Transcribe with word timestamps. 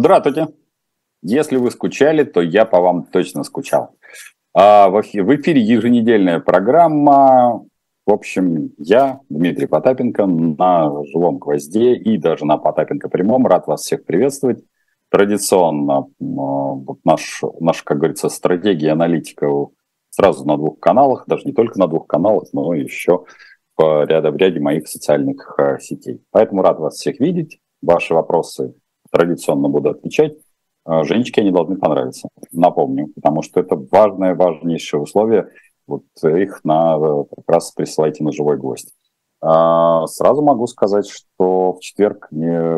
Здравствуйте. 0.00 0.46
Если 1.20 1.58
вы 1.58 1.70
скучали, 1.70 2.24
то 2.24 2.40
я 2.40 2.64
по 2.64 2.80
вам 2.80 3.02
точно 3.04 3.44
скучал. 3.44 3.90
А 4.54 4.88
в 4.88 4.98
эфире 5.02 5.60
еженедельная 5.60 6.40
программа. 6.40 7.66
В 8.06 8.10
общем, 8.10 8.70
я, 8.78 9.20
Дмитрий 9.28 9.66
Потапенко, 9.66 10.24
на 10.24 11.04
живом 11.04 11.36
гвозде 11.36 11.96
и 11.96 12.16
даже 12.16 12.46
на 12.46 12.56
Потапенко 12.56 13.10
прямом. 13.10 13.46
Рад 13.46 13.66
вас 13.66 13.82
всех 13.82 14.06
приветствовать. 14.06 14.64
Традиционно 15.10 16.06
вот 16.18 17.00
наш, 17.04 17.42
наша, 17.60 17.84
как 17.84 17.98
говорится, 17.98 18.30
стратегия 18.30 18.92
аналитика 18.92 19.48
сразу 20.08 20.46
на 20.46 20.56
двух 20.56 20.80
каналах, 20.80 21.24
даже 21.26 21.42
не 21.44 21.52
только 21.52 21.78
на 21.78 21.88
двух 21.88 22.06
каналах, 22.06 22.44
но 22.54 22.72
еще 22.72 23.26
в 23.76 24.06
ряде, 24.06 24.30
в 24.30 24.36
ряде 24.38 24.60
моих 24.60 24.88
социальных 24.88 25.56
э, 25.58 25.78
сетей. 25.78 26.22
Поэтому 26.30 26.62
рад 26.62 26.78
вас 26.78 26.94
всех 26.94 27.20
видеть. 27.20 27.60
Ваши 27.82 28.14
вопросы 28.14 28.74
традиционно 29.10 29.68
буду 29.68 29.90
отвечать. 29.90 30.34
Э, 30.86 31.04
Женечке 31.04 31.42
они 31.42 31.50
должны 31.50 31.76
понравиться, 31.76 32.28
напомню, 32.52 33.08
потому 33.14 33.42
что 33.42 33.60
это 33.60 33.76
важное, 33.76 34.34
важнейшее 34.34 35.00
условие. 35.00 35.48
Вот 35.86 36.04
их 36.22 36.60
на, 36.64 36.96
э, 36.96 37.24
как 37.36 37.44
раз 37.48 37.72
присылайте 37.72 38.24
на 38.24 38.32
живой 38.32 38.56
гость. 38.56 38.94
Сразу 39.42 40.42
могу 40.42 40.66
сказать, 40.66 41.08
что 41.08 41.72
в 41.72 41.80
четверг 41.80 42.28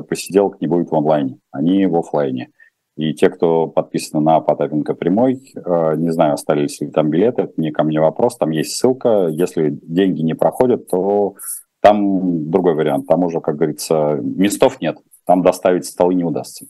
посиделок 0.08 0.60
не 0.60 0.68
будет 0.68 0.92
в 0.92 0.94
онлайне, 0.94 1.38
они 1.50 1.86
в 1.86 1.96
офлайне. 1.96 2.52
И 2.96 3.14
те, 3.14 3.30
кто 3.30 3.68
подписаны 3.68 4.22
на 4.22 4.40
Потапенко 4.40 4.94
прямой, 4.94 5.52
э, 5.54 5.94
не 5.96 6.10
знаю, 6.10 6.34
остались 6.34 6.80
ли 6.80 6.90
там 6.90 7.08
билеты, 7.08 7.42
это 7.42 7.54
не 7.56 7.70
ко 7.70 7.84
мне 7.84 8.00
вопрос, 8.00 8.36
там 8.36 8.50
есть 8.50 8.76
ссылка. 8.76 9.28
Если 9.28 9.70
деньги 9.70 10.20
не 10.20 10.34
проходят, 10.34 10.88
то 10.88 11.36
там 11.80 12.50
другой 12.50 12.74
вариант. 12.74 13.06
Там 13.06 13.24
уже, 13.24 13.40
как 13.40 13.56
говорится, 13.56 14.18
местов 14.22 14.80
нет. 14.80 14.98
Там 15.24 15.42
доставить 15.42 15.86
столы 15.86 16.14
не 16.14 16.24
удастся. 16.24 16.66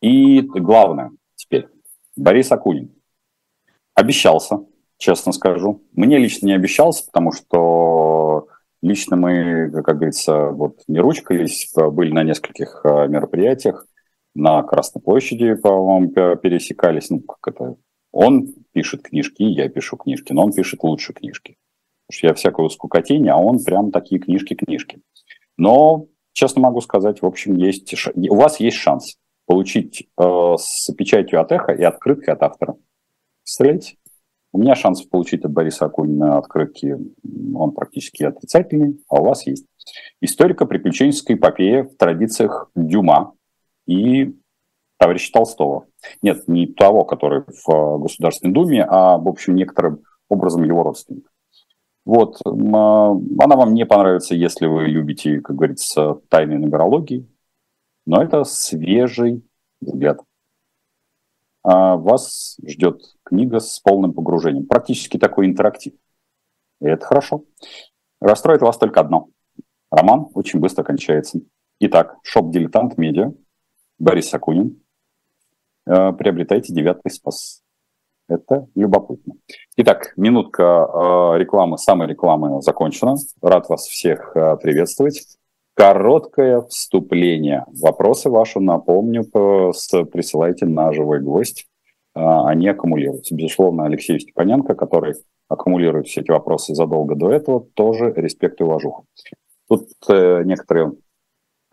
И 0.00 0.42
главное 0.42 1.12
теперь, 1.34 1.68
Борис 2.16 2.52
Акунин 2.52 2.92
обещался, 3.94 4.60
честно 4.98 5.32
скажу. 5.32 5.82
Мне 5.92 6.18
лично 6.18 6.46
не 6.46 6.54
обещался, 6.54 7.04
потому 7.06 7.32
что 7.32 8.48
лично 8.82 9.16
мы, 9.16 9.70
как 9.82 9.96
говорится, 9.96 10.50
вот 10.50 10.82
не 10.86 11.00
ручкались, 11.00 11.72
были 11.74 12.12
на 12.12 12.22
нескольких 12.22 12.82
э, 12.84 13.08
мероприятиях 13.08 13.86
на 14.34 14.62
Красной 14.62 15.02
площади, 15.02 15.54
по-моему, 15.54 16.36
пересекались. 16.36 17.10
Ну, 17.10 17.20
как 17.20 17.54
это? 17.54 17.76
Он 18.12 18.46
пишет 18.72 19.02
книжки, 19.02 19.42
я 19.42 19.68
пишу 19.68 19.96
книжки, 19.96 20.32
но 20.32 20.44
он 20.44 20.52
пишет 20.52 20.82
лучше 20.82 21.12
книжки. 21.12 21.56
Потому 22.06 22.18
что 22.18 22.26
я 22.28 22.34
всякую 22.34 22.70
скукотень, 22.70 23.28
а 23.28 23.36
он 23.36 23.62
прям 23.62 23.90
такие 23.90 24.20
книжки-книжки. 24.20 25.00
Но, 25.56 26.06
честно 26.38 26.62
могу 26.62 26.80
сказать, 26.80 27.20
в 27.20 27.26
общем, 27.26 27.56
есть, 27.56 27.92
у 28.14 28.36
вас 28.36 28.60
есть 28.60 28.76
шанс 28.76 29.16
получить 29.46 30.08
э, 30.16 30.54
с 30.56 30.88
печатью 30.94 31.40
от 31.40 31.50
эхо 31.50 31.72
и 31.72 31.82
открыткой 31.82 32.34
от 32.34 32.42
автора. 32.44 32.76
Представляете? 33.42 33.96
У 34.52 34.58
меня 34.58 34.76
шанс 34.76 35.02
получить 35.02 35.44
от 35.44 35.50
Бориса 35.50 35.86
Акунина 35.86 36.38
открытки, 36.38 36.96
он 37.54 37.72
практически 37.72 38.22
отрицательный, 38.22 39.02
а 39.08 39.20
у 39.20 39.24
вас 39.24 39.46
есть. 39.46 39.66
Историко-приключенческая 40.20 41.36
эпопея 41.36 41.82
в 41.82 41.96
традициях 41.96 42.70
Дюма, 42.76 43.34
и 43.86 44.36
товарища 44.96 45.32
Толстого. 45.32 45.86
Нет, 46.22 46.46
не 46.46 46.66
того, 46.66 47.04
который 47.04 47.42
в 47.42 47.68
э, 47.68 47.98
Государственной 47.98 48.54
Думе, 48.54 48.84
а, 48.88 49.18
в 49.18 49.26
общем, 49.26 49.56
некоторым 49.56 50.02
образом 50.28 50.62
его 50.62 50.84
родственник. 50.84 51.28
Вот, 52.08 52.40
а, 52.46 52.50
она 52.50 53.56
вам 53.56 53.74
не 53.74 53.84
понравится, 53.84 54.34
если 54.34 54.64
вы 54.64 54.86
любите, 54.86 55.42
как 55.42 55.56
говорится, 55.56 56.14
тайны 56.30 56.56
нумерологии, 56.56 57.28
но 58.06 58.22
это 58.22 58.44
свежий 58.44 59.46
взгляд. 59.82 60.18
А 61.62 61.96
вас 61.96 62.56
ждет 62.66 63.02
книга 63.24 63.60
с 63.60 63.78
полным 63.80 64.14
погружением, 64.14 64.64
практически 64.64 65.18
такой 65.18 65.48
интерактив. 65.48 65.92
И 66.80 66.86
это 66.86 67.04
хорошо. 67.04 67.44
Расстроит 68.22 68.62
вас 68.62 68.78
только 68.78 69.00
одно. 69.00 69.28
Роман 69.90 70.28
очень 70.32 70.60
быстро 70.60 70.84
кончается. 70.84 71.42
Итак, 71.78 72.16
шоп 72.22 72.50
«Дилетант 72.50 72.96
Медиа» 72.96 73.34
Борис 73.98 74.32
Акунин. 74.32 74.82
Э, 75.84 76.14
приобретайте 76.14 76.72
девятый 76.72 77.12
спас. 77.12 77.62
Это 78.28 78.68
любопытно. 78.74 79.34
Итак, 79.78 80.12
минутка 80.16 80.62
э, 80.62 81.38
рекламы, 81.38 81.78
самой 81.78 82.08
рекламы 82.08 82.60
закончена. 82.60 83.14
Рад 83.40 83.70
вас 83.70 83.86
всех 83.86 84.36
э, 84.36 84.58
приветствовать. 84.58 85.38
Короткое 85.74 86.60
вступление. 86.62 87.64
Вопросы 87.80 88.28
ваши, 88.28 88.60
напомню, 88.60 89.24
присылайте 89.24 90.66
на 90.66 90.92
живой 90.92 91.20
гвоздь. 91.20 91.66
Они 92.14 92.68
аккумулируются. 92.68 93.34
Безусловно, 93.34 93.84
Алексей 93.84 94.18
Степаненко, 94.18 94.74
который 94.74 95.14
аккумулирует 95.48 96.08
все 96.08 96.20
эти 96.20 96.30
вопросы 96.32 96.74
задолго 96.74 97.14
до 97.14 97.30
этого, 97.30 97.64
тоже 97.74 98.12
респект 98.16 98.60
и 98.60 98.64
уважуха. 98.64 99.04
Тут 99.68 99.88
некоторые 100.08 100.94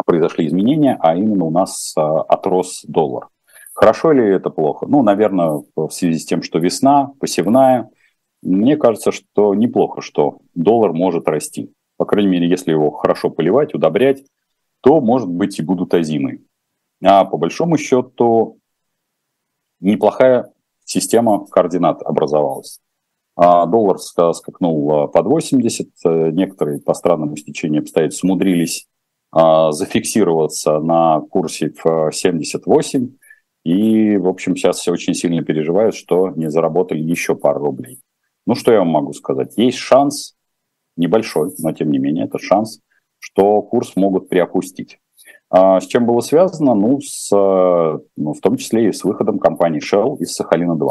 произошли 0.05 0.45
изменения, 0.45 0.97
а 0.99 1.15
именно 1.15 1.45
у 1.45 1.49
нас 1.49 1.95
отрос 1.97 2.85
доллар. 2.87 3.29
Хорошо 3.75 4.13
ли 4.13 4.25
это 4.33 4.49
плохо? 4.49 4.87
Ну, 4.87 5.03
наверное, 5.03 5.61
в 5.75 5.89
связи 5.89 6.17
с 6.17 6.25
тем, 6.25 6.41
что 6.41 6.59
весна, 6.59 7.11
посевная, 7.19 7.89
мне 8.41 8.77
кажется, 8.77 9.11
что 9.11 9.53
неплохо, 9.53 10.01
что 10.01 10.39
доллар 10.53 10.93
может 10.93 11.27
расти. 11.27 11.73
По 11.97 12.05
крайней 12.05 12.29
мере, 12.29 12.49
если 12.49 12.71
его 12.71 12.91
хорошо 12.91 13.29
поливать, 13.29 13.73
удобрять, 13.73 14.23
то, 14.81 15.01
может 15.01 15.27
быть, 15.27 15.59
и 15.59 15.61
будут 15.61 15.93
озимы. 15.93 16.45
А 17.03 17.25
по 17.25 17.37
большому 17.37 17.77
счету, 17.77 18.59
неплохая 19.81 20.53
система 20.85 21.45
координат 21.45 22.01
образовалась. 22.01 22.79
А 23.35 23.65
доллар 23.65 23.99
скакнул 23.99 24.93
а, 24.93 25.07
под 25.07 25.25
80, 25.25 25.87
э, 26.05 26.29
некоторые 26.31 26.79
по 26.79 26.93
странному 26.93 27.35
стечению 27.35 27.81
обстоятельств 27.81 28.23
умудрились 28.23 28.87
а, 29.31 29.73
зафиксироваться 29.73 30.79
на 30.79 31.19
курсе 31.19 31.73
в 31.83 32.11
78. 32.13 33.09
И, 33.65 34.15
в 34.15 34.27
общем, 34.27 34.55
сейчас 34.55 34.79
все 34.79 34.93
очень 34.93 35.13
сильно 35.13 35.43
переживают, 35.43 35.95
что 35.95 36.29
не 36.29 36.49
заработали 36.49 37.01
еще 37.01 37.35
пару 37.35 37.65
рублей. 37.65 37.99
Ну, 38.45 38.55
что 38.55 38.71
я 38.71 38.79
вам 38.79 38.89
могу 38.89 39.11
сказать? 39.11 39.57
Есть 39.57 39.79
шанс, 39.79 40.35
небольшой, 40.95 41.51
но 41.57 41.73
тем 41.73 41.91
не 41.91 41.97
менее, 41.97 42.25
это 42.25 42.39
шанс, 42.39 42.79
что 43.19 43.61
курс 43.61 43.97
могут 43.97 44.29
приопустить. 44.29 44.99
А 45.49 45.81
с 45.81 45.87
чем 45.87 46.05
было 46.05 46.21
связано? 46.21 46.75
Ну, 46.75 47.01
с, 47.01 47.29
ну, 47.31 48.33
в 48.33 48.39
том 48.39 48.55
числе 48.57 48.89
и 48.89 48.93
с 48.93 49.03
выходом 49.03 49.39
компании 49.39 49.81
Shell 49.81 50.17
из 50.19 50.39
Сахалина-2. 50.39 50.89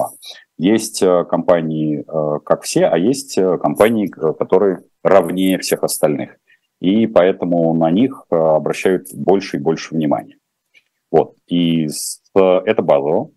Есть 0.59 1.03
э, 1.03 1.25
компании, 1.25 2.05
э, 2.07 2.41
как 2.45 2.63
все, 2.63 2.87
а 2.87 2.99
есть 2.99 3.39
э, 3.39 3.57
компании, 3.59 4.07
которые 4.07 4.83
равнее 5.03 5.59
всех 5.59 5.83
остальных 5.85 6.37
и 6.85 7.07
поэтому 7.07 7.73
на 7.75 7.91
них 7.91 8.27
э, 8.31 8.37
обращают 8.37 9.07
больше 9.15 9.57
и 9.57 9.61
больше 9.61 9.95
внимания. 9.95 10.37
Вот. 11.11 11.35
И 11.47 11.89
это 12.35 12.83
базово. 12.83 13.31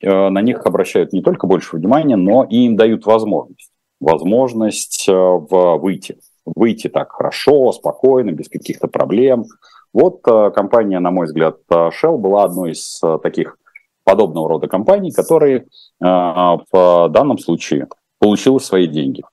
Э, 0.00 0.28
на 0.28 0.42
них 0.42 0.64
обращают 0.66 1.12
не 1.12 1.22
только 1.22 1.46
больше 1.46 1.76
внимания, 1.76 2.16
но 2.16 2.44
и 2.44 2.66
им 2.66 2.76
дают 2.76 3.06
возможность. 3.06 3.70
Возможность 4.00 5.08
э, 5.08 5.12
в 5.12 5.78
выйти. 5.78 6.18
Выйти 6.44 6.88
так 6.88 7.12
хорошо, 7.12 7.72
спокойно, 7.72 8.30
без 8.30 8.48
каких-то 8.48 8.86
проблем. 8.86 9.44
Вот 9.92 10.20
компания, 10.22 11.00
на 11.00 11.10
мой 11.10 11.26
взгляд, 11.26 11.56
Shell 11.68 12.18
была 12.18 12.44
одной 12.44 12.72
из 12.72 13.00
таких 13.22 13.58
подобного 14.04 14.50
рода 14.50 14.68
компаний, 14.68 15.10
которые 15.10 15.66
в 15.98 17.08
данном 17.10 17.38
случае 17.38 17.88
получила 18.20 18.58
свои 18.58 18.86
деньги. 18.86 19.24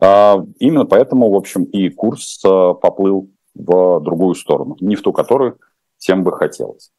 Именно 0.00 0.84
поэтому, 0.84 1.30
в 1.30 1.36
общем, 1.36 1.62
и 1.62 1.88
курс 1.88 2.42
поплыл 2.42 3.30
в 3.54 4.00
другую 4.00 4.34
сторону, 4.34 4.76
не 4.80 4.96
в 4.96 5.02
ту, 5.02 5.12
которую 5.14 5.58
всем 5.96 6.24
бы 6.24 6.32
хотелось. 6.32 6.90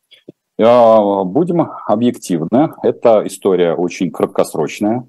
А, 0.64 1.24
будем 1.24 1.68
объективны, 1.88 2.72
эта 2.84 3.26
история 3.26 3.74
очень 3.74 4.12
краткосрочная, 4.12 5.08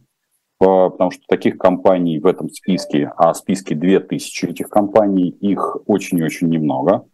потому 0.59 1.11
что 1.11 1.23
таких 1.29 1.59
компаний 1.59 2.19
в 2.19 2.27
этом 2.27 2.49
списке, 2.49 3.13
а 3.17 3.33
в 3.33 3.37
списке 3.37 3.75
2000 3.75 4.47
этих 4.47 4.69
компаний, 4.69 5.29
их 5.29 5.77
очень 5.87 6.19
и 6.19 6.23
очень 6.23 6.49
немного, 6.49 7.05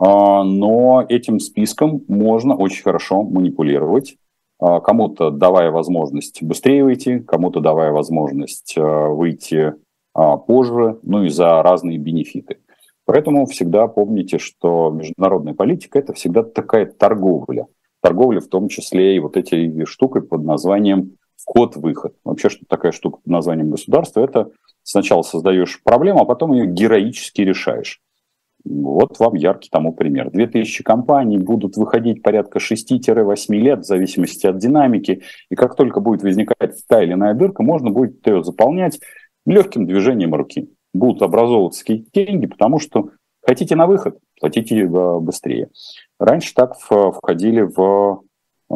но 0.00 1.04
этим 1.08 1.40
списком 1.40 2.04
можно 2.08 2.56
очень 2.56 2.82
хорошо 2.82 3.22
манипулировать, 3.22 4.16
кому-то 4.60 5.30
давая 5.30 5.70
возможность 5.70 6.42
быстрее 6.42 6.84
выйти, 6.84 7.20
кому-то 7.20 7.60
давая 7.60 7.92
возможность 7.92 8.74
выйти 8.76 9.74
а, 10.14 10.36
позже, 10.36 10.98
ну 11.02 11.22
и 11.22 11.28
за 11.28 11.62
разные 11.62 11.96
бенефиты. 11.96 12.58
Поэтому 13.04 13.46
всегда 13.46 13.86
помните, 13.86 14.38
что 14.38 14.90
международная 14.90 15.54
политика– 15.54 15.98
это 16.00 16.12
всегда 16.12 16.42
такая 16.42 16.86
торговля. 16.86 17.66
Торговля 18.00 18.40
в 18.40 18.48
том 18.48 18.68
числе 18.68 19.16
и 19.16 19.18
вот 19.18 19.36
этой 19.36 19.84
штукой 19.86 20.22
под 20.22 20.44
названием 20.44 21.16
вход-выход. 21.36 22.14
Вообще, 22.24 22.48
что 22.48 22.64
такая 22.68 22.92
штука 22.92 23.18
под 23.18 23.26
названием 23.26 23.70
государство– 23.70 24.20
это 24.24 24.50
сначала 24.82 25.22
создаешь 25.22 25.82
проблему, 25.82 26.20
а 26.20 26.24
потом 26.24 26.52
ее 26.52 26.66
героически 26.66 27.42
решаешь. 27.42 28.00
Вот 28.64 29.18
вам 29.18 29.34
яркий 29.34 29.70
тому 29.70 29.92
пример. 29.92 30.30
2000 30.30 30.82
компаний 30.82 31.38
будут 31.38 31.76
выходить 31.76 32.22
порядка 32.22 32.58
6-8 32.58 33.54
лет 33.54 33.80
в 33.80 33.84
зависимости 33.84 34.46
от 34.46 34.58
динамики. 34.58 35.22
И 35.50 35.54
как 35.54 35.76
только 35.76 36.00
будет 36.00 36.22
возникать 36.22 36.74
та 36.88 37.02
или 37.02 37.12
иная 37.12 37.34
дырка, 37.34 37.62
можно 37.62 37.90
будет 37.90 38.26
ее 38.26 38.42
заполнять 38.42 39.00
легким 39.46 39.86
движением 39.86 40.34
руки. 40.34 40.70
Будут 40.92 41.22
образовываться 41.22 41.84
деньги, 41.86 42.46
потому 42.46 42.78
что 42.78 43.10
хотите 43.42 43.76
на 43.76 43.86
выход, 43.86 44.18
платите 44.40 44.86
быстрее. 44.86 45.70
Раньше 46.18 46.54
так 46.54 46.78
входили 46.78 47.62
в 47.62 48.22
э, 48.70 48.74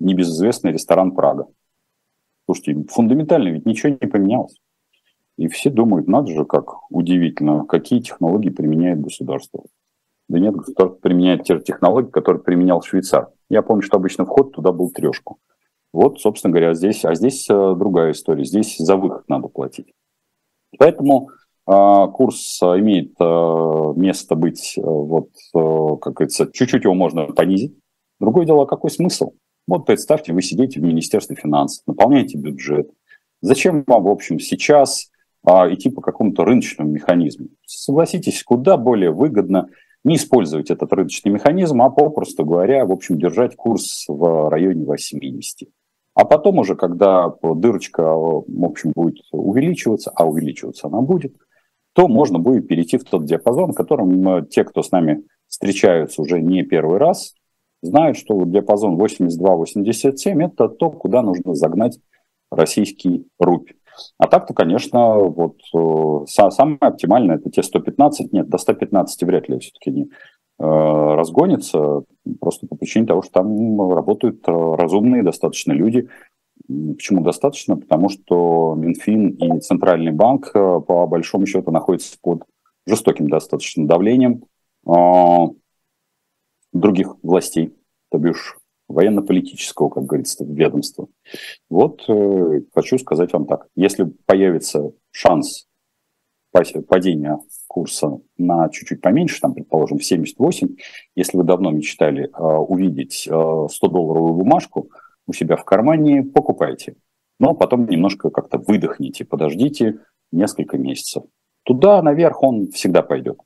небезызвестный 0.00 0.72
ресторан 0.72 1.12
Прага. 1.12 1.46
Слушайте, 2.46 2.84
фундаментально 2.88 3.48
ведь 3.48 3.66
ничего 3.66 3.96
не 4.00 4.08
поменялось. 4.08 4.56
И 5.36 5.48
все 5.48 5.68
думают, 5.68 6.08
надо 6.08 6.32
же, 6.32 6.44
как 6.44 6.90
удивительно, 6.90 7.66
какие 7.66 8.00
технологии 8.00 8.48
применяет 8.48 9.00
государство. 9.00 9.64
Да 10.28 10.38
нет, 10.38 10.54
государство 10.54 10.98
применяет 10.98 11.44
те 11.44 11.56
же 11.56 11.62
технологии, 11.62 12.10
которые 12.10 12.42
применял 12.42 12.82
швейцар. 12.82 13.28
Я 13.48 13.62
помню, 13.62 13.82
что 13.82 13.96
обычно 13.96 14.24
вход 14.24 14.52
туда 14.52 14.72
был 14.72 14.90
трешку. 14.90 15.38
Вот, 15.92 16.20
собственно 16.20 16.52
говоря, 16.52 16.74
здесь, 16.74 17.04
а 17.04 17.14
здесь 17.14 17.48
э, 17.48 17.74
другая 17.76 18.12
история. 18.12 18.44
Здесь 18.44 18.76
за 18.78 18.96
выход 18.96 19.28
надо 19.28 19.48
платить. 19.48 19.92
Поэтому 20.78 21.30
курс 21.66 22.60
имеет 22.62 23.14
э, 23.18 23.92
место 23.96 24.36
быть, 24.36 24.74
э, 24.78 24.80
вот, 24.82 25.30
э, 25.54 25.96
как 26.00 26.14
говорится, 26.14 26.48
чуть-чуть 26.52 26.84
его 26.84 26.94
можно 26.94 27.26
понизить. 27.26 27.76
Другое 28.20 28.46
дело, 28.46 28.66
какой 28.66 28.90
смысл? 28.90 29.32
Вот 29.66 29.84
представьте, 29.84 30.32
вы 30.32 30.42
сидите 30.42 30.78
в 30.78 30.84
Министерстве 30.84 31.34
финансов, 31.34 31.82
наполняете 31.86 32.38
бюджет. 32.38 32.88
Зачем 33.42 33.82
вам, 33.86 34.04
в 34.04 34.08
общем, 34.08 34.38
сейчас 34.38 35.10
а, 35.44 35.72
идти 35.72 35.90
по 35.90 36.00
какому-то 36.00 36.44
рыночному 36.44 36.90
механизму. 36.90 37.48
Согласитесь, 37.66 38.42
куда 38.42 38.76
более 38.76 39.10
выгодно 39.10 39.68
не 40.04 40.16
использовать 40.16 40.70
этот 40.70 40.92
рыночный 40.92 41.32
механизм, 41.32 41.82
а 41.82 41.90
попросту 41.90 42.44
говоря, 42.44 42.84
в 42.86 42.92
общем, 42.92 43.18
держать 43.18 43.56
курс 43.56 44.04
в 44.08 44.48
районе 44.50 44.84
80. 44.84 45.68
А 46.14 46.24
потом 46.24 46.58
уже, 46.58 46.76
когда 46.76 47.32
дырочка, 47.42 48.02
в 48.02 48.64
общем, 48.64 48.92
будет 48.94 49.18
увеличиваться, 49.32 50.12
а 50.14 50.24
увеличиваться 50.24 50.86
она 50.86 51.00
будет, 51.00 51.36
то 51.96 52.08
можно 52.08 52.38
будет 52.38 52.68
перейти 52.68 52.98
в 52.98 53.04
тот 53.04 53.24
диапазон, 53.24 53.72
в 53.72 53.74
котором 53.74 54.46
те, 54.48 54.64
кто 54.64 54.82
с 54.82 54.90
нами 54.90 55.22
встречаются 55.48 56.20
уже 56.20 56.42
не 56.42 56.62
первый 56.62 56.98
раз, 56.98 57.32
знают, 57.80 58.18
что 58.18 58.44
диапазон 58.44 59.00
82-87– 59.00 60.44
это 60.44 60.68
то, 60.68 60.90
куда 60.90 61.22
нужно 61.22 61.54
загнать 61.54 61.98
российский 62.50 63.26
рубль. 63.38 63.72
А 64.18 64.26
так-то, 64.26 64.52
конечно, 64.52 65.14
вот 65.20 65.56
э, 65.74 66.26
самое 66.26 66.76
оптимальное 66.80 67.36
это 67.36 67.50
те 67.50 67.62
115. 67.62 68.30
Нет, 68.30 68.46
до 68.50 68.58
115 68.58 69.22
вряд 69.22 69.48
ли 69.48 69.58
все-таки 69.58 69.90
не 69.90 70.02
э, 70.02 70.06
разгонится, 70.58 72.02
просто 72.38 72.66
по 72.66 72.76
причине 72.76 73.06
того, 73.06 73.22
что 73.22 73.32
там 73.32 73.90
работают 73.90 74.46
э, 74.46 74.52
разумные 74.52 75.22
достаточно 75.22 75.72
люди. 75.72 76.10
Почему 76.66 77.22
достаточно? 77.22 77.76
Потому 77.76 78.08
что 78.08 78.74
Минфин 78.76 79.30
и 79.30 79.60
Центральный 79.60 80.12
банк 80.12 80.52
по 80.52 81.06
большому 81.06 81.46
счету 81.46 81.70
находятся 81.70 82.16
под 82.20 82.42
жестоким 82.86 83.28
достаточно 83.28 83.86
давлением 83.86 84.44
других 86.72 87.16
властей, 87.22 87.74
то 88.10 88.18
бишь 88.18 88.56
военно-политического, 88.88 89.88
как 89.88 90.04
говорится, 90.04 90.44
ведомства. 90.44 91.08
Вот 91.68 92.04
э, 92.08 92.60
хочу 92.72 92.98
сказать 92.98 93.32
вам 93.32 93.46
так. 93.46 93.66
Если 93.74 94.04
появится 94.26 94.92
шанс 95.10 95.66
падения 96.88 97.38
курса 97.66 98.18
на 98.38 98.70
чуть-чуть 98.70 99.02
поменьше, 99.02 99.40
там, 99.40 99.52
предположим, 99.52 99.98
в 99.98 100.04
78, 100.04 100.76
если 101.14 101.36
вы 101.36 101.44
давно 101.44 101.70
мечтали 101.70 102.24
э, 102.24 102.40
увидеть 102.40 103.26
э, 103.28 103.30
100-долларовую 103.30 104.34
бумажку 104.34 104.88
у 105.26 105.32
себя 105.32 105.56
в 105.56 105.64
кармане, 105.64 106.22
покупайте. 106.22 106.96
Но 107.38 107.54
потом 107.54 107.86
немножко 107.86 108.30
как-то 108.30 108.58
выдохните, 108.58 109.24
подождите 109.24 110.00
несколько 110.32 110.78
месяцев. 110.78 111.24
Туда 111.64 112.00
наверх 112.00 112.42
он 112.42 112.68
всегда 112.68 113.02
пойдет. 113.02 113.38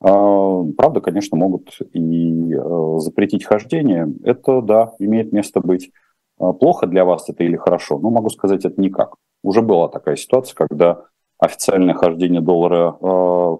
А, 0.00 0.64
правда, 0.76 1.00
конечно, 1.00 1.38
могут 1.38 1.78
и 1.92 2.52
э, 2.52 2.98
запретить 2.98 3.44
хождение. 3.44 4.12
Это, 4.24 4.60
да, 4.62 4.92
имеет 4.98 5.32
место 5.32 5.60
быть. 5.60 5.90
А, 6.38 6.52
плохо 6.52 6.86
для 6.86 7.04
вас 7.04 7.28
это 7.28 7.44
или 7.44 7.56
хорошо? 7.56 7.98
Ну, 8.00 8.10
могу 8.10 8.30
сказать, 8.30 8.64
это 8.64 8.80
никак. 8.80 9.14
Уже 9.44 9.62
была 9.62 9.88
такая 9.88 10.16
ситуация, 10.16 10.56
когда 10.56 11.04
официальное 11.38 11.94
хождение 11.94 12.40
доллара 12.40 12.98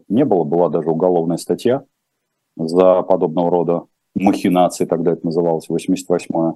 не 0.08 0.24
было, 0.24 0.42
была 0.42 0.68
даже 0.68 0.90
уголовная 0.90 1.36
статья 1.36 1.84
за 2.56 3.02
подобного 3.02 3.50
рода 3.50 3.82
махинации, 4.14 4.84
тогда 4.84 5.12
это 5.12 5.24
называлось, 5.24 5.68
88-я 5.70 6.38
а, 6.38 6.54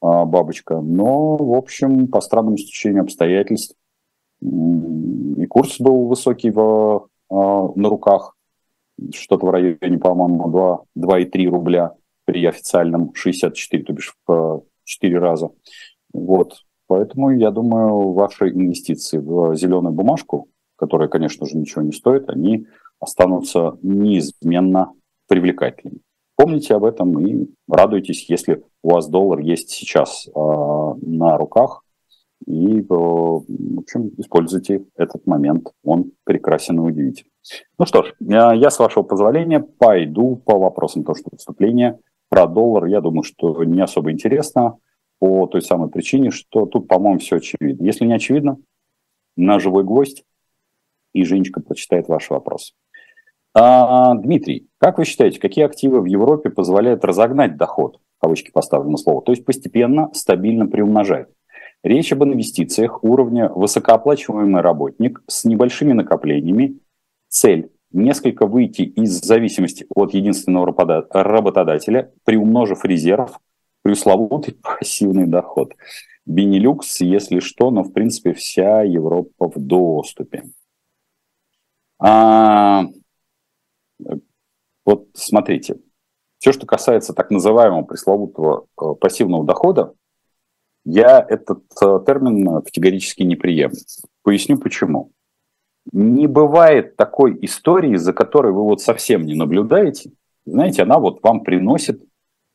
бабочка. 0.00 0.80
Но, 0.80 1.36
в 1.36 1.54
общем, 1.54 2.08
по 2.08 2.20
странному 2.20 2.56
стечению 2.58 3.02
обстоятельств 3.02 3.74
и 4.40 5.46
курс 5.46 5.80
был 5.80 6.06
высокий 6.06 6.50
в, 6.50 7.08
а, 7.30 7.72
на 7.74 7.88
руках, 7.88 8.36
что-то 9.14 9.46
в 9.46 9.50
районе, 9.50 9.98
по-моему, 9.98 10.86
2,3 10.94 11.48
рубля 11.48 11.94
при 12.24 12.44
официальном 12.44 13.14
64, 13.14 13.82
то 13.84 13.92
бишь 13.92 14.14
в 14.26 14.62
4 14.84 15.18
раза. 15.18 15.50
Вот. 16.12 16.62
Поэтому, 16.86 17.30
я 17.30 17.50
думаю, 17.50 18.12
ваши 18.12 18.50
инвестиции 18.50 19.18
в 19.18 19.54
зеленую 19.56 19.92
бумажку, 19.92 20.48
которая, 20.76 21.08
конечно 21.08 21.46
же, 21.46 21.56
ничего 21.56 21.82
не 21.82 21.92
стоит, 21.92 22.30
они 22.30 22.66
останутся 23.00 23.76
неизменно 23.82 24.92
привлекательными. 25.26 26.00
Помните 26.36 26.74
об 26.74 26.84
этом 26.84 27.18
и 27.26 27.48
радуйтесь, 27.68 28.28
если 28.28 28.62
у 28.82 28.90
вас 28.90 29.08
доллар 29.08 29.40
есть 29.40 29.70
сейчас 29.70 30.28
э, 30.28 30.30
на 30.34 31.38
руках, 31.38 31.82
и, 32.46 32.82
в 32.82 33.44
общем, 33.78 34.10
используйте 34.18 34.84
этот 34.96 35.26
момент. 35.26 35.68
Он 35.82 36.12
прекрасен 36.24 36.76
и 36.76 36.80
удивителен. 36.80 37.30
Ну 37.78 37.86
что 37.86 38.02
ж, 38.02 38.14
я, 38.20 38.70
с 38.70 38.78
вашего 38.78 39.02
позволения 39.02 39.60
пойду 39.60 40.36
по 40.36 40.58
вопросам 40.58 41.04
того, 41.04 41.16
что 41.16 41.30
выступление 41.32 41.98
про 42.28 42.46
доллар, 42.46 42.84
я 42.86 43.00
думаю, 43.00 43.22
что 43.22 43.64
не 43.64 43.80
особо 43.80 44.12
интересно 44.12 44.76
по 45.18 45.46
той 45.46 45.62
самой 45.62 45.88
причине, 45.88 46.30
что 46.30 46.66
тут, 46.66 46.88
по-моему, 46.88 47.18
все 47.18 47.36
очевидно. 47.36 47.84
Если 47.84 48.04
не 48.04 48.14
очевидно, 48.14 48.58
на 49.36 49.58
живой 49.58 49.84
гвоздь, 49.84 50.24
и 51.14 51.24
Женечка 51.24 51.60
прочитает 51.60 52.08
ваш 52.08 52.28
вопрос. 52.28 52.74
А, 53.58 54.14
Дмитрий, 54.16 54.68
как 54.76 54.98
вы 54.98 55.06
считаете, 55.06 55.40
какие 55.40 55.64
активы 55.64 56.02
в 56.02 56.04
Европе 56.04 56.50
позволяют 56.50 57.06
разогнать 57.06 57.56
доход, 57.56 57.98
в 58.18 58.20
кавычки 58.20 58.50
поставлено 58.50 58.98
слово, 58.98 59.22
то 59.22 59.32
есть 59.32 59.46
постепенно, 59.46 60.10
стабильно 60.12 60.66
приумножать? 60.66 61.28
Речь 61.82 62.12
об 62.12 62.22
инвестициях 62.22 63.02
уровня 63.02 63.48
высокооплачиваемый 63.48 64.60
работник 64.60 65.22
с 65.26 65.46
небольшими 65.46 65.94
накоплениями. 65.94 66.80
Цель– 67.28 67.70
несколько 67.92 68.46
выйти 68.46 68.82
из 68.82 69.22
зависимости 69.22 69.86
от 69.94 70.12
единственного 70.12 70.66
работодателя, 70.66 72.12
приумножив 72.24 72.84
резерв, 72.84 73.40
пресловутый 73.80 74.54
пассивный 74.62 75.26
доход. 75.26 75.72
Бенилюкс, 76.26 77.00
если 77.00 77.40
что, 77.40 77.70
но 77.70 77.84
в 77.84 77.94
принципе 77.94 78.34
вся 78.34 78.82
Европа 78.82 79.48
в 79.48 79.58
доступе. 79.58 80.42
А, 81.98 82.84
вот 84.84 85.08
смотрите, 85.14 85.78
все, 86.38 86.52
что 86.52 86.66
касается 86.66 87.12
так 87.12 87.30
называемого 87.30 87.82
пресловутого 87.82 88.66
э, 88.80 88.94
пассивного 89.00 89.44
дохода, 89.44 89.94
я 90.84 91.24
этот 91.28 91.64
э, 91.82 92.00
термин 92.06 92.62
категорически 92.62 93.22
не 93.22 93.36
приемлю. 93.36 93.78
Поясню 94.22 94.58
почему. 94.58 95.12
Не 95.92 96.26
бывает 96.26 96.96
такой 96.96 97.38
истории, 97.42 97.96
за 97.96 98.12
которой 98.12 98.52
вы 98.52 98.62
вот 98.62 98.80
совсем 98.80 99.24
не 99.24 99.34
наблюдаете. 99.34 100.10
Знаете, 100.44 100.82
она 100.82 100.98
вот 100.98 101.22
вам 101.22 101.42
приносит 101.42 102.02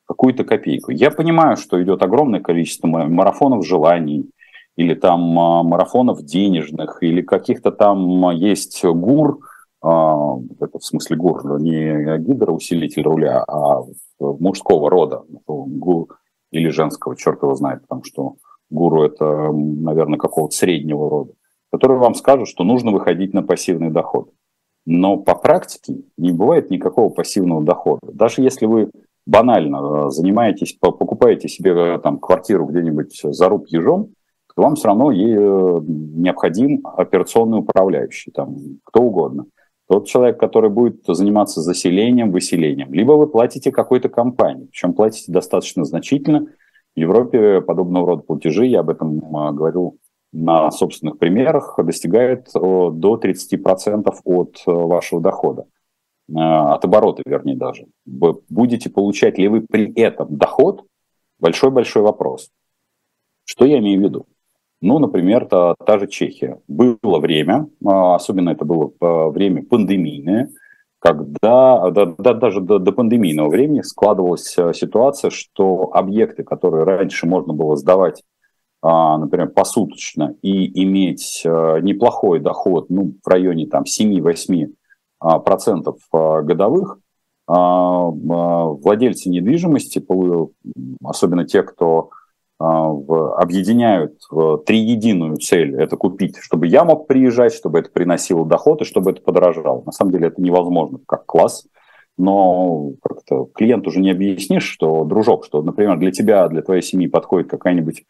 какую-то 0.05 0.43
копейку. 0.43 0.91
Я 0.91 1.11
понимаю, 1.11 1.57
что 1.57 1.81
идет 1.81 2.03
огромное 2.03 2.41
количество 2.41 2.87
марафонов 2.87 3.65
желаний, 3.65 4.29
или 4.75 4.93
там 4.93 5.37
а, 5.39 5.63
марафонов 5.63 6.23
денежных, 6.23 7.03
или 7.03 7.21
каких-то 7.21 7.71
там 7.71 8.29
есть 8.31 8.83
гур, 8.83 9.39
а, 9.39 9.50
это 9.83 10.79
в 10.79 10.83
смысле 10.83 11.17
гур, 11.17 11.59
не 11.59 12.17
гидроусилитель 12.19 13.03
руля, 13.03 13.43
а 13.47 13.81
мужского 14.19 14.89
рода, 14.89 15.23
или 16.51 16.69
женского, 16.69 17.15
черт 17.15 17.41
его 17.41 17.55
знает, 17.55 17.81
потому 17.81 18.03
что 18.03 18.35
гуру 18.69 19.03
это, 19.03 19.51
наверное, 19.51 20.19
какого-то 20.19 20.55
среднего 20.55 21.09
рода, 21.09 21.33
которые 21.71 21.99
вам 21.99 22.15
скажут, 22.15 22.47
что 22.47 22.63
нужно 22.63 22.91
выходить 22.91 23.33
на 23.33 23.43
пассивный 23.43 23.89
доход. 23.89 24.31
Но 24.85 25.17
по 25.17 25.35
практике 25.35 26.01
не 26.17 26.31
бывает 26.31 26.71
никакого 26.71 27.09
пассивного 27.09 27.63
дохода. 27.63 28.01
Даже 28.11 28.41
если 28.41 28.65
вы 28.65 28.89
банально 29.27 30.07
э, 30.07 30.09
занимаетесь, 30.09 30.73
покупаете 30.73 31.47
себе 31.47 31.71
э, 31.71 31.99
там 31.99 32.17
квартиру 32.17 32.65
где-нибудь 32.65 33.21
за 33.23 33.47
руб 33.47 33.67
ежом, 33.67 34.09
то 34.55 34.63
вам 34.63 34.75
все 34.75 34.87
равно 34.87 35.11
ей 35.11 35.35
э, 35.37 35.79
необходим 35.85 36.81
операционный 36.83 37.59
управляющий, 37.59 38.31
там, 38.31 38.57
кто 38.83 39.03
угодно. 39.03 39.45
Тот 39.91 40.07
человек, 40.07 40.39
который 40.39 40.69
будет 40.69 41.03
заниматься 41.05 41.59
заселением, 41.59 42.31
выселением. 42.31 42.93
Либо 42.93 43.11
вы 43.11 43.27
платите 43.27 43.73
какой-то 43.73 44.07
компании, 44.07 44.67
причем 44.67 44.93
платите 44.93 45.29
достаточно 45.33 45.83
значительно. 45.83 46.47
В 46.95 46.99
Европе 46.99 47.59
подобного 47.59 48.07
рода 48.07 48.23
платежи, 48.23 48.67
я 48.67 48.79
об 48.79 48.89
этом 48.89 49.19
говорил 49.19 49.97
на 50.31 50.71
собственных 50.71 51.19
примерах, 51.19 51.77
достигает 51.83 52.47
до 52.53 53.19
30% 53.21 54.15
от 54.23 54.63
э, 54.65 54.71
вашего 54.71 55.19
дохода, 55.19 55.65
э, 56.29 56.39
от 56.39 56.85
оборота, 56.85 57.23
вернее, 57.25 57.57
даже. 57.57 57.87
Будете 58.05 58.89
получать 58.89 59.37
ли 59.37 59.49
вы 59.49 59.59
при 59.59 59.91
этом 59.99 60.37
доход? 60.37 60.85
Большой-большой 61.39 62.01
вопрос. 62.01 62.49
Что 63.43 63.65
я 63.65 63.79
имею 63.79 63.99
в 63.99 64.03
виду? 64.03 64.25
Ну, 64.81 64.97
например, 64.97 65.47
та, 65.47 65.75
та 65.75 65.99
же 65.99 66.07
Чехия. 66.07 66.57
Было 66.67 67.19
время, 67.19 67.67
а, 67.85 68.15
особенно 68.15 68.49
это 68.49 68.65
было 68.65 68.91
время 69.29 69.63
пандемийное, 69.63 70.49
когда 70.99 71.89
да, 71.91 72.05
да, 72.17 72.33
даже 72.33 72.61
до, 72.61 72.79
до 72.79 72.91
пандемийного 72.91 73.49
времени 73.49 73.81
складывалась 73.81 74.55
э, 74.57 74.73
ситуация, 74.73 75.29
что 75.31 75.91
объекты, 75.93 76.43
которые 76.43 76.83
раньше 76.83 77.27
можно 77.27 77.53
было 77.53 77.75
сдавать, 77.75 78.23
а, 78.81 79.17
например, 79.19 79.49
посуточно 79.49 80.35
и 80.41 80.83
иметь 80.83 81.43
неплохой 81.45 82.39
доход 82.39 82.89
ну, 82.89 83.13
в 83.23 83.27
районе 83.27 83.67
там, 83.67 83.83
7-8% 83.83 84.73
а, 85.19 85.37
процентов 85.39 85.97
годовых, 86.11 86.97
владельцы 87.47 89.29
недвижимости, 89.29 90.03
особенно 91.03 91.45
те, 91.45 91.63
кто 91.63 92.09
а, 92.09 92.20
объединяют 92.61 94.19
в 94.29 94.59
триединую 94.59 95.37
цель– 95.37 95.75
это 95.79 95.97
купить, 95.97 96.37
чтобы 96.37 96.67
я 96.67 96.83
мог 96.83 97.07
приезжать, 97.07 97.53
чтобы 97.53 97.79
это 97.79 97.89
приносило 97.89 98.45
доход 98.45 98.81
и 98.81 98.85
чтобы 98.85 99.11
это 99.11 99.21
подорожало. 99.21 99.83
На 99.85 99.91
самом 99.91 100.11
деле 100.11 100.27
это 100.27 100.41
невозможно 100.41 100.99
как 101.05 101.25
класс, 101.25 101.65
но 102.17 102.91
как-то 103.01 103.45
клиенту 103.53 103.89
уже 103.89 103.99
не 103.99 104.11
объяснишь, 104.11 104.63
что, 104.63 105.03
дружок, 105.05 105.45
что, 105.45 105.61
например, 105.61 105.97
для 105.97 106.11
тебя, 106.11 106.47
для 106.47 106.61
твоей 106.61 106.81
семьи 106.81 107.07
подходит 107.07 107.49
какая-нибудь 107.49 108.03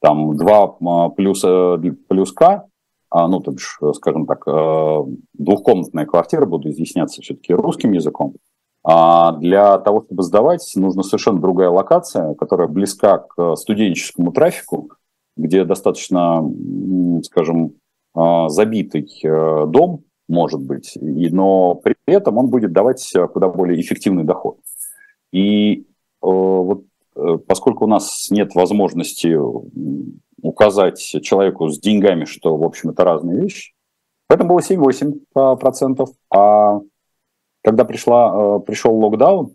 там 0.00 0.36
2 0.36 0.76
а, 0.80 1.08
плюс, 1.10 1.44
э, 1.44 1.78
плюс 2.08 2.32
К, 2.32 2.66
а, 3.08 3.28
ну, 3.28 3.40
то 3.40 3.52
бишь, 3.52 3.78
скажем 3.94 4.26
так, 4.26 4.42
э, 4.46 4.98
двухкомнатная 5.34 6.06
квартира, 6.06 6.44
буду 6.44 6.70
изъясняться 6.70 7.22
все-таки 7.22 7.54
русским 7.54 7.92
языком, 7.92 8.34
а 8.84 9.32
для 9.32 9.78
того, 9.78 10.02
чтобы 10.04 10.22
сдавать, 10.22 10.70
нужна 10.74 11.02
совершенно 11.02 11.40
другая 11.40 11.70
локация, 11.70 12.34
которая 12.34 12.68
близка 12.68 13.18
к 13.18 13.56
студенческому 13.56 14.32
трафику, 14.32 14.90
где 15.36 15.64
достаточно, 15.64 16.44
скажем, 17.22 17.74
а, 18.14 18.48
забитый 18.48 19.08
э, 19.22 19.66
дом, 19.68 20.04
может 20.28 20.60
быть, 20.60 20.96
но 21.00 21.74
при 21.76 21.96
этом 22.06 22.38
он 22.38 22.48
будет 22.48 22.72
давать 22.72 23.12
куда 23.32 23.48
более 23.48 23.80
эффективный 23.80 24.24
доход. 24.24 24.58
И 25.32 25.80
э, 25.80 25.84
вот 26.22 26.84
э, 27.16 27.38
поскольку 27.46 27.84
у 27.84 27.88
нас 27.88 28.28
нет 28.30 28.54
возможности 28.54 29.36
указать 30.42 30.98
человеку 30.98 31.68
с 31.68 31.78
деньгами, 31.78 32.24
что, 32.24 32.56
в 32.56 32.64
общем, 32.64 32.90
это 32.90 33.04
разные 33.04 33.40
вещи, 33.40 33.72
поэтому 34.28 34.50
было 34.50 34.60
7-8%, 34.60 36.06
а 36.30 36.61
когда 37.62 37.84
пришла, 37.84 38.58
э, 38.58 38.60
пришел 38.60 38.94
локдаун, 38.96 39.52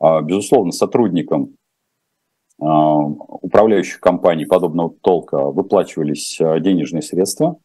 а, 0.00 0.20
безусловно, 0.22 0.72
сотрудникам 0.72 1.56
а, 2.60 2.98
управляющих 2.98 4.00
компаний 4.00 4.44
подобного 4.44 4.94
толка 5.00 5.38
выплачивались 5.38 6.40
э, 6.40 6.60
денежные 6.60 7.02
средства, 7.02 7.56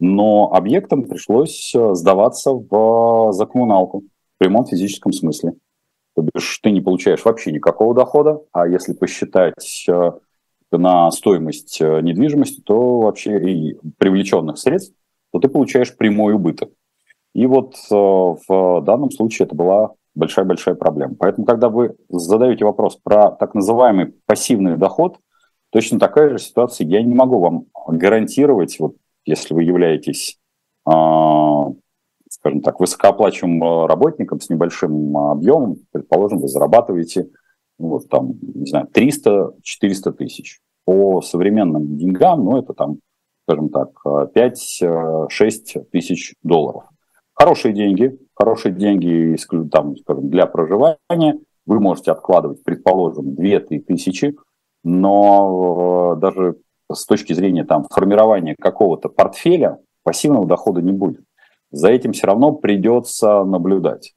но 0.00 0.52
объектам 0.52 1.04
пришлось 1.04 1.74
э, 1.74 1.94
сдаваться 1.94 2.52
в 2.52 3.32
за 3.32 3.46
коммуналку 3.46 4.00
в 4.00 4.38
прямом 4.38 4.66
физическом 4.66 5.12
смысле. 5.12 5.54
То 6.14 6.22
бишь 6.22 6.58
ты 6.62 6.70
не 6.70 6.80
получаешь 6.80 7.24
вообще 7.24 7.52
никакого 7.52 7.94
дохода, 7.94 8.40
а 8.52 8.68
если 8.68 8.92
посчитать 8.92 9.86
на 10.70 11.10
стоимость 11.10 11.80
недвижимости, 11.80 12.60
то 12.60 13.00
вообще 13.00 13.38
и 13.38 13.78
привлеченных 13.98 14.58
средств, 14.58 14.94
то 15.32 15.40
ты 15.40 15.48
получаешь 15.48 15.96
прямой 15.96 16.34
убыток. 16.34 16.70
И 17.34 17.46
вот 17.46 17.74
э, 17.90 17.94
в 17.94 18.80
данном 18.82 19.10
случае 19.10 19.46
это 19.46 19.54
была 19.54 19.92
большая-большая 20.14 20.76
проблема. 20.76 21.16
Поэтому, 21.18 21.46
когда 21.46 21.68
вы 21.68 21.96
задаете 22.08 22.64
вопрос 22.64 22.96
про 22.96 23.32
так 23.32 23.54
называемый 23.54 24.14
пассивный 24.26 24.76
доход, 24.76 25.18
точно 25.70 25.98
такая 25.98 26.30
же 26.30 26.38
ситуация. 26.38 26.86
Я 26.86 27.02
не 27.02 27.14
могу 27.14 27.40
вам 27.40 27.66
гарантировать, 27.88 28.78
вот 28.78 28.94
если 29.24 29.54
вы 29.54 29.64
являетесь, 29.64 30.38
э, 30.88 30.92
скажем 32.30 32.60
так, 32.62 32.78
высокооплачиваемым 32.78 33.86
работником 33.86 34.40
с 34.40 34.48
небольшим 34.48 35.16
объемом, 35.16 35.76
предположим, 35.92 36.38
вы 36.38 36.48
зарабатываете 36.48 37.28
ну, 37.78 37.88
вот 37.88 38.08
там, 38.08 38.34
не 38.40 38.66
знаю, 38.66 38.88
300-400 38.92 40.12
тысяч. 40.12 40.60
По 40.84 41.22
современным 41.22 41.96
деньгам, 41.96 42.44
ну, 42.44 42.58
это 42.58 42.74
там, 42.74 42.98
скажем 43.48 43.70
так, 43.70 43.88
5-6 44.04 45.28
тысяч 45.90 46.34
долларов. 46.42 46.84
Хорошие 47.34 47.74
деньги, 47.74 48.16
хорошие 48.34 48.72
деньги 48.72 49.36
там, 49.70 49.96
скажем, 49.96 50.30
для 50.30 50.46
проживания. 50.46 51.38
Вы 51.66 51.80
можете 51.80 52.12
откладывать, 52.12 52.62
предположим, 52.62 53.34
2-3 53.34 53.80
тысячи, 53.80 54.36
но 54.84 56.14
э, 56.16 56.20
даже 56.20 56.56
с 56.92 57.04
точки 57.06 57.32
зрения 57.32 57.64
там, 57.64 57.84
формирования 57.90 58.54
какого-то 58.58 59.08
портфеля 59.08 59.78
пассивного 60.04 60.46
дохода 60.46 60.80
не 60.80 60.92
будет. 60.92 61.24
За 61.70 61.88
этим 61.88 62.12
все 62.12 62.26
равно 62.28 62.52
придется 62.52 63.42
наблюдать. 63.42 64.12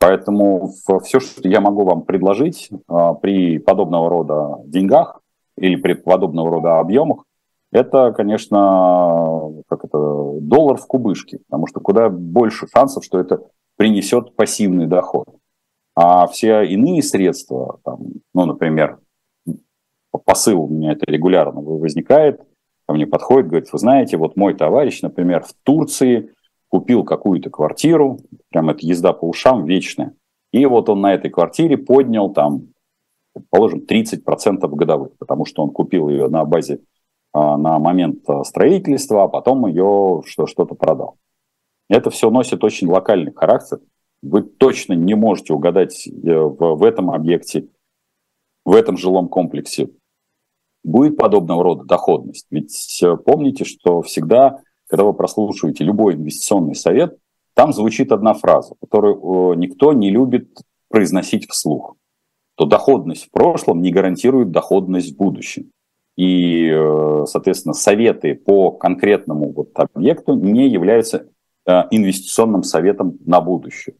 Поэтому 0.00 0.70
все, 1.02 1.20
что 1.20 1.48
я 1.48 1.60
могу 1.60 1.84
вам 1.84 2.02
предложить 2.02 2.68
э, 2.70 2.98
при 3.22 3.58
подобного 3.58 4.10
рода 4.10 4.56
деньгах 4.64 5.20
или 5.56 5.76
при 5.76 5.94
подобного 5.94 6.50
рода 6.50 6.78
объемах, 6.80 7.24
это, 7.70 8.12
конечно, 8.12 9.62
как 9.68 9.84
это, 9.84 9.98
доллар 10.40 10.76
в 10.76 10.86
кубышке, 10.86 11.38
потому 11.48 11.66
что 11.66 11.80
куда 11.80 12.08
больше 12.08 12.66
шансов, 12.68 13.04
что 13.04 13.18
это 13.18 13.42
принесет 13.76 14.34
пассивный 14.36 14.86
доход. 14.86 15.26
А 15.94 16.26
все 16.28 16.62
иные 16.62 17.02
средства, 17.02 17.80
там, 17.84 18.00
ну, 18.32 18.46
например, 18.46 19.00
посыл 20.24 20.62
у 20.62 20.68
меня 20.68 20.92
это 20.92 21.10
регулярно 21.10 21.60
возникает, 21.60 22.40
ко 22.86 22.94
мне 22.94 23.06
подходит, 23.06 23.48
говорит, 23.48 23.72
вы 23.72 23.78
знаете, 23.78 24.16
вот 24.16 24.36
мой 24.36 24.54
товарищ, 24.54 25.02
например, 25.02 25.42
в 25.42 25.52
Турции 25.62 26.32
купил 26.68 27.04
какую-то 27.04 27.50
квартиру, 27.50 28.18
прям 28.50 28.70
это 28.70 28.86
езда 28.86 29.12
по 29.12 29.26
ушам 29.26 29.64
вечная, 29.64 30.14
и 30.52 30.64
вот 30.66 30.88
он 30.88 31.00
на 31.00 31.14
этой 31.14 31.30
квартире 31.30 31.76
поднял 31.76 32.32
там, 32.32 32.68
положим, 33.50 33.84
30% 33.88 34.66
годовых, 34.68 35.16
потому 35.18 35.44
что 35.44 35.62
он 35.62 35.70
купил 35.70 36.08
ее 36.08 36.28
на 36.28 36.44
базе 36.44 36.80
на 37.56 37.78
момент 37.78 38.28
а, 38.28 38.44
строительства, 38.44 39.24
а 39.24 39.28
потом 39.28 39.66
ее 39.66 40.22
что-то 40.24 40.74
продал. 40.74 41.16
Это 41.88 42.10
все 42.10 42.30
носит 42.30 42.62
очень 42.64 42.88
локальный 42.88 43.32
характер. 43.32 43.80
Вы 44.22 44.42
точно 44.42 44.94
не 44.94 45.14
можете 45.14 45.52
угадать 45.54 46.06
э, 46.06 46.10
в, 46.12 46.76
в 46.76 46.84
этом 46.84 47.10
объекте, 47.10 47.68
в 48.64 48.74
этом 48.74 48.96
жилом 48.96 49.28
комплексе 49.28 49.90
будет 50.84 51.16
подобного 51.16 51.62
рода 51.62 51.84
доходность. 51.84 52.46
Ведь 52.50 53.02
э, 53.02 53.16
помните, 53.16 53.64
что 53.64 54.02
всегда, 54.02 54.60
когда 54.88 55.04
вы 55.04 55.14
прослушиваете 55.14 55.84
любой 55.84 56.14
инвестиционный 56.14 56.74
совет, 56.74 57.16
там 57.54 57.72
звучит 57.72 58.12
одна 58.12 58.34
фраза, 58.34 58.74
которую 58.80 59.58
никто 59.58 59.92
не 59.92 60.10
любит 60.10 60.48
произносить 60.88 61.48
вслух. 61.50 61.96
То 62.56 62.66
доходность 62.66 63.26
в 63.26 63.30
прошлом 63.30 63.82
не 63.82 63.90
гарантирует 63.90 64.50
доходность 64.50 65.14
в 65.14 65.16
будущем. 65.16 65.70
И, 66.18 66.68
э, 66.68 67.26
соответственно, 67.26 67.74
советы 67.74 68.34
по 68.34 68.72
конкретному 68.72 69.52
вот 69.52 69.70
объекту 69.76 70.34
не 70.34 70.68
являются 70.68 71.28
э, 71.64 71.82
инвестиционным 71.92 72.64
советом 72.64 73.18
на 73.24 73.40
будущее. 73.40 73.94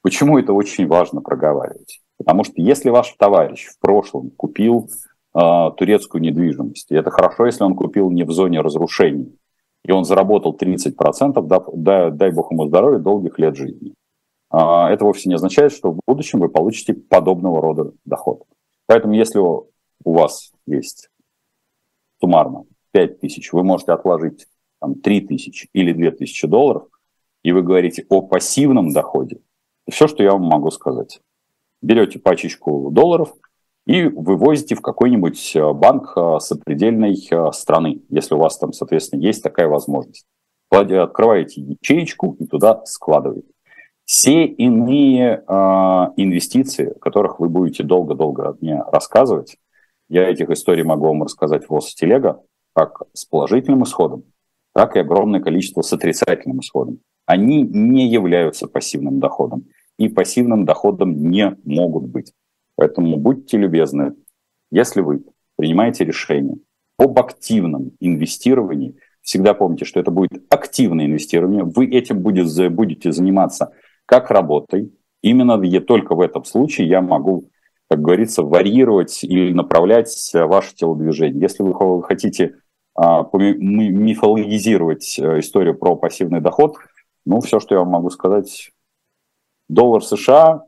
Почему 0.00 0.38
это 0.38 0.52
очень 0.52 0.86
важно 0.86 1.22
проговаривать? 1.22 2.02
Потому 2.18 2.44
что 2.44 2.52
если 2.58 2.90
ваш 2.90 3.12
товарищ 3.18 3.66
в 3.66 3.80
прошлом 3.80 4.30
купил 4.30 4.88
э, 5.34 5.70
турецкую 5.76 6.22
недвижимость, 6.22 6.92
и 6.92 6.94
это 6.94 7.10
хорошо, 7.10 7.46
если 7.46 7.64
он 7.64 7.74
купил 7.74 8.12
не 8.12 8.22
в 8.22 8.30
зоне 8.30 8.60
разрушений, 8.60 9.36
и 9.84 9.90
он 9.90 10.04
заработал 10.04 10.56
30%, 10.56 11.42
да, 11.48 11.64
дай, 11.74 12.12
дай 12.12 12.30
бог 12.30 12.52
ему 12.52 12.68
здоровья, 12.68 13.00
долгих 13.00 13.40
лет 13.40 13.56
жизни. 13.56 13.92
Э, 14.52 14.86
это 14.92 15.04
вовсе 15.04 15.28
не 15.28 15.34
означает, 15.34 15.72
что 15.72 15.90
в 15.90 15.98
будущем 16.06 16.38
вы 16.38 16.48
получите 16.48 16.94
подобного 16.94 17.60
рода 17.60 17.90
доход. 18.04 18.44
Поэтому 18.86 19.14
если 19.14 19.40
у 19.40 19.66
вас 20.04 20.52
есть 20.68 21.10
суммарно 22.20 22.64
5 22.92 23.20
тысяч, 23.20 23.52
вы 23.52 23.62
можете 23.62 23.92
отложить 23.92 24.46
там, 24.80 24.94
3 24.94 25.20
тысячи 25.22 25.68
или 25.72 25.92
2 25.92 26.12
тысячи 26.12 26.46
долларов, 26.46 26.88
и 27.42 27.52
вы 27.52 27.62
говорите 27.62 28.06
о 28.08 28.22
пассивном 28.22 28.92
доходе, 28.92 29.38
все, 29.88 30.08
что 30.08 30.22
я 30.22 30.32
вам 30.32 30.42
могу 30.42 30.70
сказать. 30.70 31.20
Берете 31.82 32.18
пачечку 32.18 32.90
долларов 32.90 33.34
и 33.86 34.04
вывозите 34.04 34.74
в 34.74 34.82
какой-нибудь 34.82 35.54
э, 35.54 35.72
банк 35.72 36.12
э, 36.16 36.38
сопредельной 36.40 37.16
э, 37.30 37.52
страны, 37.52 38.02
если 38.08 38.34
у 38.34 38.38
вас 38.38 38.58
там, 38.58 38.72
соответственно, 38.72 39.20
есть 39.20 39.42
такая 39.42 39.68
возможность. 39.68 40.26
Открываете 40.70 41.60
ячеечку 41.60 42.36
и 42.40 42.46
туда 42.46 42.84
складываете. 42.84 43.48
Все 44.04 44.44
иные 44.44 45.44
э, 45.46 45.52
инвестиции, 46.16 46.90
о 46.90 46.98
которых 46.98 47.38
вы 47.38 47.48
будете 47.48 47.84
долго-долго 47.84 48.56
мне 48.60 48.82
рассказывать, 48.90 49.56
я 50.08 50.28
этих 50.28 50.50
историй 50.50 50.84
могу 50.84 51.06
вам 51.06 51.22
рассказать 51.22 51.68
в 51.68 51.74
ОСТелега, 51.74 52.42
как 52.74 53.02
с 53.12 53.24
положительным 53.24 53.84
исходом, 53.84 54.24
так 54.74 54.96
и 54.96 55.00
огромное 55.00 55.40
количество 55.40 55.82
с 55.82 55.92
отрицательным 55.92 56.60
исходом. 56.60 57.00
Они 57.24 57.62
не 57.62 58.08
являются 58.08 58.68
пассивным 58.68 59.18
доходом 59.18 59.66
и 59.98 60.08
пассивным 60.08 60.64
доходом 60.64 61.30
не 61.30 61.56
могут 61.64 62.04
быть. 62.04 62.32
Поэтому 62.76 63.16
будьте 63.16 63.56
любезны, 63.56 64.14
если 64.70 65.00
вы 65.00 65.24
принимаете 65.56 66.04
решение 66.04 66.58
об 66.98 67.18
активном 67.18 67.92
инвестировании, 68.00 68.96
всегда 69.22 69.54
помните, 69.54 69.84
что 69.84 69.98
это 69.98 70.10
будет 70.10 70.44
активное 70.50 71.06
инвестирование, 71.06 71.64
вы 71.64 71.86
этим 71.86 72.20
будете 72.20 73.12
заниматься 73.12 73.72
как 74.04 74.30
работой. 74.30 74.92
Именно 75.22 75.58
только 75.80 76.14
в 76.14 76.20
этом 76.20 76.44
случае 76.44 76.88
я 76.88 77.00
могу, 77.00 77.50
как 77.88 78.00
говорится, 78.00 78.42
варьировать 78.42 79.22
или 79.22 79.52
направлять 79.52 80.30
ваше 80.34 80.74
телодвижение. 80.74 81.40
Если 81.40 81.62
вы 81.62 82.02
хотите 82.02 82.56
а, 82.94 83.22
мифологизировать 83.32 85.18
э, 85.18 85.40
историю 85.40 85.76
про 85.76 85.96
пассивный 85.96 86.40
доход, 86.40 86.76
ну, 87.24 87.40
все, 87.40 87.60
что 87.60 87.74
я 87.74 87.80
вам 87.80 87.90
могу 87.90 88.10
сказать, 88.10 88.70
доллар 89.68 90.02
США 90.02 90.64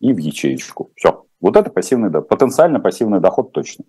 и 0.00 0.12
в 0.12 0.18
ячеечку. 0.18 0.92
Все. 0.94 1.24
Вот 1.40 1.56
это 1.56 1.70
пассивный 1.70 2.10
доход. 2.10 2.28
Потенциально 2.28 2.78
пассивный 2.78 3.20
доход 3.20 3.52
точно. 3.52 3.84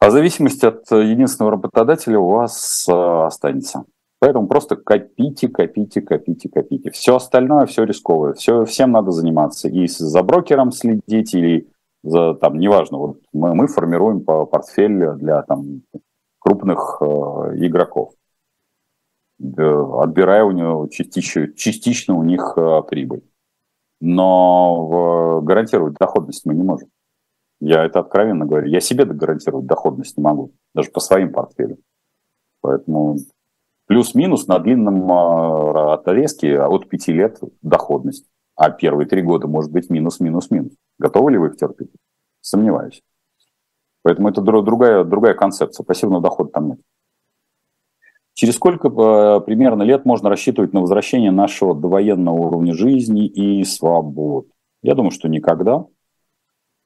А 0.00 0.08
в 0.08 0.10
зависимости 0.10 0.66
от 0.66 0.90
единственного 0.90 1.52
работодателя 1.52 2.18
у 2.18 2.28
вас 2.28 2.86
э, 2.88 2.92
останется. 2.92 3.84
Поэтому 4.24 4.48
просто 4.48 4.76
копите, 4.76 5.48
копите, 5.48 6.00
копите, 6.00 6.48
копите. 6.48 6.90
Все 6.90 7.16
остальное, 7.16 7.66
все 7.66 7.84
рисковое. 7.84 8.32
Все, 8.32 8.64
всем 8.64 8.90
надо 8.92 9.10
заниматься. 9.10 9.68
И 9.68 9.86
за 9.86 10.22
брокером 10.22 10.72
следить, 10.72 11.34
или 11.34 11.68
за, 12.02 12.32
там, 12.32 12.58
неважно. 12.58 12.96
Вот 12.96 13.18
мы, 13.34 13.54
мы 13.54 13.66
формируем 13.66 14.24
по 14.24 14.46
портфель 14.46 15.12
для 15.16 15.42
там, 15.42 15.82
крупных 16.38 17.02
э, 17.02 17.04
игроков 17.66 18.14
отбирая 19.38 20.44
у 20.44 20.52
него 20.52 20.86
частично, 20.86 21.52
частично 21.52 22.14
у 22.14 22.22
них 22.22 22.54
э, 22.56 22.82
прибыль. 22.88 23.24
Но 24.00 25.42
гарантировать 25.42 25.98
доходность 26.00 26.46
мы 26.46 26.54
не 26.54 26.62
можем. 26.62 26.88
Я 27.60 27.84
это 27.84 28.00
откровенно 28.00 28.46
говорю. 28.46 28.68
Я 28.68 28.80
себе 28.80 29.04
гарантировать 29.04 29.66
доходность 29.66 30.16
не 30.16 30.22
могу, 30.22 30.52
даже 30.74 30.90
по 30.90 31.00
своим 31.00 31.30
портфелям. 31.30 31.76
Поэтому 32.62 33.18
плюс-минус 33.86 34.46
на 34.46 34.58
длинном 34.58 35.10
э, 35.10 35.92
отрезке 35.94 36.60
от 36.60 36.88
5 36.88 37.08
лет 37.08 37.38
доходность. 37.62 38.26
А 38.56 38.70
первые 38.70 39.08
три 39.08 39.22
года 39.22 39.48
может 39.48 39.72
быть 39.72 39.90
минус-минус-минус. 39.90 40.72
Готовы 40.98 41.32
ли 41.32 41.38
вы 41.38 41.48
их 41.48 41.56
терпеть? 41.56 41.90
Сомневаюсь. 42.40 43.02
Поэтому 44.02 44.28
это 44.28 44.42
другая, 44.42 45.02
другая 45.04 45.34
концепция. 45.34 45.84
Пассивного 45.84 46.22
дохода 46.22 46.50
там 46.50 46.68
нет. 46.68 46.80
Через 48.34 48.56
сколько 48.56 48.88
э, 48.88 49.40
примерно 49.40 49.82
лет 49.82 50.04
можно 50.04 50.28
рассчитывать 50.28 50.72
на 50.72 50.80
возвращение 50.80 51.30
нашего 51.30 51.74
довоенного 51.74 52.34
уровня 52.34 52.74
жизни 52.74 53.26
и 53.26 53.64
свобод? 53.64 54.46
Я 54.82 54.94
думаю, 54.94 55.12
что 55.12 55.28
никогда. 55.28 55.86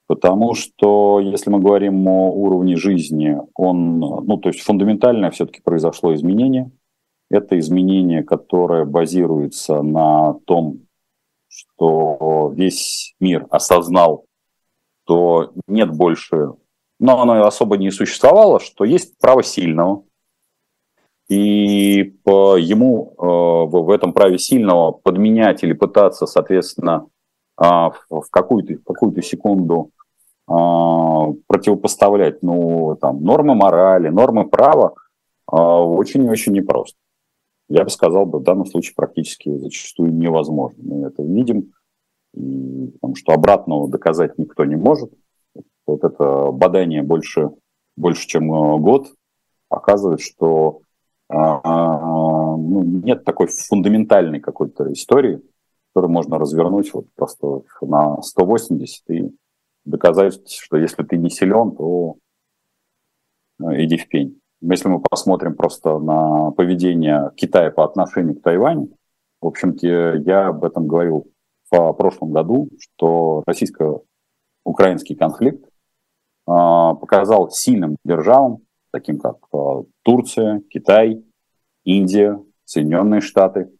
Потому 0.06 0.54
что 0.54 1.20
если 1.20 1.50
мы 1.50 1.60
говорим 1.60 2.08
о 2.08 2.30
уровне 2.30 2.76
жизни, 2.76 3.36
он, 3.54 3.98
ну, 3.98 4.38
то 4.38 4.48
есть 4.48 4.60
фундаментальное 4.60 5.30
все-таки 5.30 5.60
произошло 5.62 6.14
изменение. 6.14 6.70
Это 7.30 7.58
изменение, 7.58 8.22
которое 8.22 8.84
базируется 8.84 9.82
на 9.82 10.34
том, 10.46 10.86
что 11.48 12.52
весь 12.54 13.14
мир 13.20 13.46
осознал, 13.50 14.24
что 15.04 15.52
нет 15.66 15.90
больше, 15.90 16.54
но 16.98 17.20
оно 17.20 17.44
особо 17.44 17.76
не 17.76 17.90
существовало, 17.90 18.60
что 18.60 18.84
есть 18.84 19.18
право 19.18 19.42
сильного, 19.42 20.04
и 21.28 22.04
по 22.24 22.56
ему 22.56 23.14
э, 23.18 23.22
в 23.22 23.90
этом 23.90 24.12
праве 24.14 24.38
сильного 24.38 24.92
подменять 24.92 25.62
или 25.62 25.74
пытаться, 25.74 26.26
соответственно, 26.26 27.06
а, 27.58 27.90
в 28.08 28.30
какую-то 28.30 28.76
какую 28.86 29.20
секунду 29.20 29.90
а, 30.46 31.32
противопоставлять 31.48 32.40
ну, 32.42 32.96
там, 33.00 33.22
нормы 33.22 33.56
морали, 33.56 34.08
нормы 34.08 34.48
права 34.48 34.94
очень-очень 35.50 36.52
непросто. 36.52 36.98
Я 37.68 37.84
бы 37.84 37.90
сказал, 37.90 38.24
бы, 38.24 38.38
в 38.38 38.42
данном 38.42 38.66
случае 38.66 38.94
практически 38.94 39.56
зачастую 39.58 40.12
невозможно. 40.14 40.82
Мы 40.82 41.06
это 41.06 41.22
видим, 41.22 41.72
потому 42.32 43.14
что 43.14 43.32
обратного 43.32 43.88
доказать 43.88 44.38
никто 44.38 44.64
не 44.64 44.76
может. 44.76 45.12
Вот 45.86 46.04
это 46.04 46.50
бадание 46.50 47.02
больше, 47.02 47.50
больше 47.96 48.26
чем 48.26 48.52
э, 48.52 48.78
год 48.78 49.08
показывает, 49.68 50.20
что 50.20 50.80
а, 51.28 51.60
а, 51.62 52.56
ну, 52.56 52.82
нет 52.84 53.24
такой 53.24 53.48
фундаментальной 53.48 54.40
какой-то 54.40 54.92
истории, 54.92 55.42
которую 55.92 56.12
можно 56.12 56.38
развернуть 56.38 56.92
вот 56.94 57.06
просто 57.14 57.62
на 57.82 58.22
180 58.22 59.10
и 59.10 59.30
доказать, 59.84 60.50
что 60.50 60.78
если 60.78 61.02
ты 61.02 61.16
не 61.16 61.28
силен, 61.28 61.72
то 61.72 62.16
ну, 63.58 63.74
иди 63.74 63.98
в 63.98 64.08
пень. 64.08 64.40
Если 64.60 64.88
мы 64.88 65.00
посмотрим 65.00 65.54
просто 65.54 65.98
на 65.98 66.50
поведение 66.50 67.30
Китая 67.36 67.70
по 67.70 67.84
отношению 67.84 68.36
к 68.36 68.42
Тайваню, 68.42 68.90
в 69.40 69.46
общем-то, 69.46 69.86
я 69.86 70.48
об 70.48 70.64
этом 70.64 70.88
говорил 70.88 71.26
в 71.70 71.92
прошлом 71.92 72.32
году, 72.32 72.68
что 72.78 73.44
российско-украинский 73.46 75.14
конфликт 75.14 75.64
а, 76.46 76.94
показал 76.94 77.50
сильным 77.50 77.96
державам 78.04 78.62
таким 78.90 79.18
как 79.18 79.36
э, 79.52 79.82
Турция, 80.02 80.62
Китай, 80.70 81.22
Индия, 81.84 82.42
Соединенные 82.64 83.20
Штаты, 83.20 83.70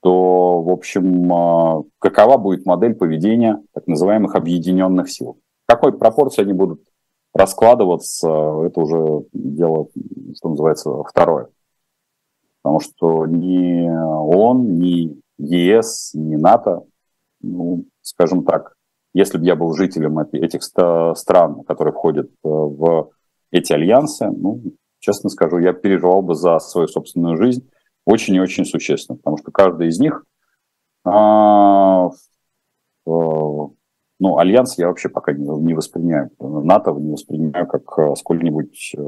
то, 0.00 0.60
в 0.60 0.70
общем, 0.70 1.32
э, 1.32 1.84
какова 1.98 2.36
будет 2.36 2.66
модель 2.66 2.94
поведения 2.94 3.62
так 3.72 3.86
называемых 3.86 4.34
объединенных 4.34 5.10
сил? 5.10 5.40
Какой 5.66 5.96
пропорции 5.96 6.42
они 6.42 6.52
будут 6.52 6.82
раскладываться, 7.34 8.28
это 8.64 8.80
уже 8.80 9.26
дело, 9.32 9.88
что 10.36 10.50
называется, 10.50 11.02
второе. 11.02 11.48
Потому 12.62 12.80
что 12.80 13.26
ни 13.26 13.86
ООН, 13.88 14.78
ни 14.78 15.20
ЕС, 15.38 16.12
ни 16.14 16.36
НАТО, 16.36 16.84
ну, 17.42 17.84
скажем 18.00 18.44
так, 18.44 18.74
если 19.12 19.38
бы 19.38 19.44
я 19.44 19.56
был 19.56 19.74
жителем 19.74 20.18
этих 20.18 20.62
стран, 20.62 21.64
которые 21.64 21.92
входят 21.92 22.26
э, 22.26 22.32
в 22.42 23.10
эти 23.50 23.72
альянсы, 23.72 24.28
ну, 24.30 24.62
честно 24.98 25.30
скажу, 25.30 25.58
я 25.58 25.72
переживал 25.72 26.22
бы 26.22 26.34
за 26.34 26.58
свою 26.58 26.88
собственную 26.88 27.36
жизнь 27.36 27.68
очень 28.04 28.34
и 28.34 28.40
очень 28.40 28.64
существенно, 28.64 29.16
потому 29.16 29.38
что 29.38 29.52
каждый 29.52 29.88
из 29.88 30.00
них, 30.00 30.24
а, 31.04 32.08
э, 33.06 33.10
ну, 34.20 34.38
альянс 34.38 34.78
я 34.78 34.88
вообще 34.88 35.08
пока 35.08 35.32
не, 35.32 35.46
не 35.60 35.74
воспринимаю, 35.74 36.30
НАТО 36.38 36.92
не 36.92 37.12
воспринимаю 37.12 37.66
как 37.66 37.98
э, 37.98 38.14
сколь-нибудь 38.16 38.94
э, 38.96 39.02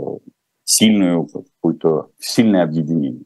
сильную, 0.64 1.26
какую-то 1.26 2.10
сильное 2.18 2.64
объединение. 2.64 3.24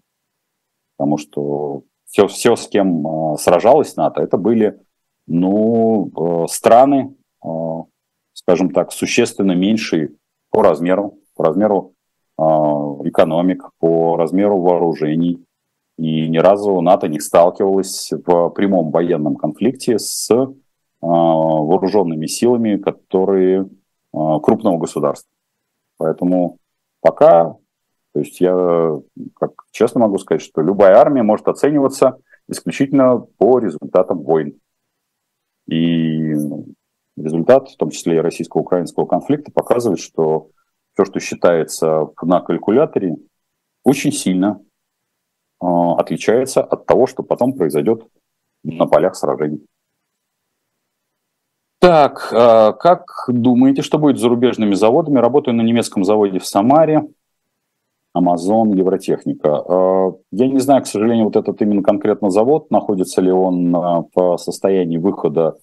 Потому 0.97 1.17
что 1.17 1.85
все, 2.05 2.27
все, 2.27 2.57
с 2.57 2.69
кем 2.69 3.07
э, 3.07 3.37
сражалась 3.39 3.97
НАТО, 3.97 4.23
это 4.23 4.37
были 4.37 4.79
ну, 5.27 6.47
страны, 6.49 7.15
скажем 8.33 8.71
так, 8.71 8.91
существенно 8.91 9.53
меньшие 9.53 10.17
по 10.51 10.61
размеру, 10.61 11.19
по 11.37 11.45
размеру 11.45 11.95
экономик, 12.37 13.71
по 13.79 14.17
размеру 14.17 14.61
вооружений. 14.61 15.45
И 15.99 16.29
ни 16.29 16.39
разу 16.39 16.81
НАТО 16.81 17.07
не 17.07 17.21
сталкивалось 17.21 18.11
в 18.11 18.49
прямом 18.49 18.91
военном 18.91 19.37
конфликте 19.37 20.01
с 20.01 20.29
вооруженными 21.07 22.27
силами, 22.27 22.77
которые 22.77 23.63
э, 23.63 23.67
крупного 24.13 24.79
государства. 24.79 25.31
Поэтому 25.97 26.59
пока, 27.01 27.57
то 28.13 28.21
есть 28.21 28.41
я 28.41 29.01
как 29.35 29.53
честно 29.71 30.01
могу 30.01 30.19
сказать, 30.19 30.43
что 30.43 30.63
любая 30.63 30.97
армия 30.97 31.23
может 31.23 31.49
оцениваться 31.49 32.19
исключительно 32.49 33.19
по 33.19 33.59
результатам 33.59 34.23
войн. 34.23 34.59
И 35.67 36.35
результат, 37.17 37.69
в 37.69 37.77
том 37.77 37.91
числе 37.91 38.17
и 38.17 38.21
российско-украинского 38.21 39.07
конфликта, 39.07 39.53
показывает, 39.53 40.01
что 40.01 40.51
все, 40.95 41.05
что 41.05 41.21
считается 41.21 42.09
на 42.23 42.41
калькуляторе, 42.41 43.17
очень 43.85 44.13
сильно 44.13 44.61
э, 45.63 45.67
отличается 45.67 46.63
от 46.63 46.87
того, 46.87 47.07
что 47.07 47.23
потом 47.23 47.55
произойдет 47.55 48.07
на 48.63 48.87
полях 48.87 49.15
сражений. 49.17 49.65
Так, 51.81 52.33
э, 52.33 52.73
как 52.79 53.25
думаете, 53.29 53.83
что 53.83 53.99
будет 53.99 54.19
с 54.19 54.21
зарубежными 54.21 54.75
заводами? 54.75 55.19
Работаю 55.19 55.57
на 55.57 55.63
немецком 55.63 56.05
заводе 56.05 56.39
в 56.39 56.47
Самаре. 56.47 57.09
Amazon, 58.17 58.77
Евротехника. 58.77 59.65
Э, 59.69 60.13
я 60.33 60.49
не 60.49 60.59
знаю, 60.59 60.83
к 60.83 60.87
сожалению, 60.87 61.27
вот 61.27 61.37
этот 61.37 61.63
именно 61.63 61.83
конкретно 61.83 62.31
завод, 62.31 62.71
находится 62.71 63.21
ли 63.21 63.31
он 63.31 63.75
э, 63.75 64.03
в 64.15 64.37
состоянии 64.37 64.99
выхода 64.99 65.57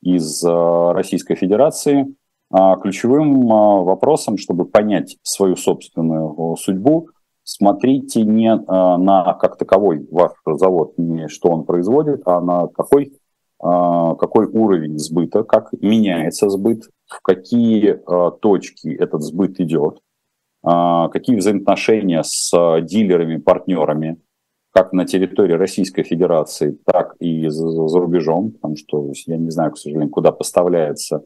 из 0.00 0.44
э, 0.44 0.92
Российской 0.92 1.34
Федерации. 1.34 2.06
А 2.50 2.76
ключевым 2.76 3.46
вопросом, 3.46 4.38
чтобы 4.38 4.64
понять 4.64 5.18
свою 5.22 5.54
собственную 5.54 6.56
судьбу, 6.56 7.08
смотрите 7.44 8.22
не 8.22 8.56
на 8.56 9.34
как 9.34 9.58
таковой 9.58 10.08
ваш 10.10 10.32
завод, 10.46 10.94
не 10.96 11.28
что 11.28 11.50
он 11.50 11.64
производит, 11.64 12.22
а 12.24 12.40
на 12.40 12.68
какой, 12.68 13.12
какой 13.60 14.46
уровень 14.46 14.98
сбыта, 14.98 15.42
как 15.42 15.72
меняется 15.72 16.48
сбыт, 16.48 16.84
в 17.06 17.20
какие 17.22 17.98
точки 18.40 18.88
этот 18.94 19.22
сбыт 19.22 19.58
идет, 19.58 20.00
а, 20.62 21.08
какие 21.08 21.36
взаимоотношения 21.36 22.22
с 22.22 22.52
а, 22.52 22.80
дилерами, 22.80 23.38
партнерами, 23.38 24.20
как 24.72 24.92
на 24.92 25.06
территории 25.06 25.54
Российской 25.54 26.02
Федерации, 26.02 26.78
так 26.84 27.14
и 27.20 27.48
за, 27.48 27.88
за 27.88 27.98
рубежом, 27.98 28.52
потому 28.52 28.76
что 28.76 29.10
я 29.26 29.36
не 29.36 29.50
знаю, 29.50 29.72
к 29.72 29.78
сожалению, 29.78 30.10
куда 30.10 30.32
поставляется 30.32 31.24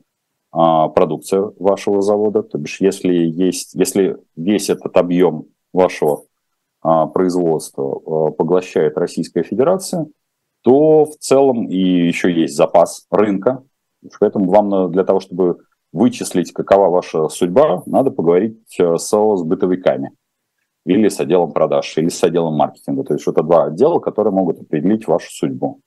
а, 0.50 0.88
продукция 0.88 1.50
вашего 1.58 2.02
завода. 2.02 2.42
То 2.42 2.58
бишь, 2.58 2.80
если 2.80 3.14
есть, 3.14 3.74
если 3.74 4.18
весь 4.36 4.68
этот 4.68 4.96
объем 4.96 5.46
вашего 5.72 6.24
а, 6.82 7.06
производства 7.06 8.00
а, 8.06 8.30
поглощает 8.32 8.98
Российская 8.98 9.42
Федерация, 9.42 10.06
то 10.62 11.04
в 11.04 11.16
целом 11.18 11.68
и 11.68 11.76
еще 11.76 12.32
есть 12.32 12.56
запас 12.56 13.06
рынка. 13.10 13.62
Поэтому 14.18 14.50
вам 14.50 14.90
для 14.90 15.04
того, 15.04 15.20
чтобы 15.20 15.58
вычислить, 15.92 16.52
какова 16.52 16.88
ваша 16.88 17.28
судьба, 17.28 17.82
надо 17.86 18.10
поговорить 18.10 18.58
э, 18.78 18.96
со 18.96 19.36
сбытовиками 19.36 20.12
или 20.84 21.08
с 21.08 21.20
отделом 21.20 21.52
продаж, 21.52 21.96
или 21.96 22.08
с 22.08 22.24
отделом 22.24 22.54
маркетинга. 22.54 23.04
То 23.04 23.14
есть 23.14 23.26
это 23.26 23.42
два 23.42 23.66
отдела, 23.66 24.00
которые 24.00 24.32
могут 24.32 24.60
определить 24.60 25.06
вашу 25.06 25.30
судьбу. 25.30 25.80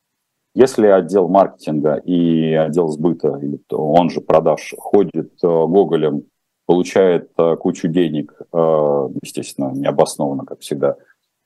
Если 0.54 0.88
отдел 0.88 1.28
маркетинга 1.28 1.96
и 1.96 2.54
отдел 2.54 2.88
сбыта, 2.88 3.38
он 3.72 4.10
же 4.10 4.22
продаж, 4.22 4.74
ходит 4.78 5.34
э, 5.44 5.48
гоголем, 5.48 6.24
получает 6.66 7.32
э, 7.38 7.56
кучу 7.58 7.88
денег, 7.88 8.34
естественно, 8.54 9.72
необоснованно, 9.74 10.46
как 10.46 10.62
всегда 10.62 10.96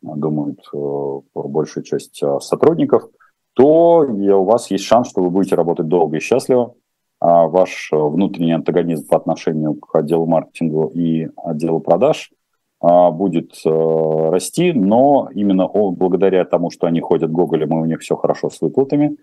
думают 0.02 0.62
большая 1.34 1.84
часть 1.84 2.22
сотрудников, 2.42 3.04
то 3.54 4.00
у 4.00 4.44
вас 4.44 4.72
есть 4.72 4.86
шанс, 4.86 5.10
что 5.10 5.22
вы 5.22 5.30
будете 5.30 5.56
работать 5.56 5.88
долго 5.88 6.18
и 6.18 6.22
счастливо, 6.22 6.76
а 7.20 7.48
ваш 7.48 7.90
внутренний 7.92 8.54
антагонизм 8.54 9.08
по 9.08 9.18
отношению 9.18 9.76
к 9.76 9.94
отделу 9.96 10.26
маркетинга 10.26 10.88
и 10.94 11.28
отделу 11.36 11.80
продаж 11.82 12.32
будет 12.82 13.56
э, 13.66 13.70
расти, 13.70 14.72
но 14.72 15.30
именно 15.34 15.68
благодаря 15.68 16.46
тому, 16.46 16.70
что 16.70 16.88
они 16.88 17.02
ходят 17.02 17.32
гоголем, 17.32 17.74
и 17.74 17.82
у 17.82 17.86
них 17.86 18.00
все 18.00 18.16
хорошо 18.16 18.50
с 18.50 18.62
выплатами, 18.62 19.18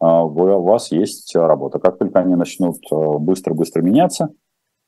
у 0.00 0.62
вас 0.62 0.90
есть 0.92 1.36
работа. 1.36 1.78
Как 1.78 1.98
только 1.98 2.20
они 2.20 2.34
начнут 2.34 2.78
э, 2.90 2.96
быстро-быстро 3.18 3.82
меняться 3.82 4.30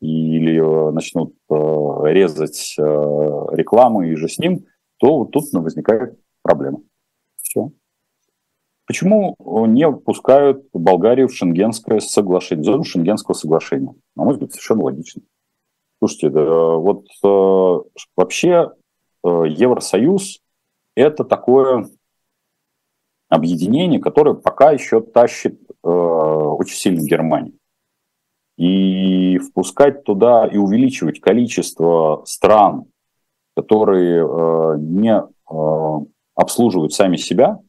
или 0.00 0.58
э, 0.58 0.90
начнут 0.90 1.34
резать 1.50 2.74
рекламу 2.78 4.02
и 4.02 4.14
же 4.14 4.28
с 4.28 4.38
ним, 4.38 4.64
то 5.04 5.18
вот 5.18 5.32
тут 5.32 5.44
возникает 5.52 6.18
проблема. 6.40 6.80
Все. 7.42 7.70
Почему 8.86 9.36
не 9.66 9.90
пускают 9.92 10.66
Болгарию 10.72 11.28
в 11.28 11.34
шенгенское 11.34 12.00
соглашение, 12.00 12.64
зону 12.64 12.84
шенгенского 12.84 13.34
соглашения? 13.34 13.94
На 14.16 14.24
мой 14.24 14.32
взгляд, 14.32 14.52
совершенно 14.52 14.84
логично. 14.84 15.20
Слушайте, 15.98 16.30
вот 16.30 17.04
э, 17.22 18.02
вообще 18.16 18.72
э, 19.22 19.28
Евросоюз– 19.46 20.40
это 20.94 21.24
такое 21.24 21.86
объединение, 23.28 24.00
которое 24.00 24.34
пока 24.34 24.70
еще 24.70 25.02
тащит 25.02 25.60
э, 25.70 25.86
очень 25.86 26.76
сильно 26.76 27.06
Германию. 27.06 27.58
И 28.56 29.36
впускать 29.36 30.04
туда 30.04 30.46
и 30.46 30.56
увеличивать 30.56 31.20
количество 31.20 32.22
стран, 32.24 32.86
которые 33.56 34.78
не 34.78 35.22
обслуживают 36.34 36.92
сами 36.92 37.16
себя– 37.16 37.58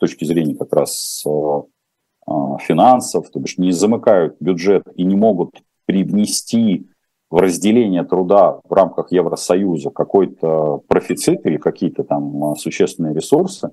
точки 0.00 0.24
зрения 0.24 0.56
как 0.56 0.72
раз 0.72 1.22
э, 1.24 1.30
э, 1.30 2.32
финансов, 2.60 3.30
то 3.30 3.38
бишь 3.38 3.58
не 3.58 3.70
замыкают 3.70 4.34
бюджет 4.40 4.82
и 4.96 5.04
не 5.04 5.14
могут 5.14 5.62
привнести 5.84 6.88
в 7.30 7.36
разделение 7.36 8.02
труда 8.02 8.58
в 8.64 8.72
рамках 8.72 9.12
Евросоюза 9.12 9.90
какой-то 9.90 10.82
профицит 10.88 11.46
или 11.46 11.58
какие-то 11.58 12.02
там 12.02 12.52
э, 12.52 12.56
существенные 12.56 13.14
ресурсы, 13.14 13.70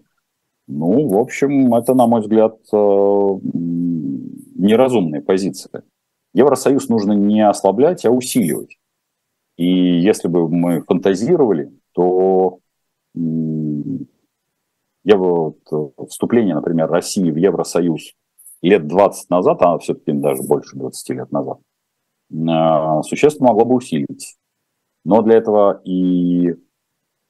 ну, 0.70 1.08
в 1.08 1.18
общем, 1.18 1.74
это, 1.74 1.94
на 1.94 2.08
мой 2.08 2.20
взгляд, 2.20 2.58
неразумная 4.54 5.22
позиция. 5.22 5.84
Евросоюз 6.34 6.90
нужно 6.90 7.14
не 7.14 7.40
ослаблять, 7.48 8.06
а 8.06 8.12
усиливать. 8.12 8.78
И 9.58 10.00
если 10.00 10.28
бы 10.28 10.48
мы 10.48 10.84
фантазировали, 10.84 11.72
то 11.94 12.60
я 13.16 15.18
вот 15.18 15.58
э, 15.72 16.06
вступление, 16.10 16.54
например, 16.54 16.90
России 16.90 17.32
в 17.32 17.38
Евросоюз 17.38 18.14
лет 18.62 18.88
20 18.88 19.30
назад, 19.30 19.62
а 19.62 19.78
все-таки 19.80 20.12
даже 20.12 20.44
больше 20.44 20.76
20 20.76 21.10
лет 21.12 21.32
назад, 21.32 21.60
э, 22.30 23.02
существенно 23.04 23.50
могло 23.50 23.66
бы 23.66 23.76
усилить. 23.76 24.38
Но 25.06 25.22
для 25.22 25.38
этого 25.38 25.82
и, 25.86 26.56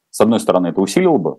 с 0.10 0.20
одной 0.20 0.40
стороны, 0.40 0.68
это 0.68 0.82
усилило 0.82 1.18
бы, 1.18 1.38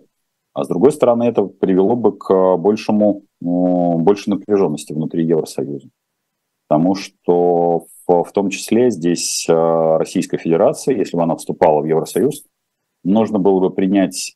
а 0.53 0.63
с 0.63 0.67
другой 0.67 0.91
стороны, 0.91 1.23
это 1.23 1.43
привело 1.43 1.95
бы 1.95 2.17
к 2.17 2.57
большему, 2.57 3.23
большей 3.41 4.31
напряженности 4.31 4.93
внутри 4.93 5.25
Евросоюза. 5.25 5.89
Потому 6.67 6.95
что 6.95 7.87
в, 8.09 8.31
том 8.31 8.49
числе 8.49 8.91
здесь 8.91 9.45
э, 9.47 9.53
Российская 9.53 10.37
Федерация, 10.37 10.95
если 10.95 11.15
бы 11.15 11.23
она 11.23 11.35
вступала 11.35 11.81
в 11.81 11.85
Евросоюз, 11.85 12.43
нужно 13.03 13.39
было 13.39 13.59
бы 13.59 13.69
принять 13.69 14.35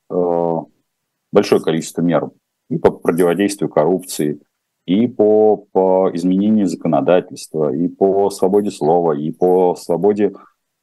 большое 1.32 1.62
количество 1.62 2.02
мер 2.02 2.32
и 2.70 2.78
по 2.78 2.92
противодействию 2.92 3.70
коррупции, 3.70 4.40
и 4.86 5.08
по, 5.08 5.58
по 5.72 6.10
изменению 6.14 6.68
законодательства, 6.68 7.74
и 7.74 7.88
по 7.88 8.30
свободе 8.30 8.72
слова, 8.72 9.14
и 9.14 9.32
по 9.32 9.76
свободе 9.76 10.34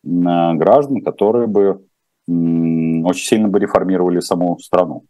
граждан, 0.02 1.02
которые 1.02 1.46
бы 1.46 1.84
очень 2.26 3.26
сильно 3.26 3.48
бы 3.48 3.58
реформировали 3.58 4.20
саму 4.20 4.58
страну. 4.58 5.04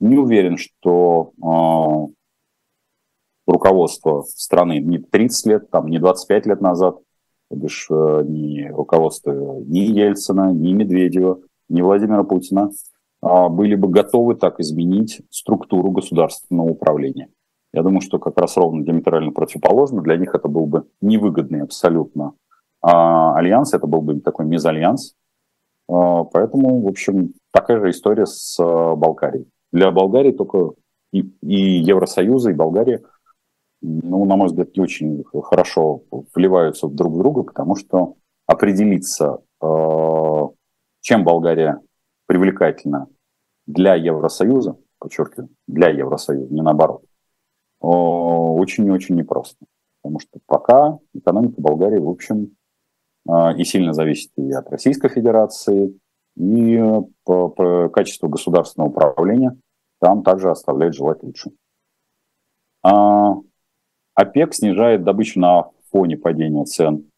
Не 0.00 0.16
уверен, 0.16 0.56
что 0.58 1.32
э, 1.38 2.12
руководство 3.46 4.22
страны 4.22 4.80
не 4.80 4.98
30 4.98 5.46
лет, 5.46 5.70
там, 5.70 5.88
не 5.88 5.98
25 5.98 6.46
лет 6.46 6.60
назад, 6.60 6.98
то 7.50 7.56
э, 7.56 8.24
ни 8.26 8.68
руководство 8.68 9.32
ни 9.32 9.80
Ельцина, 9.80 10.52
ни 10.52 10.72
Медведева, 10.72 11.40
ни 11.68 11.82
Владимира 11.82 12.24
Путина 12.24 12.70
а, 13.24 13.48
были 13.48 13.74
бы 13.74 13.88
готовы 13.88 14.34
так 14.34 14.60
изменить 14.60 15.22
структуру 15.30 15.90
государственного 15.90 16.68
управления. 16.68 17.28
Я 17.72 17.82
думаю, 17.82 18.02
что 18.02 18.18
как 18.18 18.38
раз 18.38 18.56
ровно 18.56 18.84
диаметрально 18.84 19.32
противоположно. 19.32 20.02
Для 20.02 20.16
них 20.16 20.34
это 20.34 20.46
был 20.46 20.66
бы 20.66 20.86
невыгодный 21.00 21.62
абсолютно 21.62 22.34
а, 22.82 23.36
альянс, 23.36 23.72
это 23.72 23.86
был 23.86 24.02
бы 24.02 24.20
такой 24.20 24.44
мезальянс. 24.44 25.14
А, 25.88 26.24
поэтому, 26.24 26.82
в 26.82 26.86
общем, 26.86 27.32
такая 27.50 27.80
же 27.80 27.90
история 27.90 28.26
с 28.26 28.58
Болгарией. 28.58 29.48
Для 29.72 29.90
Болгарии 29.90 30.32
только 30.32 30.72
и, 31.12 31.20
и 31.42 31.80
Евросоюза, 31.80 32.50
и 32.50 32.54
Болгария, 32.54 33.02
ну, 33.86 34.24
на 34.24 34.36
мой 34.36 34.46
взгляд, 34.46 34.74
не 34.76 34.82
очень 34.82 35.24
хорошо 35.42 36.02
вливаются 36.34 36.88
друг 36.88 37.12
в 37.12 37.18
друга, 37.18 37.42
потому 37.42 37.76
что 37.76 38.16
определиться, 38.46 39.40
чем 39.60 41.24
Болгария 41.24 41.80
привлекательна 42.26 43.08
для 43.66 43.94
Евросоюза, 43.94 44.78
подчеркиваю, 44.98 45.50
для 45.66 45.90
Евросоюза, 45.90 46.52
не 46.52 46.62
наоборот, 46.62 47.04
очень 47.80 48.86
и 48.86 48.90
очень 48.90 49.16
непросто. 49.16 49.66
Потому 50.02 50.18
что 50.18 50.38
пока 50.46 50.98
экономика 51.12 51.60
Болгарии, 51.60 51.98
в 51.98 52.08
общем, 52.08 52.56
а, 53.26 53.52
и 53.52 53.64
сильно 53.64 53.92
зависит 53.92 54.30
и 54.36 54.52
от 54.52 54.68
Российской 54.70 55.08
Федерации, 55.08 55.98
и 56.36 56.82
по, 57.24 57.48
по 57.48 57.88
качеству 57.88 58.28
государственного 58.28 58.90
управления 58.90 59.56
там 60.00 60.22
также 60.22 60.50
оставляет 60.50 60.94
желать 60.94 61.22
лучше. 61.22 61.52
ОПЕК 64.14 64.54
снижает 64.54 65.04
добычу 65.04 65.40
на 65.40 65.70
фоне 65.90 66.16
падения 66.16 66.64
цен, 66.64 67.10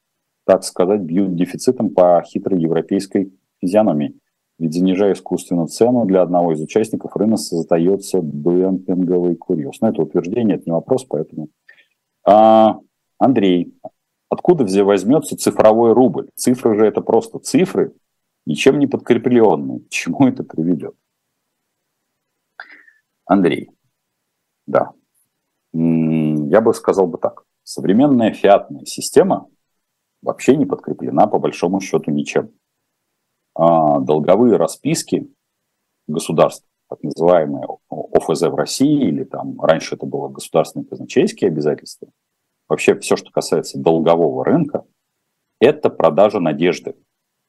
так 0.44 0.64
сказать, 0.64 1.00
бьют 1.00 1.34
дефицитом 1.34 1.90
по 1.90 2.22
хитрой 2.22 2.60
европейской 2.60 3.32
физиономии. 3.60 4.18
Ведь 4.58 4.72
занижая 4.72 5.12
искусственно 5.12 5.66
цену 5.66 6.06
для 6.06 6.22
одного 6.22 6.52
из 6.52 6.60
участников 6.60 7.14
рынка 7.16 7.36
создается 7.36 8.20
демпинговый 8.22 9.36
курьез. 9.36 9.80
Но 9.80 9.88
это 9.88 10.02
утверждение, 10.02 10.56
это 10.56 10.64
не 10.66 10.72
вопрос, 10.72 11.04
поэтому... 11.04 11.48
А, 12.24 12.78
Андрей, 13.18 13.74
откуда 14.30 14.64
возьмется 14.84 15.36
цифровой 15.36 15.92
рубль? 15.92 16.30
Цифры 16.34 16.78
же 16.78 16.86
это 16.86 17.02
просто 17.02 17.38
цифры, 17.38 17.92
ничем 18.46 18.78
не 18.78 18.86
подкрепленные. 18.86 19.80
К 19.80 19.88
чему 19.90 20.26
это 20.26 20.42
приведет? 20.42 20.94
Андрей, 23.26 23.70
да, 24.66 24.92
я 26.48 26.60
бы 26.60 26.74
сказал 26.74 27.06
бы 27.06 27.18
так. 27.18 27.44
Современная 27.62 28.32
фиатная 28.32 28.84
система 28.84 29.48
вообще 30.22 30.56
не 30.56 30.66
подкреплена 30.66 31.26
по 31.26 31.38
большому 31.38 31.80
счету 31.80 32.10
ничем. 32.10 32.50
А 33.54 34.00
долговые 34.00 34.56
расписки 34.56 35.28
государств, 36.06 36.66
так 36.88 37.02
называемые 37.02 37.66
ОФЗ 37.90 38.42
в 38.42 38.54
России, 38.54 39.08
или 39.08 39.24
там 39.24 39.60
раньше 39.60 39.96
это 39.96 40.06
было 40.06 40.28
государственные 40.28 40.86
казначейские 40.86 41.48
обязательства, 41.48 42.08
вообще 42.68 42.98
все, 42.98 43.16
что 43.16 43.30
касается 43.30 43.78
долгового 43.78 44.44
рынка, 44.44 44.84
это 45.60 45.90
продажа 45.90 46.38
надежды. 46.38 46.94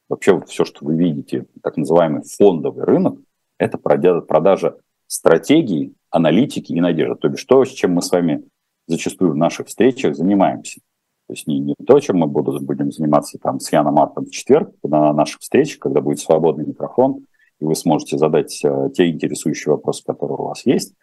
Вообще 0.08 0.40
все, 0.46 0.64
что 0.64 0.84
вы 0.84 0.96
видите, 0.96 1.46
так 1.62 1.76
называемый 1.76 2.22
фондовый 2.22 2.84
рынок, 2.84 3.18
это 3.58 3.76
продажа 3.76 4.78
стратегии, 5.06 5.92
аналитики 6.10 6.72
и 6.72 6.80
надежды. 6.80 7.16
То 7.16 7.28
есть 7.28 7.46
то, 7.46 7.64
с 7.64 7.70
чем 7.70 7.92
мы 7.92 8.02
с 8.02 8.10
вами 8.10 8.44
зачастую 8.88 9.32
в 9.32 9.36
наших 9.36 9.68
встречах 9.68 10.16
занимаемся. 10.16 10.80
То 11.28 11.34
есть 11.34 11.46
не, 11.46 11.58
не 11.60 11.74
то, 11.86 12.00
чем 12.00 12.16
мы 12.16 12.26
будем 12.26 12.90
заниматься 12.90 13.38
там 13.38 13.60
с 13.60 13.70
Яном 13.70 13.94
Марком 13.94 14.24
в 14.24 14.30
четверг 14.30 14.72
на 14.82 15.12
наших 15.12 15.40
встречах, 15.40 15.78
когда 15.78 16.00
будет 16.00 16.20
свободный 16.20 16.66
микрофон, 16.66 17.26
и 17.60 17.64
вы 17.64 17.74
сможете 17.74 18.16
задать 18.16 18.64
э, 18.64 18.90
те 18.94 19.10
интересующие 19.10 19.74
вопросы, 19.74 20.02
которые 20.04 20.38
у 20.38 20.44
вас 20.44 20.64
есть. 20.64 20.94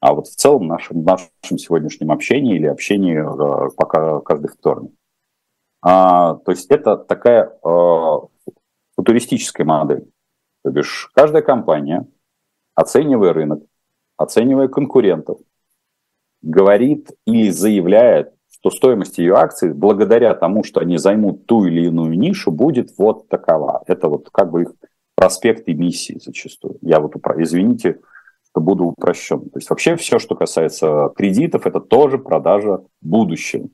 А 0.00 0.14
вот 0.14 0.28
в 0.28 0.36
целом 0.36 0.68
нашем, 0.68 1.02
нашем 1.04 1.58
сегодняшнем 1.58 2.12
общении 2.12 2.56
или 2.56 2.66
общении 2.66 3.18
э, 3.18 3.70
пока 3.76 4.20
каждый 4.20 4.48
вторник. 4.48 4.92
А, 5.80 6.34
то 6.36 6.52
есть 6.52 6.70
это 6.70 6.96
такая 6.96 7.50
э, 7.64 8.16
футуристическая 8.94 9.66
модель. 9.66 10.06
То 10.62 10.70
бишь 10.70 11.10
каждая 11.14 11.42
компания, 11.42 12.06
оценивая 12.76 13.32
рынок, 13.32 13.64
оценивая 14.16 14.68
конкурентов, 14.68 15.40
говорит 16.42 17.10
или 17.26 17.50
заявляет, 17.50 18.34
что 18.50 18.70
стоимость 18.70 19.18
ее 19.18 19.34
акций, 19.34 19.72
благодаря 19.72 20.34
тому, 20.34 20.62
что 20.64 20.80
они 20.80 20.98
займут 20.98 21.46
ту 21.46 21.64
или 21.64 21.86
иную 21.86 22.16
нишу, 22.18 22.52
будет 22.52 22.90
вот 22.98 23.28
такова. 23.28 23.82
Это 23.86 24.08
вот 24.08 24.28
как 24.30 24.50
бы 24.50 24.62
их 24.62 24.74
проспект 25.14 25.68
эмиссии 25.68 26.20
зачастую. 26.22 26.78
Я 26.80 27.00
вот, 27.00 27.14
извините, 27.36 28.00
что 28.50 28.60
буду 28.60 28.84
упрощен. 28.84 29.50
То 29.50 29.58
есть 29.58 29.70
вообще 29.70 29.96
все, 29.96 30.18
что 30.18 30.34
касается 30.34 31.10
кредитов, 31.16 31.66
это 31.66 31.80
тоже 31.80 32.18
продажа 32.18 32.84
будущего. 33.00 33.68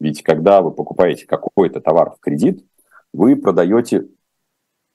Ведь 0.00 0.22
когда 0.22 0.62
вы 0.62 0.72
покупаете 0.72 1.26
какой-то 1.26 1.80
товар 1.80 2.10
в 2.10 2.20
кредит, 2.20 2.64
вы 3.12 3.36
продаете 3.36 4.08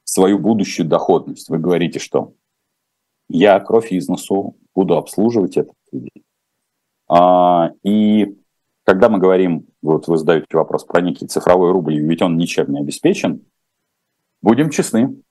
свою 0.03 0.39
будущую 0.39 0.87
доходность. 0.87 1.49
Вы 1.49 1.59
говорите, 1.59 1.99
что 1.99 2.33
я 3.29 3.59
кровь 3.59 3.91
бизнесу 3.91 4.55
буду 4.73 4.97
обслуживать 4.97 5.57
этот 5.57 5.75
кредит. 5.89 6.23
А, 7.07 7.71
и 7.83 8.37
когда 8.83 9.09
мы 9.09 9.19
говорим, 9.19 9.67
вот 9.81 10.07
вы 10.07 10.17
задаете 10.17 10.47
вопрос 10.53 10.83
про 10.85 11.01
некий 11.01 11.27
цифровой 11.27 11.71
рубль, 11.71 11.99
ведь 11.99 12.21
он 12.21 12.37
ничем 12.37 12.71
не 12.71 12.79
обеспечен, 12.79 13.45
будем 14.41 14.69
честны. 14.69 15.21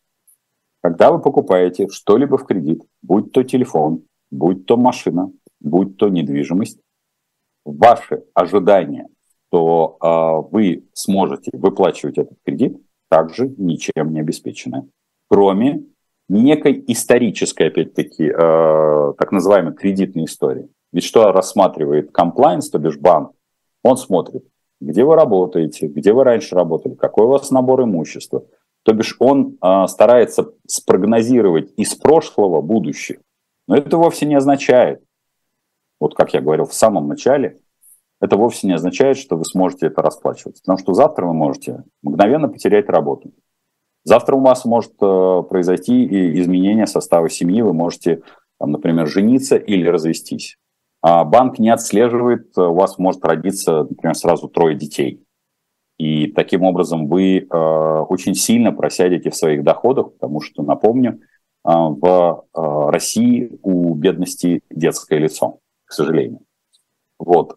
Когда 0.83 1.11
вы 1.11 1.21
покупаете 1.21 1.89
что-либо 1.89 2.39
в 2.39 2.47
кредит, 2.47 2.83
будь 3.03 3.33
то 3.33 3.43
телефон, 3.43 4.05
будь 4.31 4.67
то 4.67 4.77
машина, 4.77 5.33
будь 5.61 5.97
то 5.97 6.09
недвижимость, 6.09 6.79
ваши 7.65 8.25
ожидания, 8.35 9.09
что 9.49 9.97
э, 10.01 10.53
вы 10.53 10.85
сможете 10.93 11.51
выплачивать 11.55 12.19
этот 12.19 12.39
кредит, 12.45 12.81
также 13.09 13.49
ничем 13.57 14.13
не 14.13 14.21
обеспечены. 14.21 14.89
Кроме 15.29 15.85
некой 16.29 16.85
исторической, 16.89 17.69
опять-таки, 17.69 18.25
э, 18.25 19.13
так 19.19 19.33
называемой 19.33 19.75
кредитной 19.75 20.25
истории. 20.25 20.69
Ведь 20.97 21.05
что 21.05 21.31
рассматривает 21.31 22.11
комплайнс, 22.11 22.71
то 22.71 22.79
бишь 22.79 22.97
банк? 22.97 23.33
Он 23.83 23.99
смотрит, 23.99 24.47
где 24.81 25.05
вы 25.05 25.15
работаете, 25.15 25.89
где 25.89 26.15
вы 26.15 26.25
раньше 26.25 26.55
работали, 26.55 26.95
какой 26.95 27.27
у 27.27 27.29
вас 27.29 27.51
набор 27.51 27.83
имущества. 27.83 28.47
То 28.83 28.95
бишь 28.95 29.15
он 29.19 29.59
э, 29.61 29.87
старается 29.89 30.53
спрогнозировать 30.67 31.71
из 31.77 31.95
прошлого 31.97 32.63
будущее. 32.63 33.19
Но 33.69 33.77
это 33.77 33.99
вовсе 33.99 34.25
не 34.25 34.37
означает, 34.37 35.03
вот 36.01 36.15
как 36.15 36.33
я 36.33 36.41
говорил 36.41 36.65
в 36.65 36.73
самом 36.73 37.09
начале, 37.09 37.59
это 38.19 38.39
вовсе 38.39 38.67
не 38.67 38.73
означает, 38.73 39.19
что 39.19 39.37
вы 39.37 39.45
сможете 39.45 39.89
это 39.89 40.01
расплачиваться. 40.01 40.63
Потому 40.63 40.79
что 40.79 40.95
завтра 40.95 41.27
вы 41.27 41.35
можете 41.35 41.85
мгновенно 42.03 42.49
потерять 42.49 42.89
работу. 42.89 43.33
Завтра 44.05 44.35
у 44.35 44.41
вас 44.41 44.65
может 44.65 44.95
э, 45.03 45.43
произойти 45.47 46.41
изменение 46.41 46.87
состава 46.87 47.29
семьи, 47.29 47.61
вы 47.61 47.75
можете, 47.75 48.23
там, 48.59 48.71
например, 48.71 49.07
жениться 49.07 49.57
или 49.57 49.87
развестись. 49.89 50.57
А 51.03 51.25
банк 51.25 51.59
не 51.59 51.71
отслеживает, 51.71 52.57
э, 52.57 52.63
у 52.63 52.75
вас 52.75 52.99
может 52.99 53.25
родиться, 53.25 53.85
например, 53.85 54.15
сразу 54.15 54.49
трое 54.49 54.77
детей. 54.77 55.23
И 55.99 56.29
таким 56.29 56.63
образом 56.63 57.07
вы 57.07 57.39
э, 57.39 57.45
очень 58.09 58.35
сильно 58.35 58.73
просядете 58.73 59.31
в 59.31 59.37
своих 59.37 59.63
доходах, 59.63 60.13
потому 60.15 60.41
что, 60.41 60.63
напомню, 60.63 61.21
э, 61.65 61.71
в 61.73 62.45
России 62.91 63.59
у 63.63 63.95
бедности 63.95 64.63
детское 64.71 65.19
лицо, 65.19 65.59
к 65.85 65.93
сожалению. 65.93 66.41
Вот. 67.19 67.57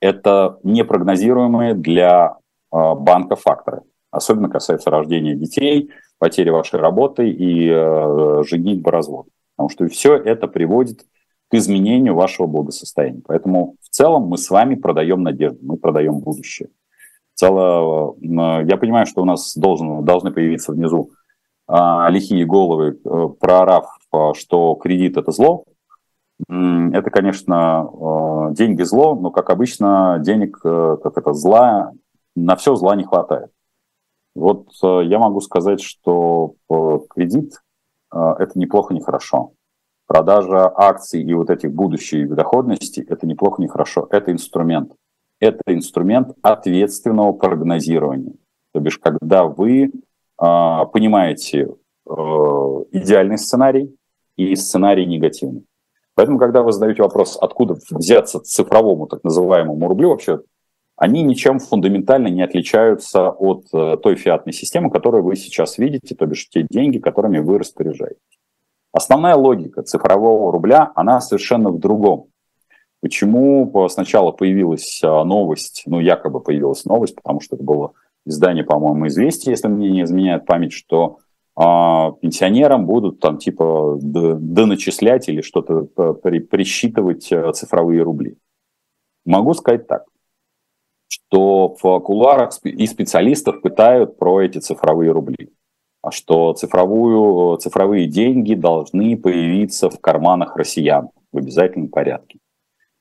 Это 0.00 0.58
непрогнозируемые 0.64 1.74
для 1.74 2.36
банка 2.70 3.36
факторы. 3.36 3.82
Особенно 4.10 4.50
касается 4.50 4.90
рождения 4.90 5.34
детей, 5.34 5.90
потери 6.18 6.50
вашей 6.50 6.78
работы 6.78 7.30
и 7.30 7.68
женитьбы, 8.44 8.90
развод. 8.90 9.28
Потому 9.56 9.70
что 9.70 9.88
все 9.88 10.16
это 10.16 10.46
приводит 10.46 11.06
к 11.52 11.54
изменению 11.54 12.14
вашего 12.14 12.46
благосостояния. 12.46 13.20
Поэтому 13.26 13.76
в 13.82 13.90
целом 13.90 14.22
мы 14.22 14.38
с 14.38 14.48
вами 14.48 14.74
продаем 14.74 15.22
надежду, 15.22 15.58
мы 15.60 15.76
продаем 15.76 16.18
будущее. 16.18 16.70
Цело, 17.34 18.14
э, 18.14 18.64
я 18.66 18.78
понимаю, 18.78 19.04
что 19.04 19.20
у 19.20 19.26
нас 19.26 19.54
должен, 19.54 20.02
должны 20.02 20.32
появиться 20.32 20.72
внизу 20.72 21.10
э, 21.68 21.74
лихие 22.08 22.46
головы, 22.46 22.98
э, 23.04 23.28
проорав, 23.38 23.84
э, 24.14 24.32
что 24.34 24.76
кредит– 24.76 25.16
это 25.18 25.30
зло. 25.30 25.64
Это, 26.48 27.10
конечно, 27.10 27.86
э, 28.50 28.54
деньги 28.54 28.82
зло, 28.82 29.14
но, 29.14 29.30
как 29.30 29.50
обычно, 29.50 30.18
денег, 30.24 30.58
э, 30.64 30.96
как 31.02 31.18
это, 31.18 31.34
зла, 31.34 31.92
на 32.34 32.56
все 32.56 32.76
зла 32.76 32.96
не 32.96 33.04
хватает. 33.04 33.50
Вот 34.34 34.68
э, 34.82 35.02
я 35.04 35.18
могу 35.18 35.42
сказать, 35.42 35.82
что 35.82 36.54
кредит– 37.10 37.60
это 38.10 38.52
неплохо, 38.54 38.94
не 38.94 39.02
хорошо. 39.02 39.52
Продажа 40.12 40.70
акций 40.76 41.22
и 41.22 41.32
вот 41.32 41.48
этих 41.48 41.72
будущей 41.72 42.26
доходности– 42.26 43.02
это 43.08 43.26
неплохо, 43.26 43.62
не 43.62 43.68
хорошо. 43.68 44.06
Это 44.10 44.30
инструмент. 44.30 44.92
Это 45.40 45.62
инструмент 45.68 46.36
ответственного 46.42 47.32
прогнозирования. 47.32 48.34
То 48.74 48.80
бишь, 48.80 48.98
когда 48.98 49.44
вы 49.44 49.90
понимаете 50.36 51.70
идеальный 52.04 53.38
сценарий 53.38 53.96
и 54.36 54.54
сценарий 54.54 55.06
негативный. 55.06 55.64
Поэтому, 56.14 56.38
когда 56.38 56.62
вы 56.62 56.72
задаете 56.72 57.02
вопрос, 57.02 57.38
откуда 57.40 57.78
взяться 57.90 58.38
цифровому 58.38 59.06
так 59.06 59.24
называемому 59.24 59.88
рублю, 59.88 60.10
вообще 60.10 60.42
они 60.96 61.22
ничем 61.22 61.58
фундаментально 61.58 62.28
не 62.28 62.42
отличаются 62.42 63.30
от 63.30 63.64
э, 63.72 63.96
той 63.96 64.16
фиатной 64.16 64.52
системы, 64.52 64.90
которую 64.90 65.24
вы 65.24 65.36
сейчас 65.36 65.78
видите, 65.78 66.14
то 66.14 66.26
бишь 66.26 66.50
те 66.50 66.66
деньги, 66.68 66.98
которыми 66.98 67.38
вы 67.38 67.58
распоряжаетесь. 67.58 68.41
Основная 68.92 69.36
логика 69.36 69.82
цифрового 69.82 70.52
рубля, 70.52 70.92
она 70.94 71.20
совершенно 71.20 71.70
в 71.70 71.78
другом. 71.78 72.26
Почему 73.00 73.88
сначала 73.88 74.30
появилась 74.32 75.02
э, 75.02 75.06
новость, 75.06 75.82
ну, 75.86 75.98
якобы 75.98 76.40
появилась 76.40 76.84
новость, 76.84 77.16
потому 77.16 77.40
что 77.40 77.56
это 77.56 77.64
было 77.64 77.92
издание, 78.24 78.62
по-моему, 78.62 79.08
«Известия», 79.08 79.50
если 79.50 79.66
мне 79.66 79.90
не 79.90 80.02
изменяет 80.02 80.46
память, 80.46 80.72
что 80.72 81.18
а 81.54 82.12
пенсионерам 82.12 82.86
будут 82.86 83.20
там 83.20 83.36
типа 83.36 83.98
доначислять 84.00 85.28
или 85.28 85.42
что-то 85.42 85.86
э, 85.96 86.14
при, 86.22 86.38
присчитывать 86.38 87.30
э, 87.30 87.52
цифровые 87.52 88.02
рубли. 88.02 88.38
Могу 89.26 89.52
сказать 89.52 89.86
так 89.86 90.04
что 91.12 91.76
в 91.82 92.00
куларах 92.00 92.52
и 92.62 92.86
специалистов 92.86 93.60
пытают 93.62 94.18
про 94.18 94.40
эти 94.40 94.58
цифровые 94.58 95.12
рубли, 95.12 95.50
а 95.50 95.61
что 96.10 96.52
цифровую, 96.54 97.56
цифровые 97.58 98.06
деньги 98.08 98.54
должны 98.54 99.16
появиться 99.16 99.88
в 99.88 100.00
карманах 100.00 100.56
россиян 100.56 101.10
в 101.30 101.38
обязательном 101.38 101.88
порядке. 101.88 102.40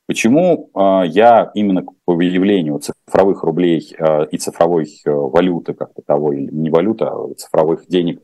Почему 0.06 0.70
э, 0.74 1.04
я 1.08 1.52
именно 1.56 1.84
по 2.06 2.14
выявлению 2.14 2.80
цифровых 2.80 3.44
рублей 3.44 3.96
э, 3.98 4.28
и 4.28 4.38
цифровой 4.38 4.88
валюты 5.06 5.74
как 5.74 5.94
таковой, 5.94 6.48
не 6.52 6.70
валюта, 6.70 7.10
а 7.10 7.34
цифровых 7.36 7.88
денег 7.88 8.22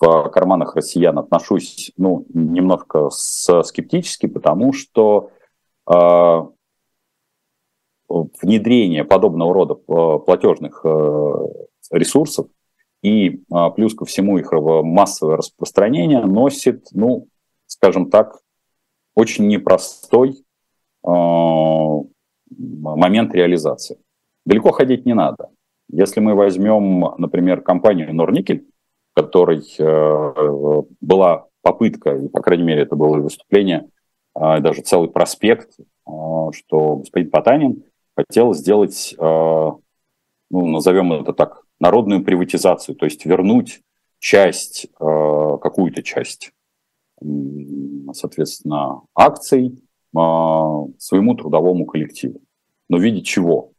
в 0.00 0.28
карманах 0.30 0.74
россиян 0.76 1.18
отношусь 1.18 1.92
ну, 1.98 2.24
немножко 2.32 3.10
скептически, 3.10 4.26
потому 4.26 4.72
что 4.72 5.30
внедрение 8.08 9.04
подобного 9.04 9.52
рода 9.52 9.74
платежных 9.74 10.82
ресурсов 11.90 12.46
и 13.02 13.42
а, 13.50 13.70
плюс 13.70 13.94
ко 13.94 14.04
всему 14.04 14.38
их 14.38 14.52
массовое 14.52 15.36
распространение 15.36 16.24
носит, 16.24 16.88
ну, 16.92 17.28
скажем 17.66 18.10
так, 18.10 18.40
очень 19.14 19.46
непростой 19.46 20.44
э, 21.06 21.08
момент 22.50 23.34
реализации. 23.34 23.98
Далеко 24.44 24.72
ходить 24.72 25.06
не 25.06 25.14
надо. 25.14 25.50
Если 25.88 26.20
мы 26.20 26.34
возьмем, 26.34 27.14
например, 27.18 27.62
компанию 27.62 28.14
Норникель, 28.14 28.66
которой 29.14 29.62
э, 29.78 30.82
была 31.00 31.46
попытка, 31.62 32.16
и, 32.16 32.28
по 32.28 32.40
крайней 32.40 32.64
мере, 32.64 32.82
это 32.82 32.96
было 32.96 33.16
выступление, 33.16 33.88
э, 34.34 34.60
даже 34.60 34.82
целый 34.82 35.10
проспект, 35.10 35.72
что 36.52 36.96
господин 36.96 37.30
Потанин 37.30 37.84
хотел 38.16 38.52
сделать, 38.52 39.14
ну, 39.16 39.80
назовем 40.50 41.12
это 41.12 41.32
так, 41.32 41.62
народную 41.80 42.22
приватизацию, 42.22 42.94
то 42.94 43.06
есть 43.06 43.24
вернуть 43.24 43.82
часть, 44.18 44.84
э, 44.84 44.88
какую-то 45.62 46.02
часть, 46.02 46.52
соответственно, 48.12 49.02
акций 49.14 49.68
э, 49.68 50.18
своему 50.98 51.34
трудовому 51.34 51.86
коллективу. 51.86 52.40
Но 52.88 52.98
в 52.98 53.00
виде 53.00 53.22
чего? 53.22 53.72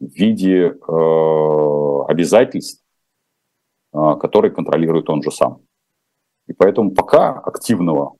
В 0.00 0.10
виде 0.12 0.66
э, 0.66 2.04
обязательств, 2.08 2.84
которые 3.92 4.52
контролирует 4.52 5.08
он 5.08 5.22
же 5.22 5.30
сам. 5.30 5.62
И 6.46 6.52
поэтому 6.52 6.92
пока 6.92 7.32
активного 7.32 8.16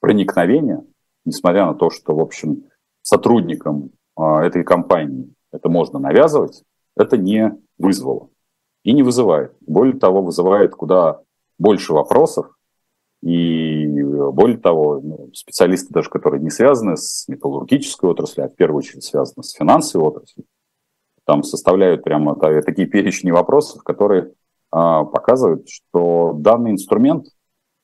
проникновения, 0.00 0.84
несмотря 1.24 1.66
на 1.66 1.74
то, 1.74 1.90
что, 1.90 2.14
в 2.14 2.20
общем, 2.20 2.64
сотрудникам 3.02 3.90
этой 4.16 4.64
компании 4.64 5.34
это 5.52 5.68
можно 5.68 5.98
навязывать, 5.98 6.62
это 6.96 7.16
не 7.16 7.52
вызвало 7.78 8.30
и 8.84 8.92
не 8.92 9.02
вызывает. 9.02 9.54
Более 9.60 9.98
того, 9.98 10.22
вызывает 10.22 10.72
куда 10.72 11.20
больше 11.58 11.92
вопросов, 11.92 12.46
и 13.22 13.86
более 14.32 14.58
того, 14.58 15.00
ну, 15.00 15.30
специалисты 15.32 15.94
даже, 15.94 16.10
которые 16.10 16.42
не 16.42 16.50
связаны 16.50 16.96
с 16.96 17.28
металлургической 17.28 18.10
отраслью, 18.10 18.46
а 18.46 18.48
в 18.48 18.56
первую 18.56 18.78
очередь 18.78 19.04
связаны 19.04 19.44
с 19.44 19.52
финансовой 19.52 20.08
отраслью, 20.08 20.44
там 21.24 21.44
составляют 21.44 22.02
прямо 22.02 22.34
такие 22.34 22.88
перечни 22.88 23.30
вопросов, 23.30 23.84
которые 23.84 24.32
а, 24.72 25.04
показывают, 25.04 25.68
что 25.68 26.32
данный 26.36 26.72
инструмент 26.72 27.26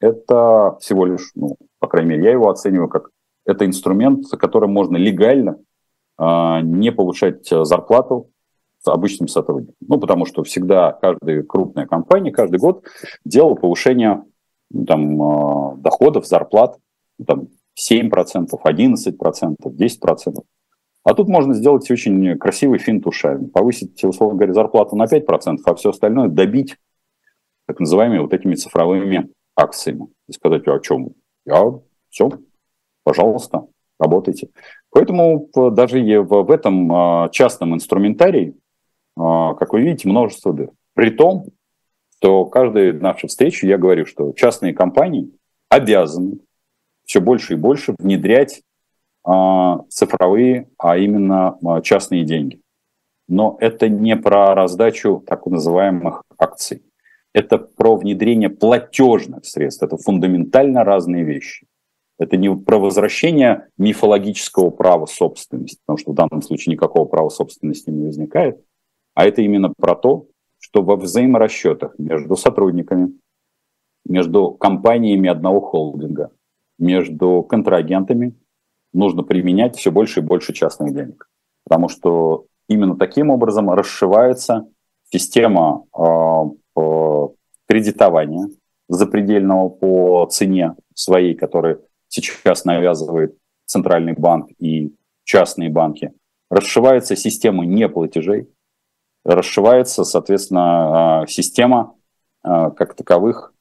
это 0.00 0.76
всего 0.80 1.06
лишь, 1.06 1.30
ну, 1.36 1.56
по 1.78 1.86
крайней 1.86 2.10
мере, 2.10 2.24
я 2.24 2.32
его 2.32 2.50
оцениваю 2.50 2.88
как 2.88 3.10
это 3.46 3.64
инструмент, 3.64 4.26
которым 4.30 4.72
можно 4.72 4.96
легально 4.96 5.58
а, 6.16 6.60
не 6.62 6.90
повышать 6.90 7.48
зарплату 7.48 8.30
обычным 8.86 9.28
сотрудникам. 9.28 9.74
Ну, 9.80 9.98
потому 9.98 10.24
что 10.24 10.42
всегда 10.44 10.92
каждая 10.92 11.42
крупная 11.42 11.86
компания 11.86 12.30
каждый 12.30 12.58
год 12.58 12.84
делала 13.24 13.54
повышение 13.54 14.24
ну, 14.70 14.84
там, 14.84 15.22
а, 15.22 15.74
доходов, 15.76 16.26
зарплат 16.26 16.78
ну, 17.18 17.24
там, 17.24 17.48
7%, 17.78 18.48
11%, 18.64 19.56
10%. 19.64 20.42
А 21.04 21.14
тут 21.14 21.28
можно 21.28 21.54
сделать 21.54 21.90
очень 21.90 22.36
красивый 22.38 22.78
финт 22.78 23.06
ушами. 23.06 23.46
Повысить, 23.46 24.02
условно 24.04 24.36
говоря, 24.36 24.52
зарплату 24.52 24.96
на 24.96 25.04
5%, 25.04 25.58
а 25.64 25.74
все 25.74 25.90
остальное 25.90 26.28
добить 26.28 26.76
так 27.66 27.80
называемыми 27.80 28.20
вот 28.20 28.34
этими 28.34 28.54
цифровыми 28.54 29.28
акциями. 29.56 30.08
И 30.28 30.32
сказать, 30.32 30.66
а 30.66 30.74
о 30.74 30.80
чем? 30.80 31.14
Я 31.46 31.72
все, 32.10 32.30
пожалуйста, 33.04 33.66
работайте. 33.98 34.50
Поэтому 34.90 35.48
даже 35.72 36.22
в 36.22 36.50
этом 36.50 36.92
а, 36.92 37.28
частном 37.30 37.74
инструментарии 37.74 38.54
как 39.18 39.72
вы 39.72 39.82
видите, 39.82 40.08
множество 40.08 40.52
дыр. 40.52 40.70
При 40.94 41.10
том, 41.10 41.46
что 42.18 42.46
каждой 42.46 42.92
нашей 42.92 43.28
встрече 43.28 43.68
я 43.68 43.78
говорю, 43.78 44.06
что 44.06 44.32
частные 44.32 44.74
компании 44.74 45.32
обязаны 45.68 46.38
все 47.04 47.20
больше 47.20 47.54
и 47.54 47.56
больше 47.56 47.94
внедрять 47.98 48.62
а, 49.24 49.80
цифровые, 49.88 50.68
а 50.78 50.96
именно 50.96 51.58
а, 51.64 51.80
частные 51.80 52.24
деньги. 52.24 52.60
Но 53.28 53.56
это 53.60 53.88
не 53.88 54.16
про 54.16 54.54
раздачу 54.54 55.22
так 55.26 55.46
называемых 55.46 56.22
акций. 56.38 56.82
Это 57.32 57.58
про 57.58 57.96
внедрение 57.96 58.48
платежных 58.48 59.44
средств. 59.44 59.82
Это 59.82 59.96
фундаментально 59.96 60.82
разные 60.82 61.24
вещи. 61.24 61.66
Это 62.18 62.36
не 62.36 62.54
про 62.56 62.78
возвращение 62.78 63.68
мифологического 63.76 64.70
права 64.70 65.06
собственности, 65.06 65.78
потому 65.84 65.98
что 65.98 66.12
в 66.12 66.14
данном 66.14 66.42
случае 66.42 66.72
никакого 66.72 67.04
права 67.04 67.28
собственности 67.28 67.90
не 67.90 68.06
возникает, 68.06 68.60
а 69.18 69.24
это 69.24 69.42
именно 69.42 69.72
про 69.76 69.96
то, 69.96 70.28
что 70.60 70.80
во 70.80 70.94
взаиморасчетах 70.94 71.98
между 71.98 72.36
сотрудниками, 72.36 73.18
между 74.04 74.52
компаниями 74.52 75.28
одного 75.28 75.60
холдинга, 75.60 76.30
между 76.78 77.42
контрагентами 77.42 78.36
нужно 78.92 79.24
применять 79.24 79.74
все 79.74 79.90
больше 79.90 80.20
и 80.20 80.22
больше 80.22 80.52
частных 80.52 80.94
денег. 80.94 81.28
Потому 81.64 81.88
что 81.88 82.46
именно 82.68 82.96
таким 82.96 83.30
образом 83.30 83.68
расшивается 83.70 84.68
система 85.10 85.82
э, 85.98 87.28
кредитования 87.66 88.48
запредельного 88.88 89.68
по 89.68 90.26
цене 90.26 90.76
своей, 90.94 91.34
который 91.34 91.78
сейчас 92.06 92.64
навязывает 92.64 93.36
центральный 93.66 94.14
банк 94.14 94.50
и 94.60 94.94
частные 95.24 95.70
банки. 95.70 96.12
Расшивается 96.50 97.16
система 97.16 97.66
неплатежей, 97.66 98.46
расшивается, 99.34 100.04
соответственно, 100.04 101.20
а, 101.22 101.26
система 101.26 101.94
а, 102.42 102.70
как 102.70 102.94
таковых 102.94 103.52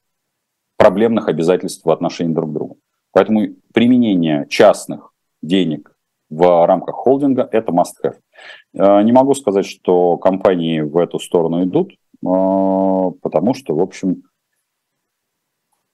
проблемных 0.77 1.27
обязательств 1.27 1.85
в 1.85 1.89
отношении 1.91 2.33
друг 2.33 2.51
к 2.51 2.53
другу. 2.53 2.77
Поэтому 3.11 3.47
применение 3.73 4.47
частных 4.49 5.13
денег 5.41 5.95
в 6.29 6.65
рамках 6.65 6.95
холдинга– 6.95 7.47
это 7.51 7.71
must-have. 7.71 8.17
А, 8.77 9.01
не 9.03 9.11
могу 9.11 9.33
сказать, 9.33 9.65
что 9.65 10.17
компании 10.17 10.81
в 10.81 10.97
эту 10.97 11.19
сторону 11.19 11.63
идут, 11.63 11.93
потому 12.21 13.53
что, 13.53 13.75
в 13.75 13.81
общем, 13.81 14.23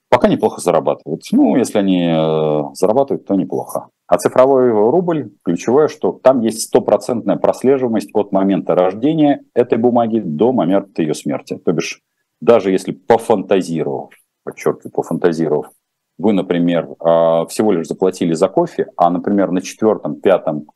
пока 0.09 0.27
неплохо 0.27 0.61
зарабатывают. 0.61 1.23
Ну, 1.31 1.57
если 1.57 1.79
они 1.79 2.05
э, 2.05 2.61
зарабатывают, 2.75 3.25
то 3.25 3.35
неплохо. 3.35 3.89
А 4.13 4.17
цифровой 4.19 4.69
рубль, 4.69 5.31
ключевое, 5.43 5.87
что 5.87 6.11
там 6.11 6.41
есть 6.41 6.67
стопроцентная 6.67 7.35
прослеживаемость 7.35 8.11
от 8.13 8.31
момента 8.31 8.75
рождения 8.75 9.43
этой 9.55 9.79
бумаги 9.79 10.19
до 10.19 10.51
момента 10.51 11.01
ее 11.01 11.15
смерти. 11.15 11.57
То 11.57 11.71
бишь, 11.71 11.99
даже 12.39 12.69
если 12.69 12.91
пофантазировав, 12.91 14.11
подчеркиваю, 14.43 14.91
пофантазировав, 14.91 15.71
вы, 16.19 16.33
например, 16.33 16.89
а, 16.99 17.47
всего 17.47 17.71
лишь 17.71 17.87
заплатили 17.87 18.33
за 18.33 18.49
кофе, 18.49 18.85
а, 18.97 19.09
например, 19.09 19.49
на 19.49 19.61
четвертом, 19.61 20.21
пятом, 20.21 20.67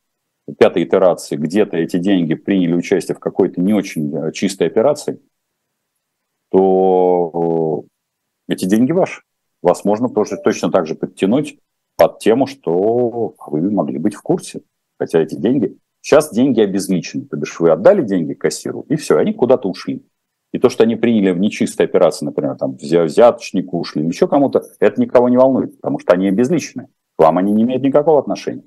пятой 0.58 0.82
итерации 0.82 1.36
где-то 1.36 1.76
эти 1.76 1.98
деньги 1.98 2.34
приняли 2.34 2.74
участие 2.74 3.14
в 3.14 3.20
какой-то 3.20 3.60
не 3.60 3.72
очень 3.72 4.12
э, 4.16 4.32
чистой 4.32 4.66
операции, 4.66 5.20
то 6.50 7.84
э, 8.48 8.52
эти 8.54 8.64
деньги 8.64 8.90
ваши. 8.90 9.22
Вас 9.62 9.84
можно 9.84 10.08
тоже 10.08 10.38
точно 10.42 10.72
так 10.72 10.88
же 10.88 10.96
подтянуть 10.96 11.56
под 11.98 12.20
тему, 12.20 12.46
что 12.46 13.34
вы 13.48 13.70
могли 13.70 13.98
быть 13.98 14.14
в 14.14 14.22
курсе, 14.22 14.62
хотя 14.98 15.20
эти 15.20 15.34
деньги... 15.34 15.76
Сейчас 16.00 16.32
деньги 16.32 16.60
обезличены, 16.60 17.26
то 17.26 17.36
бишь 17.36 17.58
вы 17.58 17.70
отдали 17.70 18.02
деньги 18.02 18.32
кассиру, 18.32 18.86
и 18.88 18.94
все, 18.94 19.18
они 19.18 19.34
куда-то 19.34 19.68
ушли. 19.68 20.06
И 20.52 20.58
то, 20.58 20.70
что 20.70 20.84
они 20.84 20.94
приняли 20.94 21.32
в 21.32 21.38
нечистой 21.38 21.86
операции, 21.86 22.24
например, 22.24 22.56
там, 22.56 22.76
взяточнику 22.76 23.80
ушли, 23.80 24.06
еще 24.06 24.28
кому-то, 24.28 24.62
это 24.78 25.00
никого 25.00 25.28
не 25.28 25.36
волнует, 25.36 25.74
потому 25.76 25.98
что 25.98 26.12
они 26.12 26.28
обезличены. 26.28 26.86
К 27.16 27.22
вам 27.22 27.36
они 27.36 27.52
не 27.52 27.64
имеют 27.64 27.82
никакого 27.82 28.20
отношения. 28.20 28.62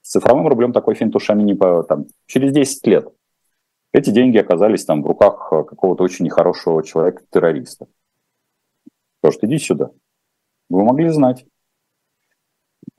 С 0.00 0.12
цифровым 0.12 0.48
рублем 0.48 0.72
такой 0.72 0.94
финт 0.94 1.14
ушами 1.14 1.42
не 1.42 1.54
по, 1.54 1.82
там, 1.82 2.06
через 2.26 2.50
10 2.50 2.86
лет. 2.86 3.08
Эти 3.92 4.08
деньги 4.08 4.38
оказались 4.38 4.86
там 4.86 5.02
в 5.02 5.06
руках 5.06 5.50
какого-то 5.50 6.02
очень 6.02 6.24
нехорошего 6.24 6.82
человека-террориста. 6.82 7.88
Потому 9.20 9.38
что 9.38 9.46
иди 9.46 9.58
сюда. 9.58 9.90
Вы 10.70 10.82
могли 10.82 11.10
знать. 11.10 11.44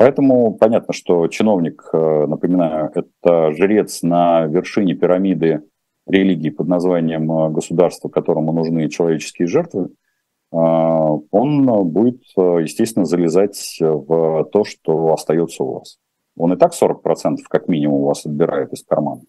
Поэтому 0.02 0.56
понятно, 0.56 0.96
что 0.96 1.28
чиновник, 1.28 1.88
э, 1.94 2.26
напоминаю, 2.26 2.92
это 2.96 3.52
жрец 3.52 4.02
на 4.02 4.48
вершине 4.48 4.96
пирамиды 4.96 5.62
религии 6.08 6.50
под 6.50 6.68
названием 6.68 7.32
э, 7.32 7.52
государство, 7.52 8.10
которому 8.10 8.52
нужны 8.52 8.90
человеческие 8.90 9.48
жертвы, 9.48 9.90
э, 9.90 10.56
он 10.56 11.66
будет, 11.92 12.24
естественно, 12.36 13.06
залезать 13.06 13.78
в 13.80 14.46
то, 14.46 14.64
что 14.64 15.14
остается 15.14 15.64
у 15.64 15.74
вас. 15.74 16.00
Он 16.36 16.52
и 16.52 16.58
так 16.58 16.74
40% 16.74 17.36
как 17.48 17.68
минимум 17.68 18.02
у 18.02 18.06
вас 18.06 18.26
отбирает 18.26 18.74
из 18.74 18.84
кармана. 18.84 19.22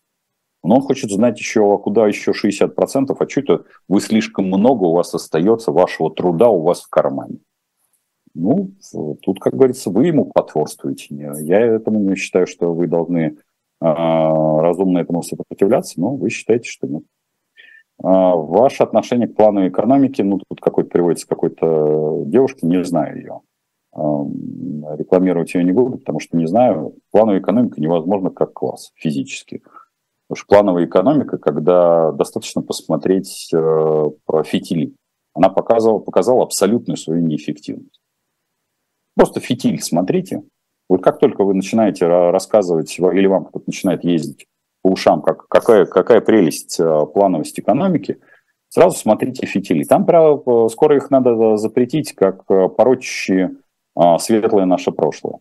Но 0.64 0.76
он 0.76 0.80
хочет 0.80 1.10
знать 1.10 1.38
еще, 1.38 1.70
а 1.70 1.76
куда 1.76 2.06
еще 2.06 2.30
60%, 2.30 3.14
а 3.18 3.28
что 3.28 3.40
это 3.42 3.64
вы 3.88 4.00
слишком 4.00 4.46
много 4.46 4.84
у 4.84 4.94
вас 4.94 5.12
остается 5.12 5.70
вашего 5.70 6.10
труда 6.10 6.48
у 6.48 6.62
вас 6.62 6.80
в 6.80 6.88
кармане. 6.88 7.40
Ну, 8.34 8.70
тут, 9.22 9.40
как 9.40 9.54
говорится, 9.54 9.90
вы 9.90 10.06
ему 10.06 10.26
потворствуете. 10.32 11.14
Я 11.40 11.60
этому 11.60 12.00
не 12.00 12.16
считаю, 12.16 12.46
что 12.46 12.72
вы 12.72 12.86
должны 12.86 13.36
а, 13.80 14.62
разумно 14.62 14.98
этому 14.98 15.22
сопротивляться, 15.22 16.00
но 16.00 16.14
вы 16.14 16.30
считаете, 16.30 16.68
что 16.68 16.86
нет. 16.86 17.02
Ваше 17.98 18.82
отношение 18.82 19.28
к 19.28 19.36
плановой 19.36 19.68
экономике, 19.68 20.24
ну, 20.24 20.38
тут 20.38 20.60
какой-то 20.60 20.90
приводится 20.90 21.28
какой-то 21.28 22.24
девушки, 22.26 22.64
не 22.64 22.82
знаю 22.84 23.16
ее. 23.16 23.40
Рекламировать 24.96 25.54
ее 25.54 25.62
не 25.62 25.72
буду, 25.72 25.98
потому 25.98 26.18
что 26.18 26.36
не 26.36 26.46
знаю. 26.46 26.94
Плановая 27.10 27.40
экономика 27.40 27.80
невозможно 27.80 28.30
как 28.30 28.54
класс 28.54 28.90
физически. 28.94 29.62
Потому 30.26 30.36
что 30.36 30.46
плановая 30.46 30.86
экономика, 30.86 31.38
когда 31.38 32.10
достаточно 32.12 32.62
посмотреть 32.62 33.50
э, 33.52 34.04
про 34.24 34.42
фитили, 34.44 34.94
она 35.34 35.50
показала, 35.50 35.98
показала 35.98 36.42
абсолютную 36.42 36.96
свою 36.96 37.20
неэффективность. 37.20 38.01
Просто 39.14 39.40
фитиль 39.40 39.80
смотрите. 39.80 40.42
Вот 40.88 41.02
как 41.02 41.18
только 41.18 41.44
вы 41.44 41.54
начинаете 41.54 42.06
рассказывать, 42.06 42.98
или 42.98 43.26
вам 43.26 43.46
кто-то 43.46 43.64
начинает 43.66 44.04
ездить 44.04 44.46
по 44.82 44.88
ушам, 44.88 45.22
как, 45.22 45.46
какая, 45.48 45.86
какая 45.86 46.20
прелесть 46.20 46.78
э, 46.80 47.06
плановости 47.14 47.60
экономики, 47.60 48.18
сразу 48.68 48.98
смотрите 48.98 49.46
фитили. 49.46 49.84
Там 49.84 50.04
право, 50.04 50.68
скоро 50.68 50.96
их 50.96 51.10
надо 51.10 51.56
запретить, 51.56 52.14
как 52.14 52.42
э, 52.50 52.68
порочащие 52.68 53.56
а, 53.94 54.18
светлое 54.18 54.64
наше 54.64 54.90
прошлое. 54.92 55.38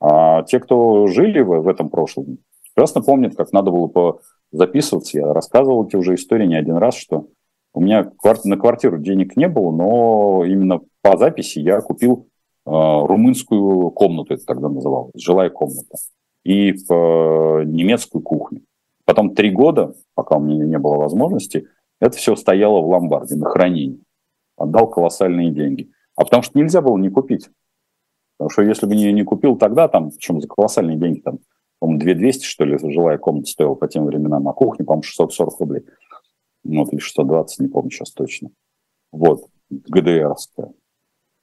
А 0.00 0.42
те, 0.44 0.60
кто 0.60 1.06
жили 1.08 1.40
в, 1.40 1.66
этом 1.66 1.88
прошлом, 1.88 2.38
прекрасно 2.74 3.02
помнят, 3.02 3.36
как 3.36 3.52
надо 3.52 3.70
было 3.72 4.20
записываться. 4.52 5.18
Я 5.18 5.32
рассказывал 5.32 5.86
эти 5.86 5.96
уже 5.96 6.14
истории 6.14 6.46
не 6.46 6.54
один 6.54 6.76
раз, 6.76 6.94
что 6.94 7.26
у 7.74 7.80
меня 7.80 8.12
на 8.44 8.56
квартиру 8.56 8.98
денег 8.98 9.36
не 9.36 9.48
было, 9.48 9.72
но 9.72 10.44
именно 10.44 10.80
по 11.02 11.16
записи 11.16 11.58
я 11.58 11.80
купил 11.80 12.26
э, 12.26 12.27
румынскую 12.70 13.90
комнату, 13.90 14.34
это 14.34 14.44
тогда 14.44 14.68
называлось, 14.68 15.12
жилая 15.14 15.50
комната, 15.50 15.96
и 16.44 16.72
в 16.72 16.92
э, 16.92 17.64
немецкую 17.64 18.22
кухню. 18.22 18.62
Потом 19.04 19.34
три 19.34 19.50
года, 19.50 19.94
пока 20.14 20.36
у 20.36 20.40
меня 20.40 20.64
не 20.66 20.78
было 20.78 20.96
возможности, 20.96 21.66
это 22.00 22.16
все 22.16 22.36
стояло 22.36 22.80
в 22.80 22.88
ломбарде 22.88 23.36
на 23.36 23.46
хранении. 23.46 24.02
Отдал 24.56 24.88
колоссальные 24.88 25.50
деньги. 25.50 25.90
А 26.16 26.24
потому 26.24 26.42
что 26.42 26.58
нельзя 26.58 26.80
было 26.80 26.98
не 26.98 27.10
купить. 27.10 27.48
Потому 28.36 28.50
что 28.50 28.62
если 28.62 28.86
бы 28.86 28.94
не, 28.94 29.12
не 29.12 29.24
купил 29.24 29.56
тогда, 29.56 29.88
там, 29.88 30.10
причем 30.10 30.40
за 30.40 30.48
колоссальные 30.48 30.98
деньги, 30.98 31.20
там, 31.20 31.38
по-моему, 31.80 32.00
2200, 32.00 32.44
что 32.44 32.64
ли, 32.64 32.78
жилая 32.78 33.18
комната 33.18 33.50
стоила 33.50 33.74
по 33.74 33.88
тем 33.88 34.04
временам, 34.04 34.48
а 34.48 34.52
кухня, 34.52 34.84
по-моему, 34.84 35.02
640 35.02 35.60
рублей. 35.60 35.82
Вот, 36.64 36.92
или 36.92 37.00
620, 37.00 37.60
не 37.60 37.68
помню 37.68 37.90
сейчас 37.90 38.12
точно. 38.12 38.50
Вот, 39.12 39.46
ГДРская. 39.70 40.72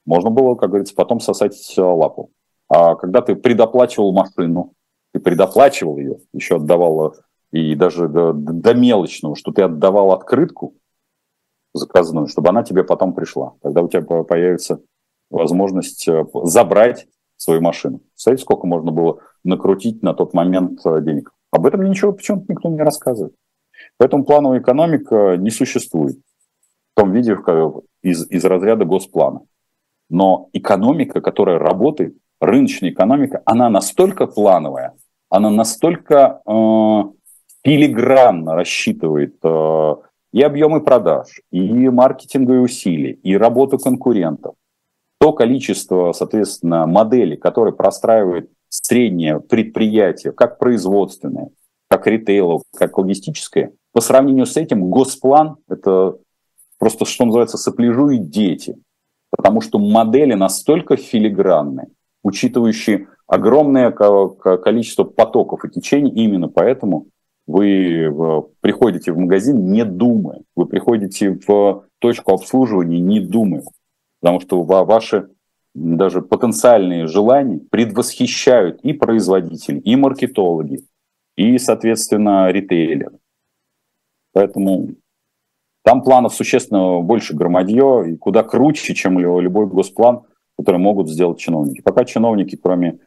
Можно 0.06 0.30
было, 0.30 0.54
как 0.54 0.70
говорится, 0.70 0.94
потом 0.94 1.20
сосать 1.20 1.74
лапу. 1.76 2.30
А 2.68 2.94
когда 2.94 3.20
ты 3.20 3.36
предоплачивал 3.36 4.12
машину, 4.12 4.72
ты 5.12 5.20
предоплачивал 5.20 5.98
ее, 5.98 6.18
еще 6.32 6.56
отдавал, 6.56 7.14
и 7.52 7.74
даже 7.74 8.08
до, 8.08 8.32
до 8.32 8.74
мелочного, 8.74 9.36
что 9.36 9.52
ты 9.52 9.62
отдавал 9.62 10.12
открытку 10.12 10.74
заказанную, 11.74 12.26
чтобы 12.26 12.48
она 12.48 12.62
тебе 12.62 12.84
потом 12.84 13.14
пришла. 13.14 13.54
Тогда 13.62 13.82
у 13.82 13.88
тебя 13.88 14.02
появится 14.02 14.80
возможность 15.30 16.08
э, 16.08 16.24
забрать 16.44 17.06
свою 17.36 17.60
машину. 17.60 18.00
Представляете, 18.12 18.44
сколько 18.44 18.66
можно 18.66 18.92
было 18.92 19.18
накрутить 19.44 20.02
на 20.02 20.14
тот 20.14 20.34
момент 20.34 20.80
э, 20.84 21.00
денег? 21.02 21.32
Об 21.50 21.66
этом 21.66 21.82
ничего 21.84 22.12
почему-то 22.12 22.46
никто 22.48 22.68
не 22.68 22.80
рассказывает. 22.80 23.34
Поэтому 23.98 24.24
плановая 24.24 24.60
экономика 24.60 25.36
не 25.36 25.50
существует 25.50 26.16
в 26.92 27.00
том 27.00 27.12
виде, 27.12 27.36
из, 28.02 28.28
из 28.30 28.44
разряда 28.44 28.84
госплана. 28.84 29.42
Но 30.08 30.48
экономика, 30.52 31.20
которая 31.20 31.58
работает, 31.58 32.16
рыночная 32.40 32.90
экономика, 32.90 33.42
она 33.44 33.68
настолько 33.68 34.26
плановая, 34.26 34.94
она 35.28 35.50
настолько 35.50 36.40
э, 36.46 37.02
филигранно 37.64 38.54
рассчитывает 38.54 39.36
э, 39.42 39.94
и 40.32 40.42
объемы 40.42 40.82
продаж, 40.82 41.40
и 41.50 41.88
маркетинговые 41.88 42.60
усилия, 42.60 43.12
и 43.12 43.36
работу 43.36 43.78
конкурентов, 43.78 44.54
то 45.18 45.32
количество, 45.32 46.12
соответственно, 46.12 46.86
моделей, 46.86 47.36
которые 47.36 47.74
простраивает 47.74 48.50
среднее 48.68 49.40
предприятие, 49.40 50.32
как 50.32 50.58
производственное, 50.58 51.50
как 51.88 52.06
ритейлов, 52.06 52.62
как 52.76 52.98
логистическое, 52.98 53.72
по 53.96 54.02
сравнению 54.02 54.44
с 54.44 54.58
этим 54.58 54.90
госплан– 54.90 55.56
это 55.70 56.18
просто, 56.78 57.06
что 57.06 57.24
называется, 57.24 57.56
сопляжуют 57.56 58.28
дети, 58.28 58.76
потому 59.30 59.60
что 59.60 59.78
модели 59.78 60.34
настолько 60.34 60.96
филигранные, 60.96 61.88
учитывающие 62.22 63.08
огромное 63.26 63.90
количество 63.90 65.04
потоков 65.04 65.64
и 65.64 65.70
течений, 65.70 66.10
именно 66.10 66.48
поэтому 66.48 67.06
вы 67.46 68.12
приходите 68.60 69.12
в 69.12 69.18
магазин 69.18 69.70
не 69.70 69.84
думая, 69.84 70.42
вы 70.54 70.66
приходите 70.66 71.38
в 71.46 71.84
точку 71.98 72.32
обслуживания 72.32 73.00
не 73.00 73.20
думая, 73.20 73.62
потому 74.20 74.40
что 74.40 74.62
ваши 74.62 75.28
даже 75.74 76.22
потенциальные 76.22 77.06
желания 77.06 77.60
предвосхищают 77.70 78.80
и 78.80 78.92
производители, 78.94 79.78
и 79.78 79.94
маркетологи, 79.94 80.84
и, 81.36 81.58
соответственно, 81.58 82.50
ритейлеры. 82.50 83.18
Поэтому 84.32 84.94
там 85.86 86.02
планов 86.02 86.34
существенно 86.34 86.98
больше 86.98 87.36
громадье 87.36 88.10
и 88.10 88.16
куда 88.16 88.42
круче, 88.42 88.92
чем 88.92 89.20
любой 89.20 89.68
госплан, 89.68 90.22
который 90.58 90.78
могут 90.78 91.08
сделать 91.08 91.38
чиновники. 91.38 91.80
Пока 91.80 92.04
чиновники, 92.04 92.56
кроме 92.56 92.98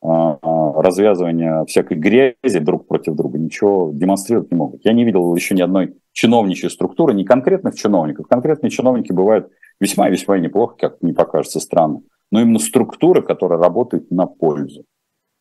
а, 0.00 0.38
а, 0.40 0.82
развязывания 0.82 1.62
всякой 1.66 1.98
грязи 1.98 2.58
друг 2.58 2.88
против 2.88 3.16
друга, 3.16 3.38
ничего 3.38 3.90
демонстрировать 3.92 4.50
не 4.50 4.56
могут. 4.56 4.82
Я 4.82 4.94
не 4.94 5.04
видел 5.04 5.34
еще 5.36 5.54
ни 5.54 5.60
одной 5.60 5.98
чиновничьей 6.12 6.70
структуры, 6.70 7.12
не 7.12 7.26
конкретных 7.26 7.74
чиновников. 7.74 8.28
Конкретные 8.28 8.70
чиновники 8.70 9.12
бывают 9.12 9.50
весьма-весьма 9.78 10.38
неплохо, 10.38 10.76
как 10.78 11.02
мне 11.02 11.12
покажется 11.12 11.60
странно, 11.60 12.00
но 12.30 12.40
именно 12.40 12.60
структура, 12.60 13.20
которая 13.20 13.58
работает 13.58 14.10
на 14.10 14.24
пользу. 14.24 14.84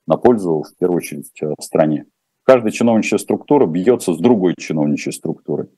На 0.07 0.17
пользу, 0.17 0.63
в 0.63 0.77
первую 0.77 0.97
очередь, 0.97 1.31
э, 1.41 1.53
стране. 1.61 2.07
Каждая 2.43 2.73
чиновничья 2.73 3.17
структура 3.17 3.65
бьется 3.65 4.13
с 4.13 4.17
другой 4.17 4.55
чиновничьей 4.57 5.13
структурой. 5.13 5.69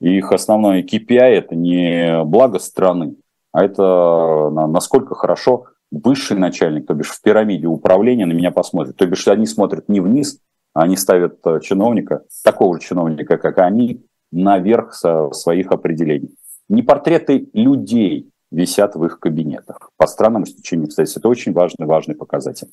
И 0.00 0.18
их 0.18 0.32
основной 0.32 0.82
KPI– 0.82 1.18
это 1.18 1.56
не 1.56 2.24
благо 2.24 2.58
страны, 2.58 3.16
а 3.52 3.64
это 3.64 4.50
насколько 4.50 5.14
хорошо 5.14 5.66
высший 5.90 6.36
начальник, 6.36 6.86
то 6.86 6.94
бишь 6.94 7.10
в 7.10 7.22
пирамиде 7.22 7.66
управления 7.66 8.26
на 8.26 8.32
меня 8.32 8.50
посмотрит. 8.50 8.96
То 8.96 9.06
бишь 9.06 9.26
они 9.28 9.46
смотрят 9.46 9.88
не 9.88 10.00
вниз, 10.00 10.40
а 10.74 10.82
они 10.82 10.96
ставят 10.96 11.38
э, 11.46 11.60
чиновника, 11.62 12.22
такого 12.44 12.78
же 12.78 12.86
чиновника, 12.86 13.38
как 13.38 13.58
они, 13.58 14.04
наверх 14.30 14.92
со 14.92 15.30
своих 15.32 15.72
определений. 15.72 16.34
Не 16.68 16.82
портреты 16.82 17.48
людей 17.54 18.30
висят 18.50 18.94
в 18.94 19.04
их 19.04 19.18
кабинетах 19.18 19.90
по 19.96 20.06
странному 20.06 20.46
стечению 20.46 20.86
обстоятельств. 20.86 21.18
Это 21.18 21.28
очень 21.28 21.52
важный, 21.52 21.86
важный 21.86 22.14
показатель. 22.14 22.68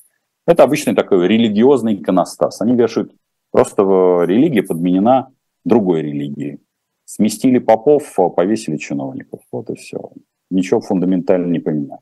Это 0.45 0.63
обычный 0.63 0.93
такой 0.93 1.27
религиозный 1.27 1.95
иконостас. 1.95 2.61
Они 2.61 2.75
вешают 2.75 3.11
просто 3.51 3.83
в 3.83 4.25
религии 4.25 4.61
подменена 4.61 5.29
другой 5.63 6.01
религией. 6.01 6.59
Сместили 7.05 7.59
попов, 7.59 8.15
повесили 8.35 8.77
чиновников. 8.77 9.41
Вот 9.51 9.69
и 9.69 9.75
все. 9.75 10.11
Ничего 10.49 10.81
фундаментально 10.81 11.51
не 11.51 11.59
поменялось. 11.59 12.01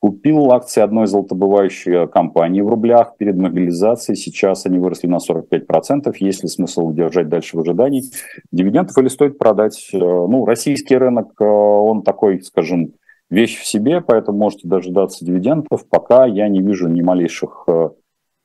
Купил 0.00 0.50
акции 0.52 0.80
одной 0.80 1.06
золотобывающей 1.06 2.08
компании 2.08 2.62
в 2.62 2.68
рублях 2.68 3.18
перед 3.18 3.36
мобилизацией. 3.36 4.16
Сейчас 4.16 4.64
они 4.64 4.78
выросли 4.78 5.06
на 5.06 5.18
45%. 5.18 6.14
Есть 6.20 6.42
ли 6.42 6.48
смысл 6.48 6.86
удержать 6.86 7.28
дальше 7.28 7.58
в 7.58 7.60
ожидании 7.60 8.04
дивидендов 8.50 8.96
или 8.96 9.08
стоит 9.08 9.36
продать? 9.36 9.90
Э, 9.92 9.98
ну, 9.98 10.46
российский 10.46 10.96
рынок, 10.96 11.32
э, 11.38 11.44
он 11.44 12.02
такой, 12.02 12.40
скажем, 12.40 12.94
вещь 13.28 13.58
в 13.58 13.66
себе, 13.66 14.00
поэтому 14.00 14.38
можете 14.38 14.68
дожидаться 14.68 15.22
дивидендов. 15.22 15.86
Пока 15.90 16.24
я 16.24 16.48
не 16.48 16.62
вижу 16.62 16.88
ни 16.88 17.02
малейших 17.02 17.64
э, 17.68 17.90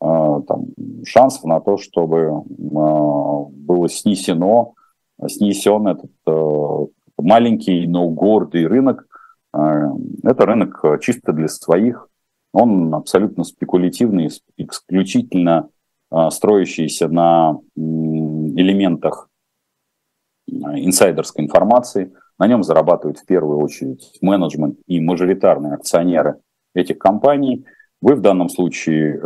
там, 0.02 0.66
шансов 1.06 1.46
на 1.46 1.62
то, 1.62 1.78
чтобы 1.78 2.44
было 2.48 3.88
снесено, 3.88 4.74
снесен 5.28 5.88
этот 5.88 6.12
маленький, 7.18 7.88
но 7.88 8.10
гордый 8.10 8.68
рынок, 8.68 9.08
Э, 9.56 9.88
это 10.24 10.46
рынок 10.46 10.80
э, 10.84 11.00
чисто 11.02 11.32
для 11.32 11.48
своих, 11.48 12.08
он 12.52 12.94
абсолютно 12.94 13.44
спекулятивный, 13.44 14.30
исключительно 14.58 15.70
э, 16.12 16.30
строящийся 16.30 17.08
на 17.08 17.60
элементах 17.76 19.30
инсайдерской 20.48 21.46
информации. 21.46 22.14
На 22.38 22.48
нем 22.48 22.64
зарабатывают 22.64 23.20
в 23.20 23.26
первую 23.26 23.60
очередь 23.60 24.18
менеджмент 24.22 24.78
и 24.88 25.00
мажоритарные 25.00 25.74
акционеры 25.74 26.40
этих 26.74 27.00
компаний. 27.00 27.66
Вы 28.02 28.16
в 28.16 28.22
данном 28.22 28.50
случае 28.50 29.20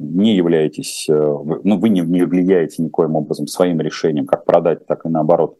не 0.00 0.34
являетесь, 0.36 1.06
ну, 1.08 1.78
вы 1.78 1.88
не, 1.88 2.00
не 2.00 2.24
влияете 2.24 2.82
никоим 2.82 3.16
образом 3.16 3.46
своим 3.46 3.80
решением, 3.80 4.26
как 4.26 4.44
продать, 4.44 4.86
так 4.86 5.04
и 5.04 5.08
наоборот 5.08 5.58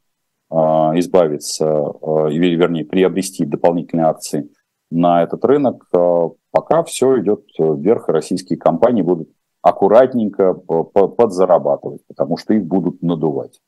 а, 0.50 0.92
избавиться, 0.98 1.66
а, 1.68 2.28
вернее, 2.28 2.84
приобрести 2.84 3.44
дополнительные 3.44 4.06
акции 4.06 4.50
на 4.90 5.22
этот 5.22 5.44
рынок, 5.44 5.86
а, 5.94 6.30
пока 6.50 6.82
все 6.84 7.20
идет 7.20 7.44
вверх, 7.58 8.08
российские 8.08 8.58
компании 8.58 9.02
будут 9.02 9.28
аккуратненько 9.60 10.54
подзарабатывать, 10.54 12.00
потому 12.06 12.38
что 12.38 12.54
их 12.54 12.64
будут 12.64 13.02
надувать. 13.02 13.60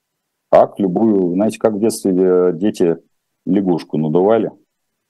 Как 0.50 0.78
любую, 0.78 1.34
знаете, 1.34 1.58
как 1.58 1.74
в 1.74 1.80
детстве 1.80 2.12
э, 2.16 2.52
дети 2.54 2.96
лягушку 3.44 3.98
надували, 3.98 4.50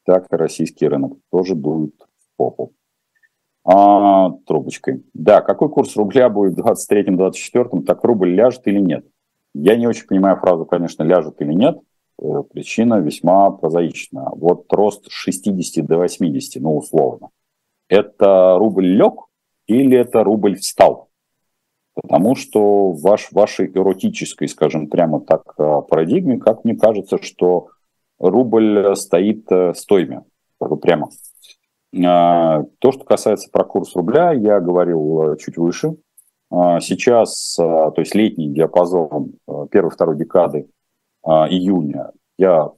так 0.05 0.27
и 0.31 0.37
российский 0.37 0.89
рынок 0.89 1.13
тоже 1.31 1.55
дует 1.55 1.95
в 1.99 2.37
попу. 2.37 2.73
А, 3.73 4.33
трубочкой. 4.47 5.05
Да, 5.15 5.43
какой 5.43 5.69
курс 5.69 5.97
рубля 5.97 6.29
будет 6.29 6.55
в 6.55 6.61
23-24, 6.61 7.83
так 7.85 8.03
рубль 8.03 8.35
ляжет 8.35 8.67
или 8.67 8.81
нет? 8.81 9.07
Я 9.55 9.77
не 9.77 9.87
очень 9.87 10.09
понимаю 10.09 10.37
фразу, 10.39 10.65
конечно, 10.67 11.05
ляжет 11.05 11.41
или 11.41 11.53
нет. 11.53 11.79
Э, 12.21 12.43
причина 12.53 12.99
весьма 12.99 13.53
прозаична. 13.53 14.31
Вот 14.35 14.65
рост 14.73 15.07
с 15.07 15.13
60 15.13 15.87
до 15.87 15.99
80, 15.99 16.61
ну, 16.61 16.79
условно. 16.79 17.29
Это 17.89 18.57
рубль 18.59 18.89
лег 18.89 19.27
или 19.69 19.97
это 19.97 20.25
рубль 20.25 20.57
встал? 20.57 21.09
Потому 21.95 22.35
что 22.35 22.91
в 22.91 23.03
вашей 23.03 23.67
эротической, 23.69 24.49
скажем 24.49 24.89
прямо 24.89 25.21
так, 25.21 25.43
э, 25.59 25.83
парадигме, 25.89 26.39
как 26.39 26.65
мне 26.65 26.75
кажется, 26.75 27.23
что 27.23 27.69
рубль 28.19 28.97
стоит 28.97 29.45
э, 29.53 29.75
стойме, 29.75 30.25
прямо. 30.83 31.11
А, 32.05 32.65
то, 32.79 32.93
что 32.93 33.05
касается 33.05 33.51
про 33.51 33.65
курс 33.65 33.95
рубля, 33.97 34.33
я 34.33 34.61
говорил 34.61 35.37
чуть 35.37 35.57
выше. 35.57 35.97
А, 36.51 36.81
сейчас, 36.81 37.55
то 37.57 37.95
есть 37.97 38.15
летний 38.15 38.53
диапазон 38.53 39.35
первой-второй 39.71 40.17
декады 40.17 40.69
а, 41.23 41.49
июня 41.49 42.13
я 42.39 42.71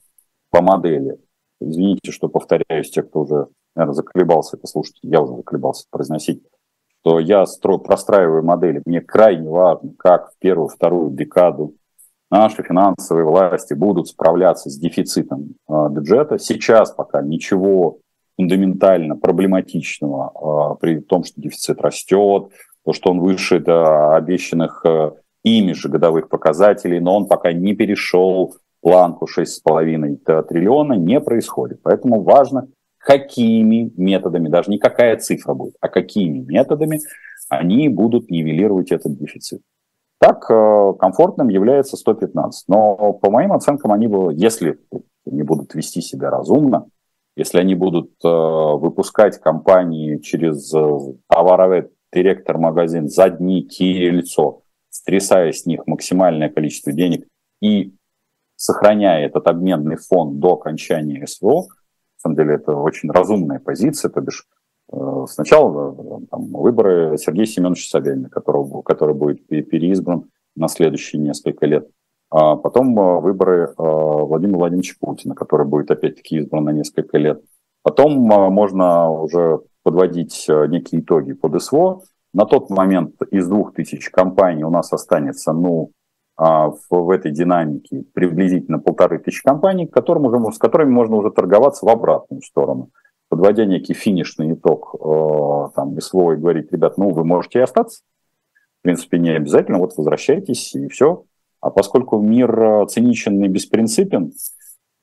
по 0.51 0.61
модели, 0.61 1.19
извините, 1.61 2.11
что 2.11 2.29
повторяюсь, 2.29 2.91
те, 2.91 3.03
кто 3.03 3.21
уже, 3.21 3.47
наверное, 3.77 3.95
заколебался 3.95 4.57
это 4.57 4.67
слушать, 4.67 4.99
я 5.03 5.21
уже 5.23 5.37
заколебался 5.37 5.87
произносить, 5.91 6.43
то 7.03 7.19
я 7.19 7.47
строю, 7.47 7.79
простраиваю 7.79 8.45
модели. 8.45 8.83
Мне 8.85 9.01
крайне 9.01 9.49
важно, 9.49 9.93
как 9.99 10.33
в 10.33 10.39
первую, 10.39 10.69
вторую 10.69 11.11
декаду 11.11 11.75
наши 12.31 12.63
финансовые 12.63 13.25
власти 13.25 13.75
будут 13.75 14.09
справляться 14.09 14.71
с 14.71 14.79
дефицитом 14.79 15.55
э, 15.69 15.89
бюджета. 15.91 16.39
Сейчас 16.39 16.91
пока 16.91 17.23
ничего 17.23 17.99
фундаментально 18.37 19.17
проблематичного 19.17 20.75
э, 20.75 20.81
при 20.81 21.01
том, 21.01 21.25
что 21.25 21.41
дефицит 21.41 21.81
растет, 21.81 22.49
то, 22.85 22.93
что 22.93 23.11
он 23.11 23.21
выше 23.21 23.61
до 23.61 24.15
обещанных 24.17 24.85
э, 24.85 25.13
ими 25.45 25.73
же 25.73 25.89
годовых 25.89 26.29
показателей, 26.29 27.01
но 27.01 27.17
он 27.17 27.27
пока 27.27 27.53
не 27.53 27.75
перешел 27.75 28.57
планку 28.81 29.27
6,5 29.27 30.43
триллиона, 30.45 30.95
не 30.95 31.21
происходит. 31.21 31.81
Поэтому 31.83 32.23
важно, 32.23 32.69
какими 32.99 33.93
методами, 33.97 34.49
даже 34.49 34.71
не 34.71 34.79
какая 34.79 35.17
цифра 35.17 35.55
будет, 35.55 35.75
а 35.81 35.89
какими 35.89 36.39
методами 36.41 37.01
они 37.49 37.89
будут 37.89 38.31
нивелировать 38.31 38.93
этот 38.93 39.19
дефицит. 39.19 39.61
Так 40.19 40.47
э, 40.51 40.93
комфортным 40.99 41.49
является 41.49 41.97
115. 41.97 42.69
Но 42.69 43.13
по 43.15 43.31
моим 43.31 43.53
оценкам, 43.53 43.93
они, 43.93 44.09
если 44.35 44.79
они 45.27 45.43
будут 45.43 45.75
вести 45.75 46.01
себя 46.01 46.31
разумно, 46.31 46.87
если 47.37 47.59
они 47.59 47.75
будут 47.75 48.13
э, 48.25 48.29
выпускать 48.29 49.39
компании 49.39 50.19
через 50.19 50.73
э, 50.75 50.99
товаровый 51.29 51.89
директор 52.13 52.59
магазин 52.59 53.09
за 53.09 53.31
дни 53.31 53.67
лицо, 54.11 54.63
стрясая 54.91 55.53
с 55.53 55.65
них 55.65 55.87
максимальное 55.87 56.51
количество 56.51 56.93
денег 56.93 57.27
и 57.61 57.95
сохраняя 58.57 59.27
этот 59.27 59.47
обменный 59.47 59.97
фонд 59.97 60.39
до 60.39 60.55
окончания 60.55 61.27
СВО, 61.27 61.63
на 61.63 61.67
самом 62.19 62.37
деле 62.37 62.55
это 62.55 62.77
очень 62.77 63.11
разумная 63.11 63.59
позиция, 63.59 64.11
то 64.11 64.21
бишь 64.21 64.47
э, 64.93 65.25
сначала 65.29 66.21
там, 66.31 66.53
выборы 66.53 67.17
Сергея 67.17 67.47
Семеновича 67.47 67.89
Собянина, 67.89 68.29
которого, 68.29 68.83
который 68.83 69.15
будет 69.15 69.47
переизбран 69.47 70.31
на 70.55 70.69
следующие 70.69 71.21
несколько 71.21 71.65
лет, 71.65 71.89
а 72.33 72.57
потом 72.57 72.99
э, 72.99 73.21
выборы 73.21 73.75
Владимира 73.77 74.59
Владимировича 74.59 74.95
Путина, 74.99 75.35
который 75.35 75.67
будет 75.67 75.91
опять-таки 75.91 76.39
избран 76.39 76.65
на 76.65 76.71
несколько 76.71 77.19
лет. 77.19 77.43
Потом 77.83 78.13
можно 78.13 79.11
уже 79.11 79.61
подводить 79.83 80.47
некие 80.49 81.01
итоги 81.01 81.33
под 81.33 81.61
СВО, 81.61 82.03
на 82.33 82.47
тот 82.47 82.71
момент 82.71 83.15
из 83.31 83.47
двух 83.47 83.75
тысяч 83.75 84.09
компаний 84.09 84.65
у 84.65 84.71
нас 84.71 84.93
останется, 84.93 85.53
ну, 85.53 85.91
а, 86.37 86.71
в, 86.91 87.11
этой 87.11 87.31
динамике 87.31 88.05
приблизительно 88.15 88.79
полторы 88.79 89.19
тысячи 89.19 89.43
компаний, 89.43 89.87
которым 89.87 90.27
уже, 90.27 90.53
с 90.53 90.59
которыми 90.59 90.91
можно 90.91 91.17
уже 91.17 91.31
торговаться 91.31 91.85
в 91.85 91.89
обратную 91.91 92.43
сторону. 92.43 92.91
Подводя 93.29 93.65
некий 93.65 93.95
финишный 93.95 94.55
итог 94.55 94.95
там, 95.75 95.99
СВО 96.01 96.33
и 96.33 96.37
говорить, 96.37 96.73
ребят, 96.73 96.99
ну, 96.99 97.11
вы 97.11 97.25
можете 97.25 97.61
и 97.61 97.63
остаться. 97.63 98.03
В 98.81 98.83
принципе, 98.83 99.19
не 99.19 99.31
обязательно, 99.31 99.79
вот 99.79 99.97
возвращайтесь 99.97 100.75
и 100.75 100.89
все. 100.89 101.25
А 101.63 101.71
поскольку 101.71 102.19
мир 102.21 102.63
э, 102.63 102.87
циничен 102.89 103.43
и 103.43 103.49
беспринципен, 103.49 104.33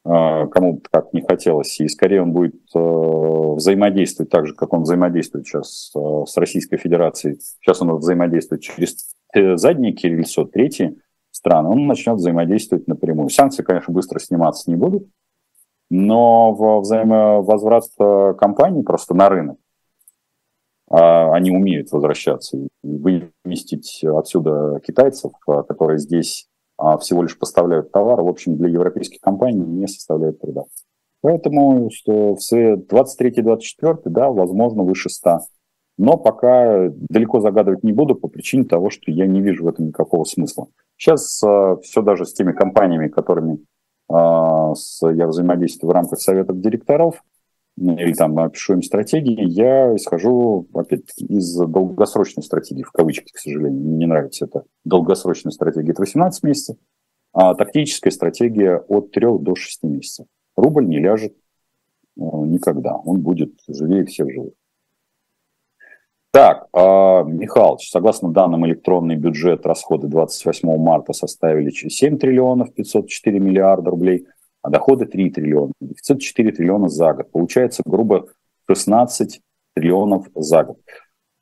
Э, 0.06 0.48
кому 0.48 0.82
как 0.92 1.14
не 1.14 1.22
хотелось, 1.22 1.80
и 1.80 1.88
скорее 1.90 2.22
он 2.22 2.32
будет 2.32 2.56
э, 2.74 2.80
взаимодействовать 2.80 4.32
так 4.32 4.48
же, 4.48 4.56
как 4.56 4.74
он 4.74 4.84
взаимодействует 4.84 5.46
сейчас 5.46 5.92
с 5.94 6.38
Российской 6.38 6.78
Федерацией. 6.78 7.40
Сейчас 7.62 7.82
он 7.82 7.94
взаимодействует 7.96 8.62
через 8.62 9.14
задние 9.34 9.94
кириллицо, 9.94 10.46
третьи 10.46 10.98
страны, 11.30 11.70
он 11.70 11.86
начнет 11.86 12.16
взаимодействовать 12.16 12.88
напрямую. 12.88 13.30
Санкции, 13.30 13.62
конечно, 13.62 13.94
быстро 13.94 14.20
сниматься 14.20 14.72
не 14.72 14.78
будут, 14.78 15.08
но 15.92 16.54
взаимовозврат 16.82 17.84
компаний 18.40 18.82
просто 18.82 19.14
на 19.14 19.30
рынок 19.30 19.58
они 20.92 21.52
умеют 21.52 21.92
возвращаться 21.92 22.58
и 22.58 22.68
выместить 22.82 24.04
отсюда 24.04 24.82
китайцев, 24.84 25.32
которые 25.46 26.00
здесь 26.00 26.49
а 26.80 26.98
всего 26.98 27.24
лишь 27.24 27.38
поставляют 27.38 27.92
товар, 27.92 28.22
в 28.22 28.28
общем, 28.28 28.58
для 28.58 28.70
европейских 28.70 29.20
компаний 29.20 29.66
не 29.66 29.88
составляет 29.88 30.40
труда. 30.40 30.64
Поэтому 31.22 31.90
что 31.92 32.36
в 32.36 32.54
23-24, 32.54 34.02
да, 34.06 34.30
возможно, 34.30 34.84
выше 34.84 35.10
100. 35.10 35.40
Но 35.98 36.16
пока 36.16 36.90
далеко 37.10 37.42
загадывать 37.42 37.84
не 37.84 37.92
буду 37.92 38.16
по 38.16 38.30
причине 38.30 38.64
того, 38.64 38.90
что 38.90 39.12
я 39.12 39.28
не 39.28 39.42
вижу 39.42 39.66
в 39.66 39.68
этом 39.68 39.88
никакого 39.88 40.24
смысла. 40.24 40.68
Сейчас 40.96 41.44
э, 41.44 41.76
все 41.82 42.02
даже 42.02 42.26
с 42.26 42.34
теми 42.34 42.54
компаниями, 42.54 43.10
которыми 43.10 43.60
э, 44.10 44.74
с, 44.76 45.06
я 45.06 45.28
взаимодействую 45.28 45.92
в 45.92 45.94
рамках 45.94 46.22
советов 46.22 46.62
директоров, 46.62 47.22
или 47.80 48.14
там 48.14 48.36
пишу 48.52 48.74
им 48.74 48.84
стратегии, 48.84 49.48
я 49.48 49.96
исхожу, 49.96 50.68
опять 50.74 51.04
из 51.18 51.56
долгосрочной 51.56 52.44
стратегии, 52.44 52.84
в 52.84 52.92
кавычках, 52.92 53.32
к 53.34 53.40
сожалению, 53.40 53.82
мне 53.82 53.98
не 53.98 54.06
нравится 54.06 54.46
это. 54.46 54.64
Долгосрочная 54.84 55.52
стратегия– 55.52 55.92
это 55.94 56.02
18 56.02 56.44
месяцев, 56.44 56.76
а 57.32 57.56
тактическая 57.56 58.12
стратегия 58.12 58.78
от 58.78 59.12
3 59.12 59.40
до 59.40 59.56
6 59.56 59.84
месяцев. 59.84 60.26
Рубль 60.58 60.88
не 60.88 61.00
ляжет 61.00 61.34
э, 61.34 62.22
никогда, 62.22 62.98
он 62.98 63.22
будет 63.22 63.54
живее 63.68 64.06
всех 64.06 64.30
живых. 64.30 64.54
Так, 66.32 66.68
э, 66.74 66.80
Михалыч, 66.80 67.90
согласно 67.90 68.32
данным, 68.32 68.66
электронный 68.66 69.16
бюджет 69.16 69.66
расходы 69.66 70.08
28 70.08 70.78
марта 70.78 71.14
составили 71.14 71.70
7 71.70 72.18
триллионов 72.18 72.74
504 72.74 73.40
миллиарда 73.40 73.92
рублей– 73.92 74.28
а 74.62 74.70
доходы 74.70 75.06
3 75.06 75.32
триллиона, 75.32 75.74
дефицит 75.80 76.22
4 76.22 76.52
триллиона 76.52 76.90
за 76.90 77.14
год. 77.14 77.32
Получается, 77.32 77.82
грубо, 77.86 78.28
16 78.70 79.42
триллионов 79.74 80.28
за 80.36 80.64
год. 80.64 80.78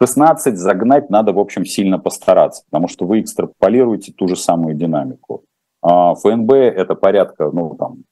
16 0.01 0.57
загнать 0.57 1.09
надо, 1.09 1.34
в 1.34 1.39
общем, 1.39 1.65
сильно 1.65 1.97
постараться, 1.97 2.63
потому 2.70 2.88
что 2.88 3.05
вы 3.05 3.22
экстраполируете 3.22 4.13
ту 4.13 4.28
же 4.28 4.36
самую 4.36 4.76
динамику. 4.76 5.43
А 5.82 6.13
ФНБ 6.15 6.51
это 6.51 6.93
порядка, 6.95 7.49
ну, 7.51 7.76
там, 7.76 8.03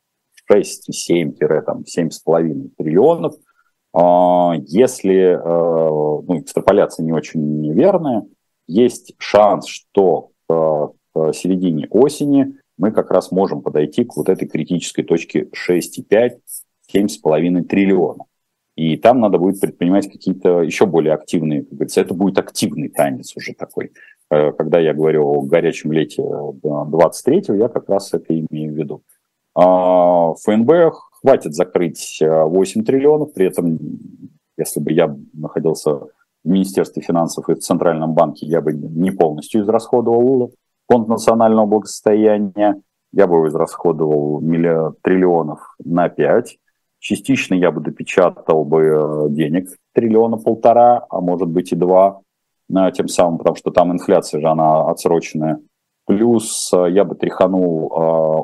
6-7-7,5 0.52 2.70
триллионов. 2.78 3.36
А 3.94 4.54
если 4.66 5.16
э, 5.16 5.40
ну, 5.42 6.40
экстраполяция 6.40 7.04
не 7.04 7.14
очень 7.14 7.62
неверная, 7.62 8.26
есть 8.68 9.14
шанс, 9.20 9.68
что 9.68 10.32
к 10.48 10.94
середине 11.34 11.88
осени 11.90 12.56
мы 12.78 12.92
как 12.92 13.12
раз 13.12 13.32
можем 13.32 13.62
подойти 13.62 14.04
к 14.04 14.16
вот 14.18 14.30
этой 14.30 14.48
критической 14.48 15.04
точке 15.04 15.50
6,5, 15.68 16.40
7,5 16.94 17.64
триллиона. 17.64 18.26
И 18.76 18.98
там 18.98 19.22
надо 19.22 19.38
будет 19.38 19.62
предпринимать 19.62 20.12
какие-то 20.12 20.62
еще 20.62 20.86
более 20.86 21.14
активные, 21.14 21.62
как 21.62 21.72
говорится, 21.72 22.02
это 22.02 22.14
будет 22.14 22.38
активный 22.38 22.90
танец 22.90 23.36
уже 23.38 23.54
такой. 23.54 23.92
Э, 24.30 24.52
когда 24.52 24.80
я 24.80 24.94
говорю 24.94 25.26
о 25.26 25.42
горячем 25.42 25.94
лете 25.94 26.22
23-го, 26.22 27.54
я 27.54 27.70
как 27.70 27.88
раз 27.90 28.14
это 28.14 28.38
имею 28.38 28.74
в 28.74 28.78
виду. 28.78 29.02
А, 29.54 30.34
ФНБ 30.34 30.94
хватит 31.22 31.54
закрыть 31.54 32.20
8 32.22 32.84
триллионов, 32.84 33.34
при 33.34 33.48
этом, 33.48 33.80
если 34.58 34.82
бы 34.82 34.92
я 34.92 35.16
находился 35.34 35.92
в 35.96 36.10
Министерстве 36.44 37.02
финансов 37.02 37.48
и 37.50 37.56
в 37.56 37.60
Центральном 37.60 38.14
банке, 38.14 38.46
я 38.46 38.60
бы 38.60 38.74
не 38.74 39.12
полностью 39.12 39.64
израсходовал 39.64 40.52
фонд 40.90 41.08
национального 41.08 41.66
благосостояния, 41.66 42.82
я 43.12 43.28
бы 43.28 43.48
израсходовал 43.48 44.42
миллион, 44.42 44.96
триллионов 45.02 45.76
на 45.84 46.10
5. 46.10 46.58
Частично 47.00 47.54
я 47.56 47.72
бы 47.72 47.82
допечатал 47.82 48.66
бы 48.66 48.82
э, 48.82 49.30
денег 49.30 49.70
триллиона 49.94 50.38
полтора, 50.38 51.06
а 51.10 51.22
может 51.22 51.48
быть 51.48 51.72
и 51.72 51.76
два, 51.76 52.22
тем 52.94 53.08
самым, 53.08 53.38
потому 53.38 53.56
что 53.56 53.70
там 53.70 53.92
инфляция 53.92 54.42
же, 54.42 54.48
она 54.48 54.90
отсроченная. 54.90 55.60
плюс 56.08 56.72
я 56.74 57.04
бы 57.04 57.14
тряханул 57.14 57.86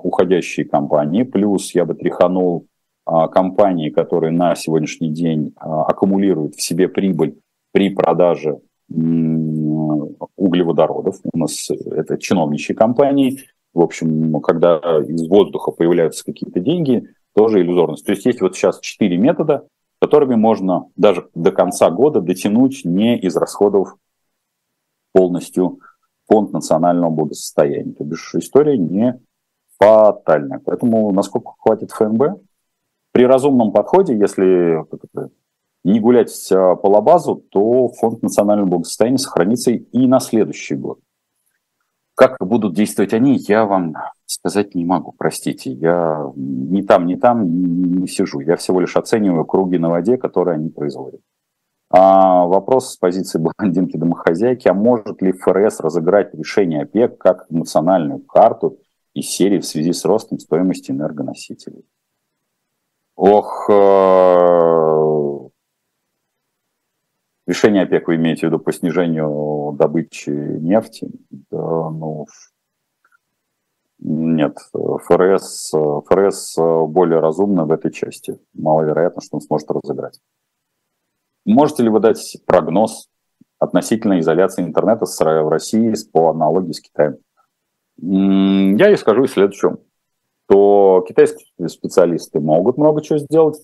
уходящие 0.04 0.68
компании, 0.68 1.24
плюс 1.24 1.74
я 1.74 1.86
бы 1.86 1.96
тряханул 1.96 2.68
компании, 3.06 3.90
которые 3.90 4.32
на 4.32 4.54
сегодняшний 4.54 5.10
день 5.10 5.56
аккумулируют 5.58 6.54
в 6.54 6.62
себе 6.62 6.88
прибыль 6.88 7.40
при 7.72 7.90
продаже 7.90 8.60
углеводородов. 10.36 11.20
У 11.34 11.38
нас 11.38 11.70
это 11.70 12.18
чиновничьи 12.18 12.76
компании. 12.76 13.42
В 13.74 13.82
общем, 13.82 14.40
когда 14.42 14.78
из 14.78 15.28
воздуха 15.28 15.72
появляются 15.72 16.26
какие-то 16.26 16.60
деньги, 16.60 17.08
тоже 17.34 17.62
иллюзорность. 17.62 18.06
То 18.06 18.12
есть 18.12 18.26
есть 18.26 18.42
вот 18.42 18.56
сейчас 18.56 18.80
четыре 18.80 19.18
метода, 19.18 19.68
которыми 20.02 20.36
можно 20.36 20.88
даже 20.96 21.30
до 21.36 21.52
конца 21.52 21.90
года 21.90 22.22
дотянуть, 22.22 22.82
не 22.84 23.26
израсходовав 23.26 23.96
полностью 25.14 25.80
фонд 26.28 26.52
национального 26.52 27.12
благосостояния. 27.12 27.94
То 27.94 28.04
бишь 28.04 28.36
история 28.36 28.78
не 28.78 29.20
фатальная. 29.80 30.60
Поэтому 30.64 31.12
насколько 31.12 31.54
хватит 31.58 31.92
ФНБ, 31.92 32.42
при 33.12 33.26
разумном 33.26 33.72
подходе, 33.72 34.18
если 34.18 34.86
не 35.84 36.00
гулять 36.00 36.32
по 36.50 36.88
лабазу, 36.88 37.44
то 37.50 37.90
фонд 37.90 38.22
национального 38.22 38.68
благосостояния 38.68 39.18
сохранится 39.18 39.72
и 39.72 40.08
на 40.08 40.20
следующий 40.20 40.76
год. 40.76 41.00
Как 42.16 42.38
будут 42.40 42.76
действовать 42.76 43.14
они, 43.14 43.38
я 43.48 43.66
вам 43.66 43.96
сказать 44.26 44.76
не 44.76 44.86
могу, 44.86 45.14
простите. 45.18 45.72
Я 45.72 46.32
ни 46.36 46.82
там, 46.82 47.06
ни 47.06 47.16
там 47.16 47.46
не, 47.46 48.02
не 48.02 48.08
сижу. 48.08 48.40
Я 48.42 48.58
всего 48.58 48.80
лишь 48.80 48.96
оцениваю 48.96 49.46
круги 49.46 49.78
на 49.78 49.90
воде, 49.90 50.18
которые 50.18 50.56
они 50.56 50.70
производят. 50.70 51.22
А 51.90 52.46
вопрос 52.46 52.94
с 52.94 52.98
позиции 52.98 53.40
блондинки-домохозяйки, 53.40 54.70
а 54.70 54.74
может 54.74 55.22
ли 55.22 55.34
ФРС 55.34 55.82
разыграть 55.82 56.34
решение 56.34 56.84
ОПЕК 56.84 57.18
как 57.18 57.50
национальную 57.50 58.20
карту 58.20 58.78
из 59.14 59.26
серии 59.30 59.60
в 59.60 59.66
связи 59.66 59.92
с 59.92 60.06
ростом 60.06 60.40
стоимости 60.40 60.92
энергоносителей? 60.92 61.84
Ох, 63.18 63.70
э, 63.70 65.31
Решение 67.52 67.84
ОПЕК 67.84 68.08
вы 68.08 68.16
имеете 68.16 68.40
в 68.40 68.44
виду 68.50 68.60
по 68.60 68.72
снижению 68.72 69.76
добычи 69.78 70.30
нефти? 70.30 71.12
Да, 71.52 71.90
ну, 71.90 72.26
нет, 74.00 74.58
ФРС, 74.72 75.74
ФРС 76.06 76.56
более 76.88 77.20
разумно 77.20 77.66
в 77.66 77.74
этой 77.74 77.92
части. 77.92 78.40
Маловероятно, 78.54 79.22
что 79.22 79.36
он 79.36 79.42
сможет 79.42 79.70
разыграть. 79.70 80.22
Можете 81.44 81.84
ли 81.84 81.90
вы 81.90 82.00
дать 82.00 82.38
прогноз 82.46 83.10
относительно 83.60 84.22
изоляции 84.22 84.64
интернета 84.64 85.06
в 85.06 85.50
России 85.50 85.94
по 86.14 86.30
аналогии 86.30 86.72
с 86.72 86.80
Китаем? 86.80 87.18
Я 87.98 88.92
и 88.92 88.96
скажу 88.96 89.28
следующее, 89.28 89.76
то 90.48 91.04
китайские 91.06 91.68
специалисты 91.68 92.40
могут 92.40 92.78
много 92.78 93.02
чего 93.02 93.18
сделать, 93.18 93.62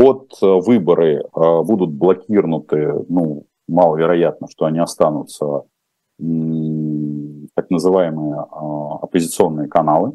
под 0.00 0.32
э, 0.40 0.46
выборы 0.46 1.16
э, 1.16 1.62
будут 1.62 1.90
блокированы, 1.90 3.04
ну, 3.10 3.44
маловероятно, 3.68 4.48
что 4.48 4.64
они 4.64 4.78
останутся 4.78 5.64
так 7.54 7.68
называемые 7.68 8.32
э, 8.32 8.44
оппозиционные 9.02 9.68
каналы, 9.68 10.12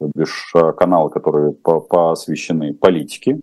то 0.00 0.10
бишь 0.16 0.52
каналы, 0.76 1.10
которые 1.10 1.52
посвящены 1.52 2.74
политике, 2.74 3.40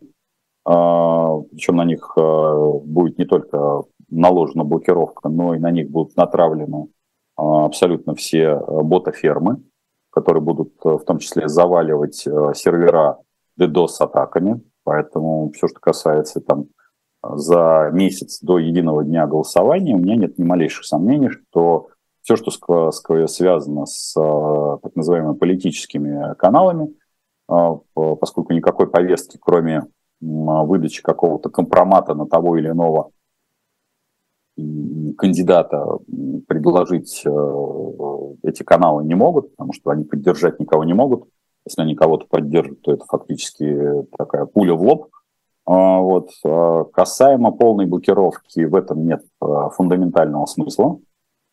причем 0.63 1.75
на 1.75 1.85
них 1.85 2.13
будет 2.15 3.17
не 3.17 3.25
только 3.25 3.83
наложена 4.09 4.63
блокировка, 4.63 5.29
но 5.29 5.53
и 5.53 5.59
на 5.59 5.69
них 5.69 5.89
будут 5.89 6.15
натравлены 6.15 6.87
абсолютно 7.35 8.15
все 8.15 8.57
ботофермы, 8.57 9.61
которые 10.11 10.41
будут 10.41 10.73
в 10.81 11.03
том 11.05 11.19
числе 11.19 11.49
заваливать 11.49 12.15
сервера 12.15 13.19
DDoS-атаками, 13.59 14.61
Поэтому 14.85 15.51
все, 15.51 15.67
что 15.67 15.79
касается 15.79 16.39
там 16.39 16.67
за 17.21 17.89
месяц 17.91 18.39
до 18.41 18.59
единого 18.59 19.03
дня 19.03 19.27
голосования, 19.27 19.95
у 19.95 19.99
меня 19.99 20.15
нет 20.15 20.37
ни 20.37 20.43
малейших 20.43 20.85
сомнений, 20.85 21.29
что 21.29 21.89
все, 22.21 22.35
что 22.37 22.91
связано 23.27 23.85
с 23.87 24.13
так 24.13 24.95
называемыми 24.95 25.35
политическими 25.35 26.35
каналами, 26.35 26.93
а, 27.47 27.75
поскольку 27.93 28.53
никакой 28.53 28.87
повестки, 28.87 29.37
кроме 29.41 29.83
выдачи 30.21 31.03
какого-то 31.03 31.49
компромата 31.49 32.13
на 32.13 32.25
того 32.25 32.57
или 32.57 32.69
иного 32.69 33.11
кандидата 35.17 35.85
предложить 36.47 37.23
э, 37.25 37.29
эти 38.43 38.63
каналы 38.63 39.03
не 39.03 39.15
могут, 39.15 39.51
потому 39.51 39.73
что 39.73 39.89
они 39.89 40.05
поддержать 40.05 40.59
никого 40.59 40.83
не 40.83 40.93
могут. 40.93 41.27
Если 41.65 41.81
они 41.81 41.95
кого-то 41.95 42.27
поддержат, 42.27 42.81
то 42.81 42.91
это 42.91 43.05
фактически 43.05 44.05
такая 44.17 44.45
пуля 44.45 44.75
в 44.75 44.83
лоб. 44.83 45.09
А, 45.65 45.99
вот. 45.99 46.29
А, 46.45 46.83
касаемо 46.85 47.51
полной 47.51 47.85
блокировки, 47.85 48.65
в 48.65 48.75
этом 48.75 49.05
нет 49.05 49.23
а, 49.41 49.69
фундаментального 49.69 50.45
смысла, 50.45 50.99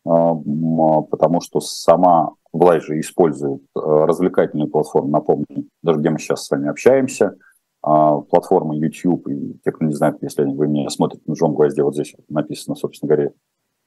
потому 0.03 1.39
что 1.39 1.61
сама 1.61 2.33
власть 2.51 2.85
же 2.87 2.99
использует 2.99 3.61
развлекательную 3.73 4.69
платформу, 4.69 5.09
напомню, 5.09 5.69
даже 5.81 5.99
где 5.99 6.09
мы 6.09 6.19
сейчас 6.19 6.43
с 6.43 6.51
вами 6.51 6.67
общаемся, 6.67 7.37
платформа 7.81 8.75
YouTube, 8.75 9.29
и 9.29 9.57
те, 9.63 9.71
кто 9.71 9.85
не 9.85 9.93
знает, 9.93 10.17
если 10.21 10.43
вы 10.43 10.67
меня 10.67 10.89
смотрите 10.89 11.23
на 11.25 11.35
Джон 11.35 11.53
Гвозде, 11.53 11.83
вот 11.83 11.93
здесь 11.93 12.15
написано, 12.27 12.75
собственно 12.75 13.15
говоря, 13.15 13.31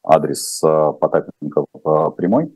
адрес 0.03 0.63
Потапенко 0.63 1.67
прямой, 2.17 2.51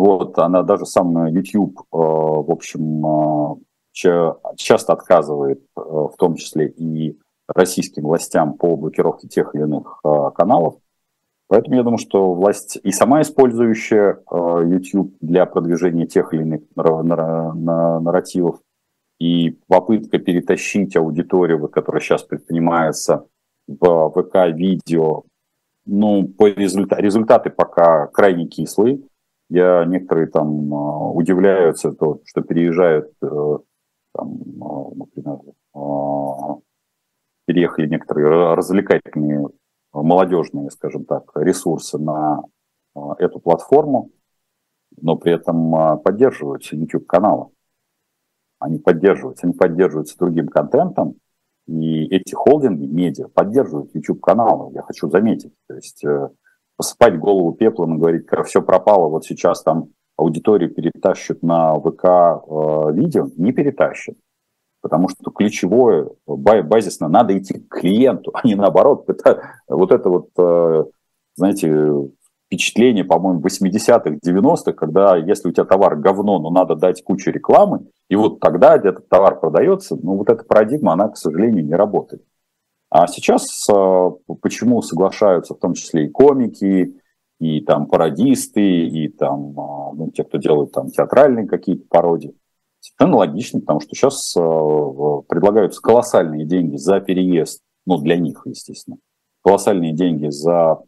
вот, 0.00 0.38
она 0.38 0.62
даже 0.62 0.86
сам 0.86 1.26
YouTube, 1.26 1.78
э, 1.80 1.84
в 1.92 2.50
общем, 2.50 3.60
э, 3.92 4.34
часто 4.56 4.94
отказывает, 4.94 5.60
э, 5.76 5.80
в 5.82 6.14
том 6.16 6.36
числе 6.36 6.68
и 6.68 7.18
российским 7.46 8.04
властям 8.04 8.54
по 8.54 8.76
блокировке 8.76 9.28
тех 9.28 9.54
или 9.54 9.64
иных 9.64 10.00
каналов. 10.34 10.76
Поэтому 11.48 11.76
я 11.76 11.82
думаю, 11.82 11.98
что 11.98 12.32
власть 12.32 12.78
и 12.82 12.92
сама 12.92 13.20
использующая 13.20 14.22
YouTube 14.30 15.16
для 15.20 15.44
продвижения 15.44 16.06
тех 16.06 16.32
или 16.32 16.42
иных 16.44 16.62
нарративов, 16.76 18.60
и 19.18 19.58
попытка 19.66 20.18
перетащить 20.18 20.96
аудиторию, 20.96 21.68
которая 21.68 22.00
сейчас 22.00 22.22
предпринимается 22.22 23.26
в 23.66 24.12
ВК-видео, 24.12 25.24
ну, 25.84 26.26
по 26.28 26.46
результат, 26.48 27.00
результаты 27.00 27.50
пока 27.50 28.06
крайне 28.06 28.46
кислые. 28.46 29.00
Я 29.50 29.84
некоторые 29.84 30.28
там 30.28 30.72
а, 30.72 31.10
удивляются, 31.10 31.92
то, 31.92 32.20
что 32.24 32.40
переезжают, 32.40 33.12
э, 33.20 33.58
там, 34.14 34.40
а, 34.62 34.94
например, 34.94 35.38
переехали 37.46 37.88
некоторые 37.88 38.54
развлекательные, 38.54 39.48
молодежные, 39.92 40.70
скажем 40.70 41.04
так, 41.04 41.32
ресурсы 41.34 41.98
на 41.98 42.44
эту 43.18 43.40
платформу, 43.40 44.10
но 45.00 45.16
при 45.16 45.32
этом 45.32 46.00
поддерживаются 46.00 46.76
YouTube-каналы. 46.76 47.48
Они 48.60 48.78
поддерживаются, 48.78 49.46
они 49.46 49.54
поддерживаются 49.54 50.16
другим 50.16 50.46
контентом, 50.46 51.16
и 51.66 52.04
эти 52.06 52.34
холдинги, 52.34 52.86
медиа, 52.86 53.28
поддерживают 53.28 53.94
YouTube-каналы, 53.94 54.72
я 54.74 54.82
хочу 54.82 55.08
заметить. 55.08 55.54
То 55.66 55.74
есть 55.74 56.04
э, 56.04 56.28
посыпать 56.80 57.18
голову 57.18 57.52
пеплом 57.52 57.94
и 57.94 57.98
говорить, 57.98 58.24
как 58.24 58.46
все 58.46 58.62
пропало, 58.62 59.08
вот 59.08 59.26
сейчас 59.26 59.62
там 59.62 59.90
аудиторию 60.16 60.72
перетащат 60.72 61.42
на 61.42 61.74
ВК 61.74 62.04
э, 62.04 62.92
видео, 62.94 63.28
не 63.36 63.52
перетащат. 63.52 64.16
Потому 64.80 65.10
что 65.10 65.30
ключевое, 65.30 66.08
базисно, 66.26 67.08
надо 67.08 67.36
идти 67.36 67.58
к 67.58 67.68
клиенту, 67.68 68.30
а 68.32 68.46
не 68.46 68.54
наоборот. 68.54 69.04
Это, 69.10 69.60
вот 69.68 69.92
это 69.92 70.08
вот, 70.08 70.30
э, 70.38 70.84
знаете, 71.34 72.08
впечатление, 72.46 73.04
по-моему, 73.04 73.42
80-х, 73.42 74.16
90-х, 74.24 74.72
когда 74.72 75.18
если 75.18 75.50
у 75.50 75.52
тебя 75.52 75.66
товар 75.66 75.96
говно, 75.96 76.38
но 76.38 76.48
надо 76.48 76.76
дать 76.76 77.04
кучу 77.04 77.30
рекламы, 77.30 77.88
и 78.08 78.16
вот 78.16 78.40
тогда 78.40 78.74
этот 78.74 79.06
товар 79.10 79.38
продается, 79.38 79.98
ну 80.02 80.16
вот 80.16 80.30
эта 80.30 80.44
парадигма, 80.44 80.94
она, 80.94 81.08
к 81.08 81.18
сожалению, 81.18 81.62
не 81.62 81.74
работает. 81.74 82.22
А 82.90 83.06
сейчас 83.06 83.68
э, 83.68 84.10
почему 84.42 84.82
соглашаются 84.82 85.54
в 85.54 85.58
том 85.58 85.74
числе 85.74 86.06
и 86.06 86.08
комики, 86.08 87.00
и 87.38 87.60
там 87.60 87.86
пародисты, 87.86 88.62
и 88.62 89.08
там 89.08 89.50
э, 89.50 89.94
ну, 89.94 90.10
те, 90.12 90.24
кто 90.24 90.38
делают 90.38 90.72
там 90.72 90.88
театральные 90.88 91.46
какие-то 91.46 91.84
пародии. 91.88 92.34
Совершенно 92.80 93.18
логично, 93.18 93.60
потому 93.60 93.78
что 93.80 93.94
сейчас 93.94 94.34
э, 94.36 94.40
предлагаются 94.40 95.80
колоссальные 95.80 96.46
деньги 96.46 96.76
за 96.76 96.98
переезд, 97.00 97.60
ну, 97.86 97.96
для 97.98 98.16
них, 98.16 98.42
естественно, 98.44 98.96
колоссальные 99.44 99.92
деньги 99.92 100.28
за 100.28 100.80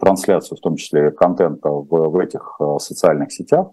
трансляцию, 0.00 0.56
в 0.56 0.60
том 0.60 0.76
числе 0.76 1.10
контента 1.10 1.68
в, 1.68 1.86
в 1.86 2.18
этих 2.18 2.58
социальных 2.78 3.30
сетях. 3.30 3.68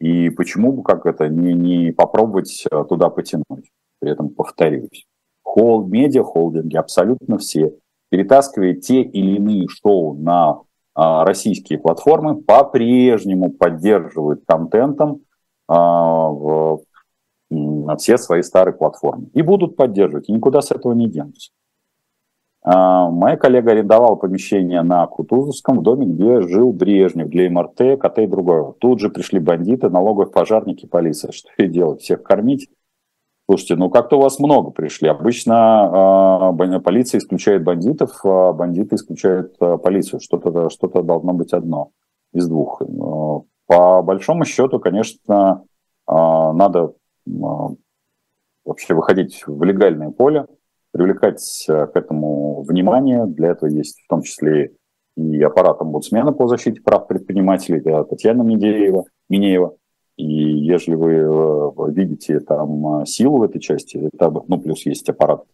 И 0.00 0.30
почему 0.30 0.72
бы 0.72 0.82
как 0.82 1.06
это 1.06 1.28
не, 1.28 1.52
не 1.52 1.92
попробовать 1.92 2.66
туда 2.88 3.10
потянуть? 3.10 3.70
При 4.00 4.10
этом 4.10 4.30
повторюсь 4.30 5.06
холд, 5.54 5.86
медиа-холдинги, 5.86 6.76
абсолютно 6.76 7.38
все, 7.38 7.74
перетаскивая 8.10 8.74
те 8.74 9.02
или 9.02 9.36
иные 9.36 9.68
шоу 9.68 10.14
на 10.14 10.58
российские 10.96 11.78
платформы 11.78 12.42
по-прежнему 12.42 13.50
поддерживают 13.50 14.42
контентом 14.46 15.20
в 15.68 16.80
все 17.98 18.18
свои 18.18 18.42
старые 18.42 18.74
платформы. 18.74 19.28
И 19.32 19.42
будут 19.42 19.76
поддерживать, 19.76 20.28
и 20.28 20.32
никуда 20.32 20.60
с 20.60 20.72
этого 20.72 20.92
не 20.92 21.08
денутся. 21.08 21.52
Моя 22.64 23.36
коллега 23.36 23.72
арендовала 23.72 24.16
помещение 24.16 24.82
на 24.82 25.06
Кутузовском, 25.06 25.78
в 25.78 25.82
доме, 25.82 26.06
где 26.06 26.40
жил 26.40 26.72
Брежнев 26.72 27.28
для 27.28 27.48
МРТ, 27.50 28.00
КТ 28.00 28.18
и 28.20 28.26
другого. 28.26 28.74
Тут 28.80 29.00
же 29.00 29.10
пришли 29.10 29.38
бандиты, 29.38 29.88
налоговые 29.88 30.30
пожарники, 30.30 30.86
полиция. 30.86 31.30
Что 31.32 31.50
и 31.58 31.68
делать? 31.68 32.00
Всех 32.00 32.22
кормить? 32.24 32.68
Слушайте, 33.46 33.76
ну 33.76 33.90
как-то 33.90 34.16
у 34.16 34.22
вас 34.22 34.38
много 34.38 34.70
пришли. 34.70 35.08
Обычно 35.08 36.50
э, 36.58 36.80
полиция 36.80 37.18
исключает 37.18 37.62
бандитов, 37.62 38.24
а 38.24 38.52
бандиты 38.52 38.96
исключают 38.96 39.54
э, 39.60 39.76
полицию. 39.76 40.20
Что-то 40.20 40.70
что 40.70 40.88
должно 41.02 41.34
быть 41.34 41.52
одно 41.52 41.90
из 42.32 42.48
двух. 42.48 42.80
По 43.66 44.02
большому 44.02 44.46
счету, 44.46 44.80
конечно, 44.80 45.62
э, 46.08 46.12
надо 46.12 46.94
э, 47.26 47.30
вообще 48.64 48.94
выходить 48.94 49.44
в 49.46 49.62
легальное 49.62 50.10
поле, 50.10 50.46
привлекать 50.92 51.64
к 51.66 51.90
этому 51.94 52.62
внимание. 52.62 53.26
Для 53.26 53.50
этого 53.50 53.68
есть 53.68 54.00
в 54.00 54.08
том 54.08 54.22
числе 54.22 54.72
и 55.18 55.42
аппарат 55.42 55.82
омбудсмена 55.82 56.32
по 56.32 56.48
защите 56.48 56.80
прав 56.80 57.06
предпринимателей, 57.06 57.82
Татьяна 58.08 58.42
Медеева, 58.42 59.04
Минеева. 59.28 59.76
И 60.16 60.24
если 60.24 60.94
вы 60.94 61.12
э, 61.12 61.90
видите 61.90 62.38
там 62.40 63.02
э, 63.02 63.06
силу 63.06 63.38
в 63.38 63.42
этой 63.42 63.60
части, 63.60 64.08
это, 64.12 64.30
ну, 64.46 64.60
плюс 64.60 64.86
есть 64.86 65.08
аппарат 65.08 65.44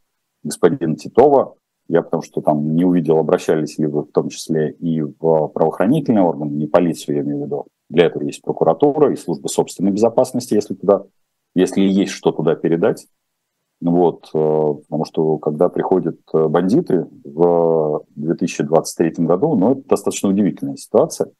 господина 0.43 0.97
Титова, 0.97 1.57
я 1.89 2.03
потому 2.03 2.23
что 2.23 2.43
там 2.43 2.77
не 2.77 2.85
увидел, 2.85 3.19
обращались 3.19 3.79
ли 3.79 3.87
вы 3.87 4.03
в 4.03 4.13
том 4.13 4.29
числе 4.29 4.73
и 4.73 5.01
в 5.01 5.49
правоохранительные 5.49 6.23
органы, 6.23 6.51
не 6.53 6.67
полицию, 6.67 7.17
я 7.17 7.23
имею 7.23 7.41
в 7.41 7.45
виду. 7.47 7.67
Для 7.89 8.07
этого 8.07 8.23
есть 8.23 8.43
прокуратура 8.43 9.13
и 9.13 9.17
служба 9.17 9.49
собственной 9.49 9.93
безопасности, 9.93 10.55
если 10.55 10.75
туда, 10.75 11.05
если 11.55 11.81
есть 11.81 12.13
что 12.13 12.31
туда 12.31 12.55
передать. 12.55 13.07
Вот, 13.81 14.29
э, 14.35 14.39
потому 14.89 15.07
что 15.07 15.39
когда 15.39 15.71
приходят 15.71 16.21
бандиты 16.33 17.07
в 17.25 18.05
2023 18.15 19.25
году, 19.25 19.57
ну, 19.57 19.73
это 19.73 19.89
достаточно 19.89 20.29
удивительная 20.29 20.77
ситуация 20.77 21.33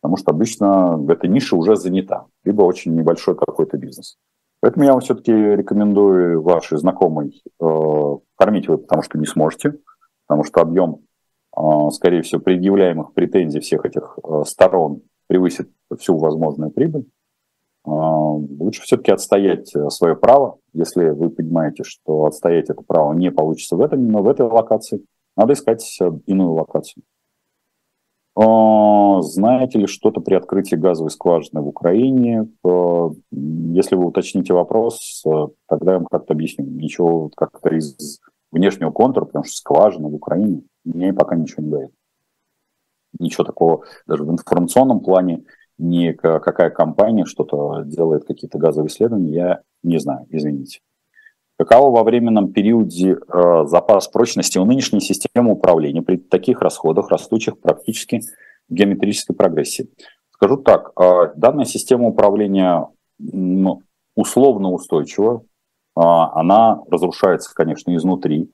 потому 0.00 0.16
что 0.16 0.30
обычно 0.30 1.04
эта 1.08 1.28
ниша 1.28 1.56
уже 1.56 1.76
занята, 1.76 2.26
либо 2.44 2.62
очень 2.62 2.94
небольшой 2.94 3.36
какой-то 3.36 3.76
бизнес. 3.76 4.18
Поэтому 4.60 4.84
я 4.84 4.92
вам 4.92 5.00
все-таки 5.00 5.32
рекомендую 5.32 6.42
вашей 6.42 6.78
знакомой 6.78 7.42
э, 7.60 8.16
кормить 8.36 8.68
вы, 8.68 8.78
потому 8.78 9.02
что 9.02 9.18
не 9.18 9.26
сможете, 9.26 9.78
потому 10.26 10.44
что 10.44 10.60
объем, 10.60 11.02
э, 11.56 11.60
скорее 11.92 12.22
всего, 12.22 12.40
предъявляемых 12.40 13.12
претензий 13.12 13.60
всех 13.60 13.84
этих 13.84 14.18
э, 14.22 14.42
сторон 14.46 15.02
превысит 15.26 15.70
всю 15.98 16.16
возможную 16.16 16.70
прибыль. 16.70 17.06
Э, 17.86 17.90
лучше 17.90 18.82
все-таки 18.82 19.12
отстоять 19.12 19.72
свое 19.90 20.16
право. 20.16 20.58
Если 20.72 21.10
вы 21.10 21.30
понимаете, 21.30 21.84
что 21.84 22.24
отстоять 22.24 22.70
это 22.70 22.82
право 22.82 23.12
не 23.12 23.30
получится 23.30 23.76
в, 23.76 23.82
этом, 23.82 24.08
но 24.08 24.22
в 24.22 24.28
этой 24.28 24.46
локации, 24.46 25.04
надо 25.36 25.52
искать 25.52 25.98
иную 26.26 26.52
локацию. 26.52 27.04
А, 28.38 29.22
знаете 29.22 29.78
ли 29.78 29.86
что-то 29.86 30.20
при 30.20 30.34
открытии 30.34 30.76
газовой 30.76 31.10
скважины 31.10 31.62
в 31.62 31.68
Украине? 31.68 32.48
А, 32.62 33.10
если 33.32 33.96
вы 33.96 34.06
уточните 34.06 34.52
вопрос, 34.52 35.22
а, 35.26 35.48
тогда 35.66 35.92
я 35.92 35.98
вам 35.98 36.06
как-то 36.06 36.34
объясню. 36.34 36.66
Ничего 36.66 37.30
как-то 37.34 37.70
из 37.70 38.20
внешнего 38.52 38.90
контура, 38.90 39.24
потому 39.24 39.44
что 39.44 39.54
скважина 39.54 40.08
в 40.08 40.14
Украине 40.14 40.62
мне 40.84 41.14
пока 41.14 41.34
ничего 41.34 41.62
не 41.62 41.70
дает. 41.70 41.90
Ничего 43.18 43.44
такого 43.44 43.84
даже 44.06 44.24
в 44.24 44.30
информационном 44.30 45.00
плане, 45.00 45.44
ни 45.78 46.12
какая 46.12 46.68
компания 46.68 47.24
что-то 47.24 47.84
делает, 47.86 48.26
какие-то 48.26 48.58
газовые 48.58 48.88
исследования, 48.88 49.32
я 49.32 49.60
не 49.82 49.98
знаю, 49.98 50.26
извините. 50.28 50.80
Каково 51.58 51.90
во 51.90 52.04
временном 52.04 52.52
периоде 52.52 53.16
э, 53.16 53.64
запас 53.66 54.08
прочности 54.08 54.58
у 54.58 54.66
нынешней 54.66 55.00
системы 55.00 55.52
управления 55.52 56.02
при 56.02 56.16
таких 56.16 56.60
расходах, 56.60 57.08
растущих 57.08 57.58
практически 57.58 58.20
в 58.68 58.74
геометрической 58.74 59.34
прогрессии? 59.34 59.88
Скажу 60.30 60.58
так, 60.58 60.92
э, 61.00 61.32
данная 61.34 61.64
система 61.64 62.08
управления 62.08 62.86
условно 64.14 64.70
устойчива, 64.70 65.44
э, 65.96 66.00
она 66.00 66.82
разрушается, 66.90 67.54
конечно, 67.54 67.94
изнутри. 67.96 68.50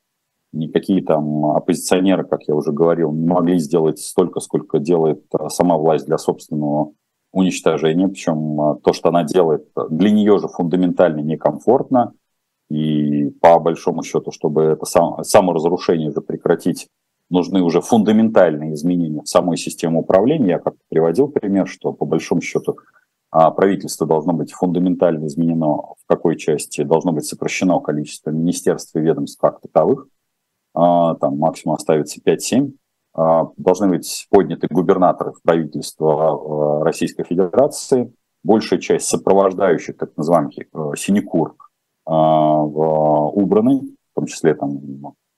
Никакие 0.53 1.03
там 1.03 1.47
оппозиционеры, 1.47 2.25
как 2.25 2.43
я 2.47 2.55
уже 2.55 2.71
говорил, 2.71 3.11
не 3.11 3.27
могли 3.27 3.59
сделать 3.59 3.99
столько, 3.99 4.39
сколько 4.39 4.79
делает 4.79 5.25
э, 5.37 5.49
сама 5.49 5.77
власть 5.77 6.07
для 6.07 6.19
собственного 6.19 6.93
уничтожения. 7.33 8.07
Причем 8.07 8.61
э, 8.61 8.77
то, 8.85 8.93
что 8.93 9.09
она 9.09 9.25
делает, 9.25 9.67
для 9.91 10.13
нее 10.13 10.39
же 10.39 10.47
фундаментально 10.47 11.19
некомфортно 11.19 12.13
и 12.73 13.31
по 13.41 13.59
большому 13.59 14.03
счету, 14.03 14.31
чтобы 14.31 14.62
это 14.62 14.87
сам, 14.87 15.23
саморазрушение 15.25 16.09
уже 16.09 16.23
прекратить, 16.23 16.89
нужны 17.29 17.62
уже 17.62 17.83
фундаментальные 17.83 18.75
изменения 18.75 19.20
в 19.20 19.29
самой 19.29 19.59
системе 19.59 19.99
управления. 19.99 20.53
Я 20.53 20.59
как 20.59 20.75
приводил 20.89 21.29
пример, 21.29 21.66
что 21.68 21.93
по 21.93 22.07
большому 22.07 22.41
счету 22.41 22.79
а, 23.31 23.51
правительство 23.51 24.07
должно 24.07 24.33
быть 24.33 24.53
фундаментально 24.53 25.27
изменено, 25.27 25.66
в 25.66 26.07
какой 26.07 26.37
части 26.37 26.83
должно 26.83 27.12
быть 27.12 27.27
сокращено 27.27 27.79
количество 27.81 28.31
министерств 28.31 28.97
и 28.97 29.01
ведомств 29.01 29.39
как 29.39 29.61
таковых, 29.61 30.07
а, 30.75 31.14
там 31.16 31.37
максимум 31.39 31.77
оставится 31.77 32.23
5-7, 32.23 32.73
а, 33.14 33.49
должны 33.59 33.89
быть 33.89 34.27
подняты 34.31 34.66
губернаторы 34.70 35.33
в 35.33 35.43
правительство 35.43 36.83
Российской 36.85 37.25
Федерации, 37.25 38.14
большая 38.43 38.81
часть 38.81 39.09
сопровождающих, 39.09 39.99
так 39.99 40.16
называемых 40.16 40.55
э, 40.59 40.64
синекур, 40.97 41.55
а, 42.05 42.63
убраны, 42.63 43.81
в 44.13 44.15
том 44.15 44.27
числе 44.27 44.55
там 44.55 44.81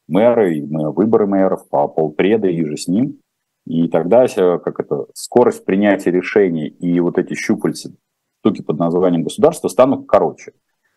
мэры, 0.08 0.64
выборы 0.66 1.26
мэров, 1.26 1.68
полпреда 1.68 2.48
и 2.48 2.64
же 2.64 2.76
с 2.76 2.88
ним. 2.88 3.20
И 3.66 3.88
тогда 3.88 4.26
как 4.58 4.80
это, 4.80 5.06
скорость 5.14 5.64
принятия 5.64 6.10
решений 6.10 6.68
и 6.68 7.00
вот 7.00 7.18
эти 7.18 7.34
щупальцы, 7.34 7.96
штуки 8.40 8.62
под 8.62 8.78
названием 8.78 9.22
государства 9.22 9.68
станут 9.68 10.06
короче. 10.06 10.52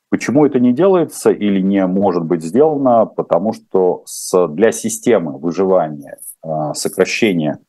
Почему 0.10 0.46
это 0.46 0.60
не 0.60 0.74
делается 0.74 1.32
или 1.32 1.60
не 1.60 1.86
может 1.86 2.24
быть 2.24 2.42
сделано? 2.42 3.06
Потому 3.06 3.54
что 3.54 4.04
с, 4.06 4.48
для 4.48 4.72
системы 4.72 5.38
выживания, 5.38 6.18
а, 6.42 6.74
сокращения 6.74 7.60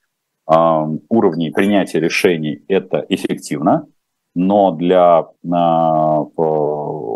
а, 0.47 0.89
уровней 1.09 1.51
принятия 1.51 2.01
решений 2.01 2.65
это 2.69 3.05
эффективно, 3.09 3.87
но 4.35 4.72
для 4.72 5.26
а, 5.51 6.20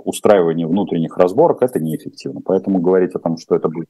устраивания 0.04 0.66
внутренних 0.66 1.16
разборок 1.16 1.62
это 1.62 1.80
неэффективно. 1.80 2.40
Поэтому 2.44 2.80
говорить 2.80 3.14
о 3.14 3.18
том, 3.20 3.36
что 3.38 3.54
это 3.54 3.68
будет 3.68 3.88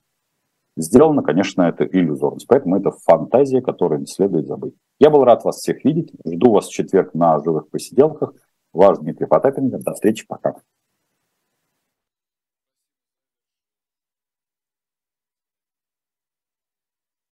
сделано, 0.76 1.22
конечно, 1.22 1.62
это 1.62 1.84
иллюзорность. 1.84 2.46
Поэтому 2.48 2.76
это 2.76 2.90
фантазия, 3.04 3.60
которую 3.60 4.00
не 4.00 4.06
следует 4.06 4.46
забыть. 4.46 4.74
Я 4.98 5.10
был 5.10 5.24
рад 5.24 5.44
вас 5.44 5.56
всех 5.56 5.84
видеть. 5.84 6.12
Жду 6.26 6.52
вас 6.52 6.68
в 6.68 6.72
четверг 6.72 7.14
на 7.14 7.38
живых 7.40 7.68
посиделках. 7.70 8.34
Ваш 8.72 8.98
Дмитрий 8.98 9.26
Потапенко. 9.26 9.78
До 9.78 9.92
встречи. 9.92 10.26
Пока. 10.26 10.54